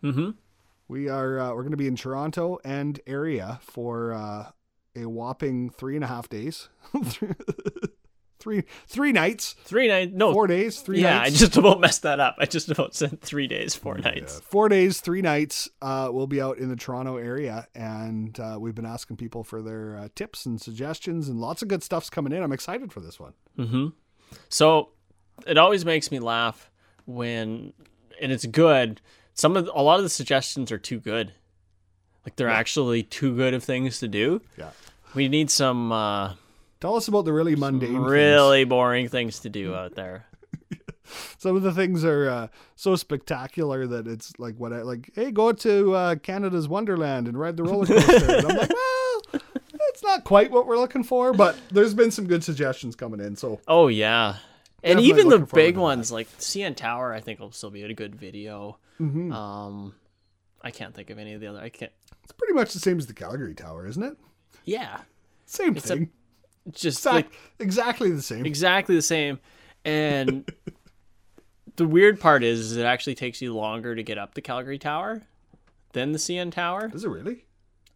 Mm-hmm. 0.03 0.31
We 0.87 1.09
are 1.09 1.39
uh, 1.39 1.49
we're 1.49 1.61
going 1.61 1.71
to 1.71 1.77
be 1.77 1.87
in 1.87 1.95
Toronto 1.95 2.59
and 2.63 2.99
area 3.05 3.59
for 3.61 4.13
uh, 4.13 4.51
a 4.95 5.05
whopping 5.05 5.69
three 5.69 5.95
and 5.95 6.03
a 6.03 6.07
half 6.07 6.27
days, 6.27 6.69
three 8.41 8.63
three 8.87 9.11
nights, 9.11 9.55
Three 9.63 9.87
nights. 9.87 10.11
No. 10.13 10.33
four 10.33 10.47
days, 10.47 10.81
three 10.81 11.01
yeah, 11.01 11.19
nights. 11.19 11.35
I 11.35 11.37
just 11.37 11.57
about 11.57 11.79
messed 11.79 12.01
that 12.01 12.19
up. 12.19 12.35
I 12.39 12.45
just 12.45 12.69
about 12.69 12.93
said 12.93 13.21
three 13.21 13.47
days, 13.47 13.75
four 13.75 13.97
nights. 13.97 14.39
four 14.41 14.67
days, 14.67 14.99
three 14.99 15.21
nights. 15.21 15.69
Uh, 15.81 16.09
we'll 16.11 16.27
be 16.27 16.41
out 16.41 16.57
in 16.57 16.69
the 16.69 16.75
Toronto 16.75 17.17
area, 17.17 17.67
and 17.75 18.37
uh, 18.39 18.57
we've 18.59 18.75
been 18.75 18.85
asking 18.85 19.17
people 19.17 19.43
for 19.43 19.61
their 19.61 19.97
uh, 19.97 20.07
tips 20.15 20.45
and 20.45 20.59
suggestions, 20.59 21.29
and 21.29 21.39
lots 21.39 21.61
of 21.61 21.67
good 21.67 21.83
stuff's 21.83 22.09
coming 22.09 22.33
in. 22.33 22.43
I'm 22.43 22.51
excited 22.51 22.91
for 22.91 22.99
this 22.99 23.19
one. 23.19 23.33
Mm-hmm. 23.57 23.87
So 24.49 24.89
it 25.47 25.57
always 25.57 25.85
makes 25.85 26.11
me 26.11 26.19
laugh 26.19 26.69
when, 27.05 27.73
and 28.19 28.31
it's 28.31 28.45
good. 28.45 29.01
Some 29.33 29.55
of 29.55 29.69
a 29.73 29.81
lot 29.81 29.97
of 29.97 30.03
the 30.03 30.09
suggestions 30.09 30.71
are 30.71 30.77
too 30.77 30.99
good. 30.99 31.33
Like 32.25 32.35
they're 32.35 32.49
actually 32.49 33.03
too 33.03 33.35
good 33.35 33.53
of 33.53 33.63
things 33.63 33.99
to 33.99 34.07
do. 34.07 34.41
Yeah. 34.57 34.69
We 35.15 35.27
need 35.27 35.49
some 35.49 35.91
uh, 35.91 36.33
Tell 36.81 36.95
us 36.95 37.07
about 37.07 37.25
the 37.25 37.31
really 37.33 37.55
mundane, 37.55 37.93
things. 37.93 38.09
really 38.09 38.63
boring 38.65 39.07
things 39.07 39.39
to 39.41 39.49
do 39.49 39.73
out 39.75 39.95
there. 39.95 40.25
Some 41.37 41.55
of 41.55 41.61
the 41.61 41.71
things 41.73 42.03
are 42.03 42.29
uh, 42.29 42.47
so 42.75 42.95
spectacular 42.95 43.85
that 43.87 44.07
it's 44.07 44.33
like 44.39 44.55
what 44.57 44.73
I 44.73 44.81
like. 44.81 45.11
Hey, 45.13 45.31
go 45.31 45.51
to 45.51 45.93
uh, 45.93 46.15
Canada's 46.15 46.67
Wonderland 46.67 47.27
and 47.27 47.37
ride 47.39 47.55
the 47.57 47.63
roller 47.63 47.85
coaster. 47.87 48.31
and 48.31 48.45
I'm 48.47 48.57
like, 48.57 48.69
well, 48.69 49.41
it's 49.89 50.03
not 50.03 50.23
quite 50.23 50.51
what 50.51 50.65
we're 50.67 50.77
looking 50.77 51.03
for, 51.03 51.33
but 51.33 51.55
there's 51.71 51.93
been 51.93 52.11
some 52.11 52.25
good 52.27 52.43
suggestions 52.43 52.95
coming 52.95 53.19
in. 53.19 53.35
So 53.35 53.59
Oh 53.67 53.87
yeah, 53.87 54.37
and 54.83 54.99
even 55.01 55.29
the 55.29 55.39
big 55.39 55.77
ones 55.77 56.11
like 56.11 56.27
CN 56.39 56.75
Tower, 56.75 57.13
I 57.13 57.19
think 57.19 57.39
will 57.39 57.51
still 57.51 57.71
be 57.71 57.83
a 57.83 57.93
good 57.93 58.15
video. 58.15 58.77
Mhm. 58.99 59.33
Um, 59.33 59.93
I 60.61 60.71
can't 60.71 60.95
think 60.95 61.09
of 61.09 61.19
any 61.19 61.33
of 61.33 61.41
the 61.41 61.47
other. 61.47 61.59
I 61.59 61.69
can't. 61.69 61.91
it's 62.23 62.31
pretty 62.33 62.53
much 62.53 62.73
the 62.73 62.79
same 62.79 62.97
as 62.97 63.07
the 63.07 63.13
Calgary 63.13 63.53
Tower, 63.53 63.85
isn't 63.87 64.03
it? 64.03 64.17
Yeah, 64.63 65.01
Same 65.45 65.75
a- 65.75 65.79
thing. 65.81 66.03
it's 66.03 66.11
just 66.71 66.99
Exact- 66.99 67.15
like 67.15 67.31
exactly 67.59 68.11
the 68.11 68.21
same. 68.21 68.45
exactly 68.45 68.95
the 68.95 69.01
same. 69.01 69.39
And 69.83 70.47
the 71.75 71.87
weird 71.87 72.19
part 72.19 72.43
is, 72.43 72.59
is 72.59 72.77
it 72.77 72.85
actually 72.85 73.15
takes 73.15 73.41
you 73.41 73.53
longer 73.55 73.95
to 73.95 74.03
get 74.03 74.17
up 74.17 74.35
the 74.35 74.41
Calgary 74.41 74.77
Tower 74.77 75.23
than 75.93 76.11
the 76.11 76.19
CN 76.19 76.51
Tower. 76.51 76.91
Is 76.93 77.03
it 77.03 77.09
really? 77.09 77.45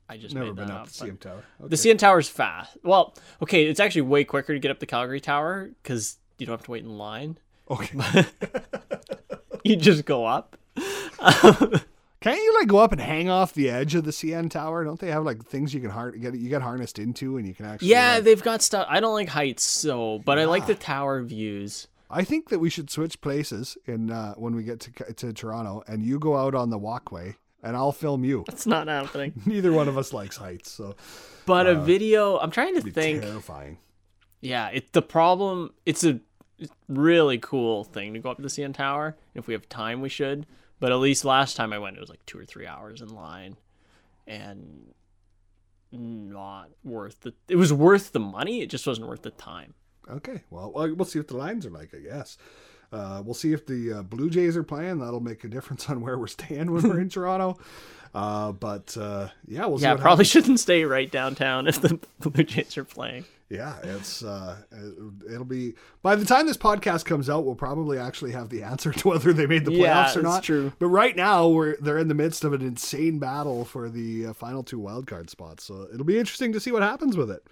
I 0.10 0.17
just 0.17 0.36
Never 0.36 0.47
made 0.47 0.56
been 0.58 0.67
that 0.67 0.73
up 0.73 0.82
up. 0.82 0.86
but- 0.99 1.08
CN 1.08 1.19
Tower. 1.19 1.43
The 1.60 1.75
CN 1.75 1.97
Tower 1.97 2.19
is 2.19 2.30
fast. 2.30 2.78
Well, 2.84 3.15
okay, 3.41 3.65
it's 3.65 3.80
actually 3.80 4.01
way 4.04 4.23
quicker 4.23 4.54
to 4.54 4.60
get 4.60 4.69
up 4.71 4.80
the 4.80 4.86
Calgary 4.86 5.19
Tower 5.21 5.69
because 5.82 6.17
you 6.38 6.45
don't 6.45 6.54
have 6.58 6.65
to 6.65 6.71
wait 6.71 6.84
in 6.84 6.97
line. 6.97 7.38
okay. 7.69 8.25
You 9.63 9.75
just 9.75 10.06
go 10.06 10.25
up. 10.25 10.58
Um, 11.17 11.82
Can't 12.21 12.41
you 12.41 12.56
like 12.56 12.67
go 12.67 12.78
up 12.80 12.91
and 12.91 13.01
hang 13.01 13.30
off 13.30 13.54
the 13.54 13.69
edge 13.69 13.93
of 13.93 14.04
the 14.04 14.12
CN 14.12 14.49
Tower? 14.49 14.84
Don't 14.84 14.99
they 14.99 15.12
have 15.12 15.23
like 15.23 15.43
things 15.45 15.73
you 15.73 15.82
can 15.82 15.91
har- 15.91 16.12
get 16.12 16.34
you 16.36 16.49
get 16.49 16.62
harnessed 16.62 16.97
into 16.97 17.38
and 17.38 17.47
you 17.47 17.54
can 17.54 17.65
actually? 17.65 17.89
Yeah, 17.89 18.15
like- 18.15 18.23
they've 18.23 18.41
got 18.43 18.62
stuff. 18.62 18.88
I 18.89 18.99
don't 18.99 19.13
like 19.13 19.30
heights, 19.30 19.63
so 19.63 20.19
but 20.25 20.39
I 20.39 20.45
like 20.45 20.65
the 20.65 20.75
tower 20.75 21.21
views. 21.21 21.88
I 22.10 22.23
think 22.23 22.49
that 22.49 22.60
we 22.60 22.69
should 22.69 22.89
switch 22.89 23.19
places 23.21 23.78
in 23.86 24.12
uh, 24.12 24.34
when 24.36 24.56
we 24.56 24.63
get 24.63 24.80
to 24.82 25.13
to 25.13 25.34
Toronto, 25.34 25.84
and 25.88 26.04
you 26.04 26.17
go 26.19 26.36
out 26.38 26.56
on 26.56 26.69
the 26.69 26.78
walkway, 26.78 27.36
and 27.62 27.75
I'll 27.75 27.91
film 27.91 28.23
you. 28.23 28.45
It's 28.47 28.65
not 28.65 28.88
happening. 28.88 29.34
Neither 29.45 29.71
one 29.71 29.88
of 29.88 29.97
us 29.97 30.13
likes 30.13 30.38
heights, 30.38 30.71
so 30.71 30.95
But 31.45 31.67
a 31.67 31.75
video, 31.75 32.38
I'm 32.39 32.51
trying 32.51 32.73
to 32.73 32.80
it'd 32.80 32.86
be 32.86 32.91
think. 32.91 33.21
terrifying. 33.23 33.78
Yeah, 34.41 34.69
it 34.69 34.93
the 34.93 35.01
problem. 35.01 35.73
It's 35.86 36.04
a 36.04 36.19
really 36.88 37.38
cool 37.38 37.84
thing 37.84 38.13
to 38.13 38.19
go 38.19 38.30
up 38.32 38.38
to 38.38 38.43
the 38.43 38.49
CN 38.49 38.73
Tower. 38.73 39.15
If 39.34 39.45
we 39.47 39.54
have 39.54 39.67
time, 39.69 40.01
we 40.01 40.10
should. 40.10 40.45
But 40.79 40.91
at 40.91 40.95
least 40.95 41.25
last 41.25 41.55
time 41.55 41.71
I 41.71 41.79
went, 41.79 41.97
it 41.97 42.01
was 42.01 42.09
like 42.09 42.25
two 42.25 42.38
or 42.38 42.45
three 42.45 42.67
hours 42.67 43.01
in 43.01 43.09
line, 43.09 43.57
and 44.27 44.93
not 45.91 46.69
worth 46.83 47.21
the. 47.21 47.33
It 47.47 47.56
was 47.56 47.71
worth 47.71 48.12
the 48.12 48.19
money. 48.19 48.62
It 48.62 48.69
just 48.69 48.85
wasn't 48.85 49.08
worth 49.08 49.21
the 49.21 49.31
time. 49.31 49.73
Okay, 50.10 50.43
well, 50.50 50.71
well, 50.73 51.06
see 51.06 51.19
what 51.19 51.29
the 51.29 51.37
lines 51.37 51.65
are 51.65 51.71
like. 51.71 51.93
I 51.95 52.00
guess 52.00 52.37
uh, 52.91 53.21
we'll 53.23 53.33
see 53.33 53.54
if 53.54 53.65
the 53.65 53.93
uh, 53.93 54.04
Blue 54.04 54.29
Jays 54.29 54.56
are 54.56 54.63
playing. 54.63 55.00
That'll 55.00 55.19
make 55.19 55.43
a 55.43 55.47
difference 55.47 55.89
on 55.89 56.02
where 56.02 56.17
we're 56.17 56.27
staying 56.27 56.71
when 56.71 56.87
we're 56.87 57.00
in 57.00 57.10
Toronto. 57.10 57.58
Uh, 58.15 58.53
but 58.53 58.95
uh, 58.97 59.27
yeah, 59.45 59.65
we'll 59.65 59.77
see. 59.77 59.83
Yeah, 59.83 59.95
probably 59.95 60.23
happens. 60.23 60.27
shouldn't 60.29 60.59
stay 60.61 60.85
right 60.85 61.11
downtown 61.11 61.67
if 61.67 61.81
the 61.81 61.99
Blue 62.21 62.43
Jays 62.43 62.77
are 62.77 62.85
playing. 62.85 63.25
Yeah, 63.49 63.75
it's 63.83 64.23
uh, 64.23 64.55
it'll 65.29 65.43
be 65.45 65.73
by 66.01 66.15
the 66.15 66.23
time 66.25 66.47
this 66.47 66.57
podcast 66.57 67.03
comes 67.05 67.29
out, 67.29 67.45
we'll 67.45 67.55
probably 67.55 67.99
actually 67.99 68.31
have 68.31 68.49
the 68.49 68.63
answer 68.63 68.91
to 68.93 69.07
whether 69.09 69.33
they 69.33 69.45
made 69.45 69.65
the 69.65 69.71
playoffs 69.71 70.15
Yeah, 70.15 70.19
or 70.19 70.21
not. 70.23 70.43
true. 70.43 70.71
But 70.79 70.87
right 70.87 71.15
now, 71.15 71.49
we're 71.49 71.75
they're 71.81 71.97
in 71.99 72.07
the 72.07 72.15
midst 72.15 72.43
of 72.45 72.53
an 72.53 72.61
insane 72.61 73.19
battle 73.19 73.65
for 73.65 73.89
the 73.89 74.27
uh, 74.27 74.33
final 74.33 74.63
two 74.63 74.79
wildcard 74.79 75.29
spots, 75.29 75.65
so 75.65 75.87
it'll 75.93 76.05
be 76.05 76.17
interesting 76.17 76.53
to 76.53 76.59
see 76.59 76.71
what 76.71 76.81
happens 76.83 77.17
with 77.17 77.29
it. 77.29 77.45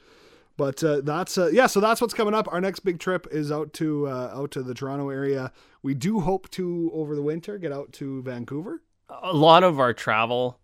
But 0.55 0.83
uh, 0.83 1.01
that's 1.01 1.37
uh, 1.37 1.49
yeah. 1.51 1.67
So 1.67 1.79
that's 1.79 1.99
what's 1.99 2.13
coming 2.13 2.33
up. 2.33 2.47
Our 2.51 2.61
next 2.61 2.79
big 2.79 2.99
trip 2.99 3.27
is 3.31 3.51
out 3.51 3.73
to 3.73 4.07
uh, 4.07 4.31
out 4.33 4.51
to 4.51 4.63
the 4.63 4.73
Toronto 4.73 5.09
area. 5.09 5.51
We 5.83 5.93
do 5.93 6.21
hope 6.21 6.49
to 6.51 6.89
over 6.93 7.15
the 7.15 7.21
winter 7.21 7.57
get 7.57 7.71
out 7.73 7.91
to 7.93 8.21
Vancouver. 8.23 8.81
A 9.21 9.33
lot 9.33 9.63
of 9.63 9.79
our 9.79 9.93
travel 9.93 10.59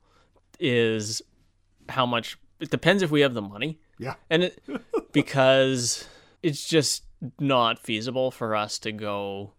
is 0.60 1.22
how 1.90 2.06
much. 2.06 2.38
It 2.60 2.70
depends 2.70 3.02
if 3.04 3.10
we 3.12 3.22
have 3.22 3.34
the 3.34 3.42
money, 3.42 3.80
Yeah. 3.98 4.16
and 4.30 4.44
it, 4.44 4.62
because 5.14 6.08
it's 6.44 6.68
just 6.68 7.04
not 7.40 7.80
feasible 7.80 8.32
for 8.32 8.56
us 8.56 8.80
to 8.80 8.92
go 8.92 9.54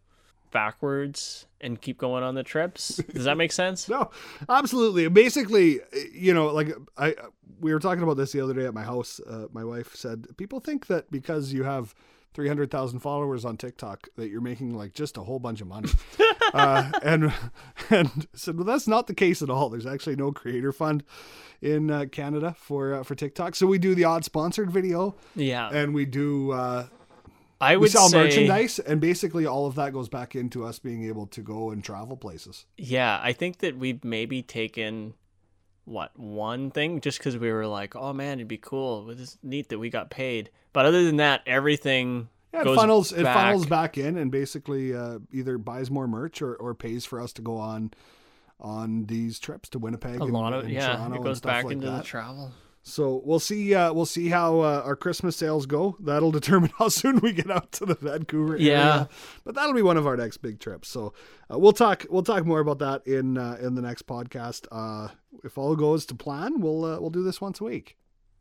backwards 0.50 1.46
and 1.60 1.80
keep 1.80 1.96
going 1.98 2.22
on 2.22 2.34
the 2.34 2.42
trips. 2.42 2.96
Does 3.14 3.24
that 3.24 3.36
make 3.36 3.52
sense? 3.52 3.88
No, 3.88 4.10
absolutely. 4.48 5.08
Basically, 5.08 5.80
you 6.12 6.34
know, 6.34 6.48
like 6.48 6.70
I 6.98 7.14
we 7.60 7.72
were 7.72 7.80
talking 7.80 8.02
about 8.02 8.16
this 8.16 8.32
the 8.32 8.40
other 8.40 8.54
day 8.54 8.66
at 8.66 8.74
my 8.74 8.82
house. 8.84 9.20
Uh, 9.20 9.46
my 9.52 9.64
wife 9.64 9.94
said 9.94 10.26
people 10.36 10.60
think 10.60 10.86
that 10.88 11.10
because 11.10 11.52
you 11.52 11.64
have 11.64 11.94
300,000 12.34 13.00
followers 13.00 13.44
on 13.44 13.56
TikTok 13.56 14.08
that 14.16 14.28
you're 14.28 14.40
making 14.40 14.74
like 14.74 14.94
just 14.94 15.16
a 15.16 15.22
whole 15.22 15.38
bunch 15.38 15.60
of 15.60 15.66
money. 15.66 15.88
uh, 16.54 16.90
and 17.02 17.32
and 17.90 18.26
said, 18.34 18.56
well, 18.56 18.64
that's 18.64 18.86
not 18.88 19.06
the 19.06 19.14
case 19.14 19.42
at 19.42 19.50
all. 19.50 19.68
There's 19.68 19.86
actually 19.86 20.16
no 20.16 20.32
creator 20.32 20.72
fund 20.72 21.02
in 21.60 21.90
uh, 21.90 22.06
Canada 22.10 22.54
for 22.58 22.94
uh, 22.94 23.02
for 23.02 23.14
TikTok. 23.14 23.54
So 23.54 23.66
we 23.66 23.78
do 23.78 23.94
the 23.94 24.04
odd 24.04 24.24
sponsored 24.24 24.70
video 24.70 25.14
Yeah, 25.34 25.68
and 25.70 25.92
we 25.92 26.04
do 26.06 26.52
uh, 26.52 26.86
I 27.60 27.76
we 27.76 27.82
would 27.82 27.90
sell 27.90 28.08
say. 28.08 28.24
merchandise 28.24 28.78
and 28.78 29.00
basically 29.00 29.46
all 29.46 29.66
of 29.66 29.74
that 29.74 29.92
goes 29.92 30.08
back 30.08 30.34
into 30.34 30.64
us 30.64 30.78
being 30.78 31.04
able 31.04 31.26
to 31.28 31.42
go 31.42 31.70
and 31.70 31.84
travel 31.84 32.16
places. 32.16 32.64
Yeah, 32.76 33.20
I 33.22 33.32
think 33.32 33.58
that 33.58 33.76
we've 33.76 34.02
maybe 34.04 34.42
taken 34.42 35.14
what 35.90 36.16
one 36.18 36.70
thing 36.70 37.00
just 37.00 37.18
because 37.18 37.36
we 37.36 37.50
were 37.52 37.66
like, 37.66 37.96
oh 37.96 38.12
man, 38.12 38.38
it'd 38.38 38.48
be 38.48 38.56
cool. 38.58 39.10
It's 39.10 39.36
neat 39.42 39.68
that 39.70 39.78
we 39.78 39.90
got 39.90 40.08
paid. 40.10 40.50
But 40.72 40.86
other 40.86 41.04
than 41.04 41.16
that, 41.16 41.42
everything 41.46 42.28
Yeah, 42.54 42.60
it 42.60 42.64
goes 42.64 42.76
funnels 42.76 43.12
it 43.12 43.24
back. 43.24 43.36
funnels 43.36 43.66
back 43.66 43.98
in 43.98 44.16
and 44.16 44.30
basically 44.30 44.94
uh, 44.94 45.18
either 45.32 45.58
buys 45.58 45.90
more 45.90 46.06
merch 46.06 46.40
or, 46.42 46.54
or 46.54 46.74
pays 46.74 47.04
for 47.04 47.20
us 47.20 47.32
to 47.34 47.42
go 47.42 47.56
on 47.56 47.92
on 48.60 49.06
these 49.06 49.38
trips 49.38 49.68
to 49.70 49.78
Winnipeg. 49.78 50.20
A 50.20 50.24
and, 50.24 50.32
lot 50.32 50.52
of 50.52 50.64
and 50.64 50.72
yeah, 50.72 50.94
Toronto 50.94 51.12
it 51.12 51.16
and 51.16 51.24
goes 51.24 51.38
stuff 51.38 51.50
back 51.50 51.64
like 51.64 51.72
into 51.72 51.86
the 51.86 51.92
that. 51.92 52.04
travel. 52.04 52.52
So 52.90 53.22
we'll 53.24 53.38
see. 53.40 53.74
Uh, 53.74 53.92
we'll 53.92 54.06
see 54.06 54.28
how 54.28 54.60
uh, 54.60 54.82
our 54.84 54.96
Christmas 54.96 55.36
sales 55.36 55.66
go. 55.66 55.96
That'll 56.00 56.30
determine 56.40 56.70
how 56.78 56.88
soon 56.88 57.20
we 57.20 57.32
get 57.32 57.50
out 57.50 57.72
to 57.72 57.86
the 57.86 57.94
Vancouver 57.94 58.54
area. 58.54 58.66
Yeah. 58.72 59.06
but 59.44 59.54
that'll 59.54 59.74
be 59.74 59.82
one 59.82 59.96
of 59.96 60.06
our 60.06 60.16
next 60.16 60.38
big 60.38 60.58
trips. 60.60 60.88
So 60.88 61.12
uh, 61.52 61.58
we'll 61.58 61.72
talk. 61.72 62.04
We'll 62.10 62.22
talk 62.22 62.44
more 62.44 62.60
about 62.60 62.78
that 62.80 63.06
in 63.06 63.38
uh, 63.38 63.56
in 63.60 63.74
the 63.74 63.82
next 63.82 64.06
podcast. 64.06 64.66
Uh, 64.72 65.08
if 65.44 65.56
all 65.56 65.76
goes 65.76 66.04
to 66.06 66.14
plan, 66.14 66.60
we'll 66.60 66.84
uh, 66.84 67.00
we'll 67.00 67.10
do 67.10 67.22
this 67.22 67.40
once 67.40 67.60
a 67.60 67.64
week. 67.64 67.96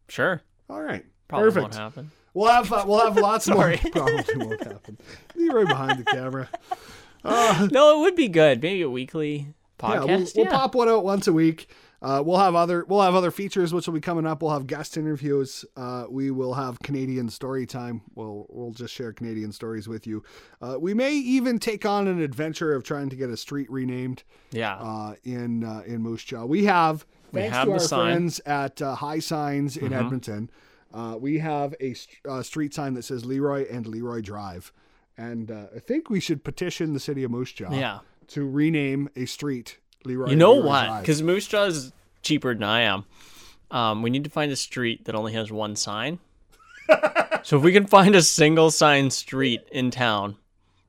Sure, 0.08 0.42
All 0.70 0.82
right. 0.82 1.06
probably 1.28 1.46
Perfect. 1.50 1.62
won't 1.64 1.76
happen. 1.76 2.12
We'll 2.34 2.52
have 2.52 2.72
uh, 2.74 2.84
we'll 2.88 3.00
have 3.06 3.18
lots 3.22 3.48
more. 3.48 3.76
Probably 3.92 4.24
won't 4.38 4.64
happen. 4.64 4.98
Be 5.38 5.50
right 5.50 5.68
behind 5.68 6.00
the 6.00 6.04
camera. 6.06 6.50
Uh, 7.24 7.68
No, 7.72 7.98
it 8.00 8.02
would 8.02 8.16
be 8.16 8.28
good. 8.28 8.62
Maybe 8.62 8.82
a 8.82 8.90
weekly 8.90 9.54
yeah, 9.82 9.88
podcast. 9.90 10.36
we'll, 10.36 10.46
we'll 10.46 10.54
pop 10.54 10.74
one 10.76 10.90
out 10.90 11.04
once 11.04 11.28
a 11.28 11.34
week. 11.34 11.70
Uh, 12.02 12.24
we'll 12.26 12.38
have 12.38 12.56
other 12.56 12.86
we'll 12.88 13.02
have 13.02 13.16
other 13.16 13.32
features 13.32 13.74
which 13.74 13.86
will 13.86 13.94
be 13.94 14.00
coming 14.00 14.26
up. 14.26 14.42
We'll 14.42 14.52
have 14.52 14.68
guest 14.68 14.96
interviews. 14.96 15.66
Uh, 15.76 16.06
we 16.10 16.32
will 16.32 16.54
have 16.54 16.80
Canadian 16.80 17.30
story 17.30 17.66
time. 17.66 18.02
We'll 18.16 18.46
we'll 18.50 18.72
just 18.72 18.94
share 18.94 19.12
Canadian 19.12 19.52
stories 19.52 19.88
with 19.88 20.08
you. 20.08 20.24
Uh, 20.62 20.78
we 20.80 20.94
may 20.94 21.14
even 21.14 21.60
take 21.60 21.86
on 21.86 22.08
an 22.08 22.22
adventure 22.22 22.74
of 22.74 22.84
trying 22.84 23.10
to 23.10 23.16
get 23.16 23.30
a 23.30 23.36
street 23.38 23.70
renamed 23.70 24.24
yeah. 24.52 24.78
uh, 24.78 25.16
in 25.24 25.64
uh, 25.64 25.84
in 25.86 26.02
Moose 26.02 26.24
Jaw. 26.24 26.46
We 26.46 26.66
have 26.66 27.06
We 27.34 27.42
thanks 27.42 27.56
have 27.58 27.66
to 27.66 27.74
our 27.74 27.80
sign. 27.80 28.00
Mm-hmm. 28.00 28.08
friends 28.08 28.40
at 28.46 28.82
uh, 28.82 28.96
High 28.96 29.20
Signs 29.20 29.76
in 29.76 29.92
Edmonton. 29.92 30.50
Uh, 30.94 31.18
we 31.20 31.40
have 31.40 31.76
a 31.80 31.94
st- 31.94 32.18
uh, 32.28 32.42
street 32.42 32.74
sign 32.74 32.94
that 32.96 33.04
says 33.04 33.26
Leroy 33.26 33.66
and 33.70 33.86
Leroy 33.86 34.22
Drive, 34.22 34.72
and 35.18 35.52
uh, 35.52 35.68
I 35.76 35.80
think 35.80 36.10
we 36.10 36.20
should 36.20 36.44
petition 36.44 36.94
the 36.94 37.00
city 37.00 37.24
of 37.24 37.30
Moose 37.30 37.52
Jaw 37.52 37.72
yeah. 37.72 38.00
to 38.30 38.50
rename 38.50 39.10
a 39.16 39.26
street 39.26 39.78
Leroy. 40.06 40.30
You 40.30 40.36
know 40.36 40.54
Leroy 40.54 40.68
what? 40.68 41.02
Because 41.02 41.22
Moose 41.22 41.48
Jaw 41.48 41.66
is 41.66 41.92
cheaper 42.22 42.54
than 42.54 42.64
I 42.64 42.82
am. 42.82 43.06
Um, 43.72 44.02
we 44.02 44.10
need 44.10 44.24
to 44.24 44.30
find 44.30 44.52
a 44.52 44.56
street 44.56 45.06
that 45.06 45.16
only 45.16 45.34
has 45.34 45.52
one 45.52 45.76
sign. 45.76 46.20
so 47.44 47.58
if 47.58 47.64
we 47.64 47.72
can 47.72 47.86
find 47.86 48.16
a 48.16 48.22
single 48.22 48.72
sign 48.72 49.12
street 49.12 49.62
in 49.72 49.92
town, 49.92 50.38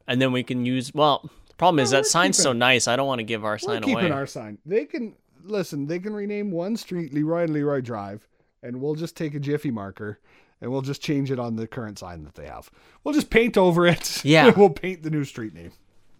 and 0.07 0.21
then 0.21 0.33
we 0.33 0.43
can 0.43 0.65
use 0.65 0.93
well. 0.95 1.31
The 1.49 1.55
problem 1.55 1.79
is 1.81 1.91
that 1.91 2.07
sign's 2.07 2.39
so 2.39 2.53
nice. 2.53 2.89
I 2.89 2.97
don't 2.97 3.07
want 3.07 3.19
to 3.19 3.25
give 3.25 3.45
our 3.45 3.53
We're 3.53 3.59
sign 3.59 3.83
keeping 3.83 4.07
away. 4.07 4.11
our 4.11 4.27
sign. 4.27 4.59
They 4.65 4.87
can 4.87 5.15
listen. 5.45 5.87
They 5.87 5.99
can 5.99 6.15
rename 6.15 6.51
one 6.51 6.77
street 6.77 7.13
Leroy 7.13 7.45
and 7.45 7.53
Leroy 7.53 7.81
Drive, 7.83 8.27
and 8.63 8.81
we'll 8.81 8.95
just 8.95 9.17
take 9.17 9.35
a 9.35 9.41
Jiffy 9.41 9.71
marker 9.71 10.19
and 10.61 10.71
we'll 10.71 10.83
just 10.83 11.03
change 11.03 11.31
it 11.31 11.39
on 11.39 11.57
the 11.57 11.67
current 11.67 11.99
sign 11.99 12.25
that 12.25 12.35
they 12.35 12.47
have. 12.47 12.71
We'll 13.03 13.15
just 13.15 13.31
paint 13.31 13.57
over 13.57 13.87
it. 13.87 14.25
Yeah. 14.25 14.51
we'll 14.57 14.71
paint 14.71 15.03
the 15.03 15.11
new 15.11 15.25
street 15.25 15.55
name. 15.55 15.73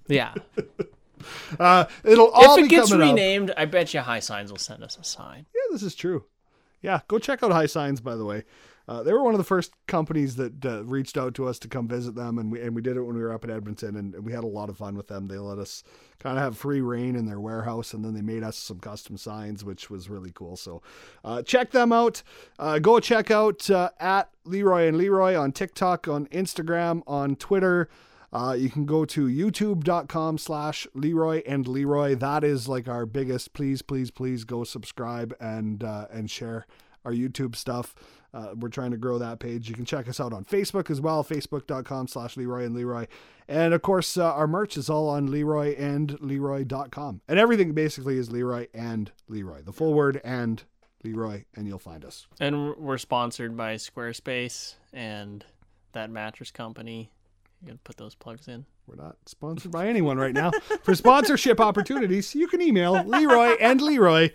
Yeah. 0.09 0.35
Uh, 1.59 1.85
it'll 2.05 2.31
all 2.31 2.59
if 2.59 2.65
it 2.65 2.69
gets 2.69 2.91
coming 2.91 3.09
up. 3.09 3.15
renamed, 3.15 3.53
I 3.57 3.65
bet 3.65 3.93
you 3.93 4.01
High 4.01 4.21
Signs 4.21 4.51
will 4.51 4.59
send 4.59 4.83
us 4.83 4.97
a 4.99 5.05
sign. 5.05 5.47
Yeah, 5.55 5.73
this 5.73 5.83
is 5.83 5.95
true. 5.95 6.25
Yeah, 6.83 7.01
go 7.09 7.19
check 7.19 7.43
out 7.43 7.53
High 7.53 7.67
Signs. 7.67 8.01
By 8.01 8.17
the 8.17 8.25
way, 8.25 8.45
uh, 8.89 9.03
they 9.03 9.13
were 9.13 9.23
one 9.23 9.35
of 9.35 9.39
the 9.39 9.45
first 9.45 9.73
companies 9.87 10.37
that 10.37 10.65
uh, 10.65 10.83
reached 10.85 11.17
out 11.17 11.35
to 11.35 11.47
us 11.47 11.59
to 11.61 11.69
come 11.69 11.87
visit 11.87 12.15
them, 12.15 12.39
and 12.39 12.51
we 12.51 12.61
and 12.61 12.75
we 12.75 12.83
did 12.83 12.97
it 12.97 13.03
when 13.03 13.15
we 13.15 13.23
were 13.23 13.33
up 13.33 13.45
in 13.45 13.51
Edmonton, 13.51 13.97
and, 13.97 14.15
and 14.15 14.25
we 14.25 14.33
had 14.33 14.45
a 14.45 14.49
lot 14.49 14.69
of 14.69 14.77
fun 14.77 14.97
with 14.97 15.07
them. 15.07 15.29
They 15.29 15.39
let 15.39 15.59
us 15.59 15.85
kind 16.19 16.39
of 16.39 16.43
have 16.43 16.57
free 16.57 16.81
reign 16.81 17.15
in 17.17 17.27
their 17.27 17.39
warehouse, 17.39 17.93
and 17.93 18.05
then 18.05 18.15
they 18.15 18.23
made 18.23 18.43
us 18.43 18.57
some 18.57 18.81
custom 18.81 19.17
signs, 19.17 19.65
which 19.65 19.91
was 19.91 20.09
really 20.09 20.33
cool. 20.33 20.57
So, 20.57 20.83
uh, 21.25 21.43
check 21.43 21.71
them 21.71 21.93
out. 21.93 22.23
Uh, 22.59 22.79
go 22.79 22.99
check 22.99 23.31
out 23.31 23.71
uh, 23.71 23.91
at 24.01 24.31
Leroy 24.45 24.89
and 24.89 24.97
Leroy 24.97 25.37
on 25.37 25.53
TikTok, 25.53 26.09
on 26.09 26.27
Instagram, 26.29 27.03
on 27.07 27.37
Twitter. 27.37 27.89
Uh, 28.33 28.57
you 28.59 28.71
can 28.71 28.85
go 28.87 29.05
to 29.05 29.27
youtube.com 29.27 30.39
slash 30.39 30.87
Leroy 30.95 31.43
and 31.47 31.67
Leroy. 31.67 32.15
That 32.15 32.45
is 32.45 32.69
like 32.69 32.87
our 32.89 33.07
biggest. 33.07 33.53
Please, 33.53 33.83
please, 33.83 34.11
please 34.11 34.45
go 34.45 34.65
subscribe 34.65 35.35
and 35.41 35.83
uh, 35.83 36.07
and 36.13 36.31
share 36.31 36.67
our 37.05 37.13
YouTube 37.13 37.57
stuff. 37.57 37.95
Uh, 38.33 38.55
we're 38.55 38.69
trying 38.69 38.93
to 38.93 38.97
grow 38.97 39.19
that 39.19 39.41
page. 39.41 39.69
You 39.69 39.75
can 39.75 39.85
check 39.85 40.09
us 40.09 40.21
out 40.21 40.33
on 40.33 40.45
Facebook 40.45 40.91
as 40.91 41.01
well, 41.01 41.25
facebook.com 41.25 42.07
slash 42.07 42.37
Leroy 42.37 42.65
and 42.65 42.75
Leroy. 42.75 43.07
And 43.49 43.75
of 43.75 43.83
course, 43.83 44.17
uh, 44.17 44.33
our 44.33 44.47
merch 44.47 44.77
is 44.77 44.89
all 44.89 45.09
on 45.09 45.31
Leroy 45.31 45.75
and 45.77 46.21
Leroy.com. 46.21 47.23
And 47.27 47.39
everything 47.39 47.73
basically 47.73 48.19
is 48.19 48.31
Leroy 48.31 48.69
and 48.73 49.11
Leroy. 49.29 49.63
The 49.63 49.73
full 49.73 49.95
word 49.95 50.21
and 50.23 50.63
Leroy, 51.03 51.45
and 51.57 51.67
you'll 51.67 51.79
find 51.79 52.05
us. 52.05 52.29
And 52.39 52.77
we're 52.77 52.99
sponsored 52.99 53.57
by 53.57 53.75
Squarespace 53.77 54.75
and 54.93 55.45
that 55.93 56.11
mattress 56.11 56.53
company. 56.53 57.11
You 57.61 57.69
gotta 57.69 57.79
put 57.79 57.97
those 57.97 58.15
plugs 58.15 58.49
in. 58.49 58.65
We're 58.87 59.03
not 59.03 59.17
sponsored 59.27 59.71
by 59.71 59.87
anyone 59.87 60.19
right 60.19 60.35
now. 60.35 60.51
For 60.83 60.95
sponsorship 60.95 61.61
opportunities, 61.61 62.35
you 62.35 62.49
can 62.49 62.61
email 62.61 63.05
Leroy 63.05 63.55
and 63.61 63.81
Leroy 63.81 64.31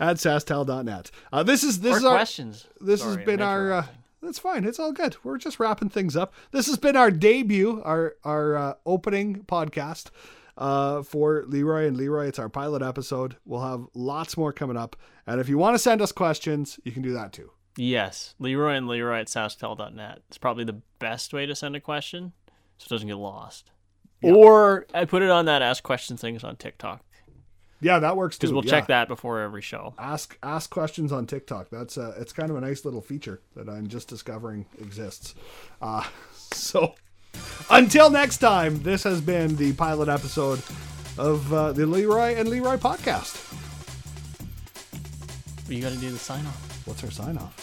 at 0.00 0.16
sasktel.net. 0.16 1.10
Uh, 1.32 1.42
this 1.42 1.62
is 1.62 1.80
this 1.80 1.94
or 1.94 1.98
is 1.98 2.04
our 2.04 2.16
questions. 2.16 2.66
this 2.80 3.02
Sorry, 3.02 3.16
has 3.16 3.24
been 3.24 3.42
our. 3.42 3.72
Uh, 3.72 3.86
that's 4.22 4.38
fine. 4.38 4.64
It's 4.64 4.78
all 4.78 4.92
good. 4.92 5.16
We're 5.22 5.38
just 5.38 5.60
wrapping 5.60 5.90
things 5.90 6.16
up. 6.16 6.34
This 6.50 6.66
has 6.66 6.76
been 6.76 6.96
our 6.96 7.10
debut, 7.10 7.82
our 7.84 8.16
our 8.24 8.56
uh, 8.56 8.74
opening 8.86 9.44
podcast 9.44 10.10
uh, 10.56 11.02
for 11.02 11.44
Leroy 11.46 11.86
and 11.86 11.96
Leroy. 11.96 12.26
It's 12.26 12.38
our 12.38 12.48
pilot 12.48 12.82
episode. 12.82 13.36
We'll 13.44 13.62
have 13.62 13.86
lots 13.94 14.36
more 14.36 14.52
coming 14.52 14.76
up. 14.76 14.96
And 15.26 15.40
if 15.40 15.48
you 15.48 15.58
want 15.58 15.74
to 15.74 15.78
send 15.78 16.02
us 16.02 16.12
questions, 16.12 16.80
you 16.84 16.92
can 16.92 17.02
do 17.02 17.12
that 17.12 17.32
too. 17.32 17.50
Yes, 17.76 18.34
Leroy 18.38 18.74
and 18.74 18.88
Leroy 18.88 19.20
at 19.20 19.28
SaskTel.net. 19.28 20.22
It's 20.28 20.38
probably 20.38 20.64
the 20.64 20.80
best 20.98 21.32
way 21.32 21.46
to 21.46 21.54
send 21.54 21.76
a 21.76 21.80
question 21.80 22.32
so 22.80 22.86
it 22.86 22.88
doesn't 22.94 23.08
get 23.08 23.16
lost. 23.16 23.70
Or 24.22 24.86
I 24.94 25.04
put 25.04 25.22
it 25.22 25.30
on 25.30 25.44
that 25.46 25.62
ask 25.62 25.82
question 25.82 26.16
things 26.16 26.44
on 26.44 26.56
TikTok 26.56 27.02
Yeah, 27.80 27.98
that 28.00 28.16
works 28.16 28.36
too. 28.36 28.46
because 28.46 28.52
we'll 28.54 28.64
yeah. 28.64 28.70
check 28.70 28.86
that 28.88 29.08
before 29.08 29.40
every 29.40 29.62
show. 29.62 29.94
ask 29.98 30.36
ask 30.42 30.70
questions 30.70 31.12
on 31.12 31.26
TikTok. 31.26 31.68
That's 31.70 31.96
uh, 31.98 32.14
it's 32.18 32.32
kind 32.32 32.50
of 32.50 32.56
a 32.56 32.60
nice 32.60 32.84
little 32.84 33.00
feature 33.00 33.40
that 33.56 33.68
I'm 33.68 33.86
just 33.86 34.08
discovering 34.08 34.66
exists. 34.80 35.34
Uh, 35.80 36.04
so 36.52 36.94
until 37.70 38.10
next 38.10 38.38
time, 38.38 38.82
this 38.82 39.04
has 39.04 39.20
been 39.20 39.56
the 39.56 39.72
pilot 39.74 40.08
episode 40.08 40.62
of 41.18 41.52
uh, 41.52 41.72
the 41.72 41.86
Leroy 41.86 42.34
and 42.36 42.48
Leroy 42.48 42.76
podcast. 42.76 43.46
You 45.68 45.80
got 45.80 45.92
to 45.92 45.98
do 45.98 46.10
the 46.10 46.18
sign 46.18 46.44
off. 46.46 46.86
What's 46.86 47.04
our 47.04 47.10
sign 47.10 47.38
off? 47.38 47.54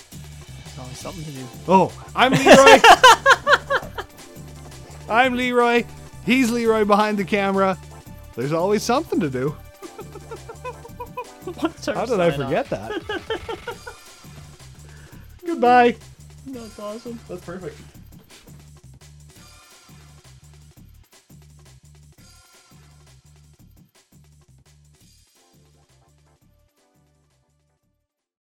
There's 0.63 0.79
always 0.79 0.97
something 0.97 1.23
to 1.25 1.31
do. 1.31 1.45
Oh, 1.67 1.91
I'm 2.15 2.31
Leroy. 2.31 2.79
I'm 5.09 5.35
Leroy. 5.35 5.85
He's 6.25 6.51
Leroy 6.51 6.83
behind 6.85 7.17
the 7.17 7.23
camera. 7.23 7.77
There's 8.35 8.51
always 8.51 8.83
something 8.83 9.19
to 9.19 9.29
do. 9.29 9.49
What's 11.59 11.87
our 11.87 11.95
How 11.95 12.05
did 12.05 12.19
I 12.19 12.29
sign 12.31 12.41
off? 12.41 12.47
forget 12.47 12.69
that? 12.69 12.91
Goodbye. 15.45 15.95
That's 16.47 16.77
awesome. 16.79 17.19
That's 17.27 17.43
perfect. 17.43 17.77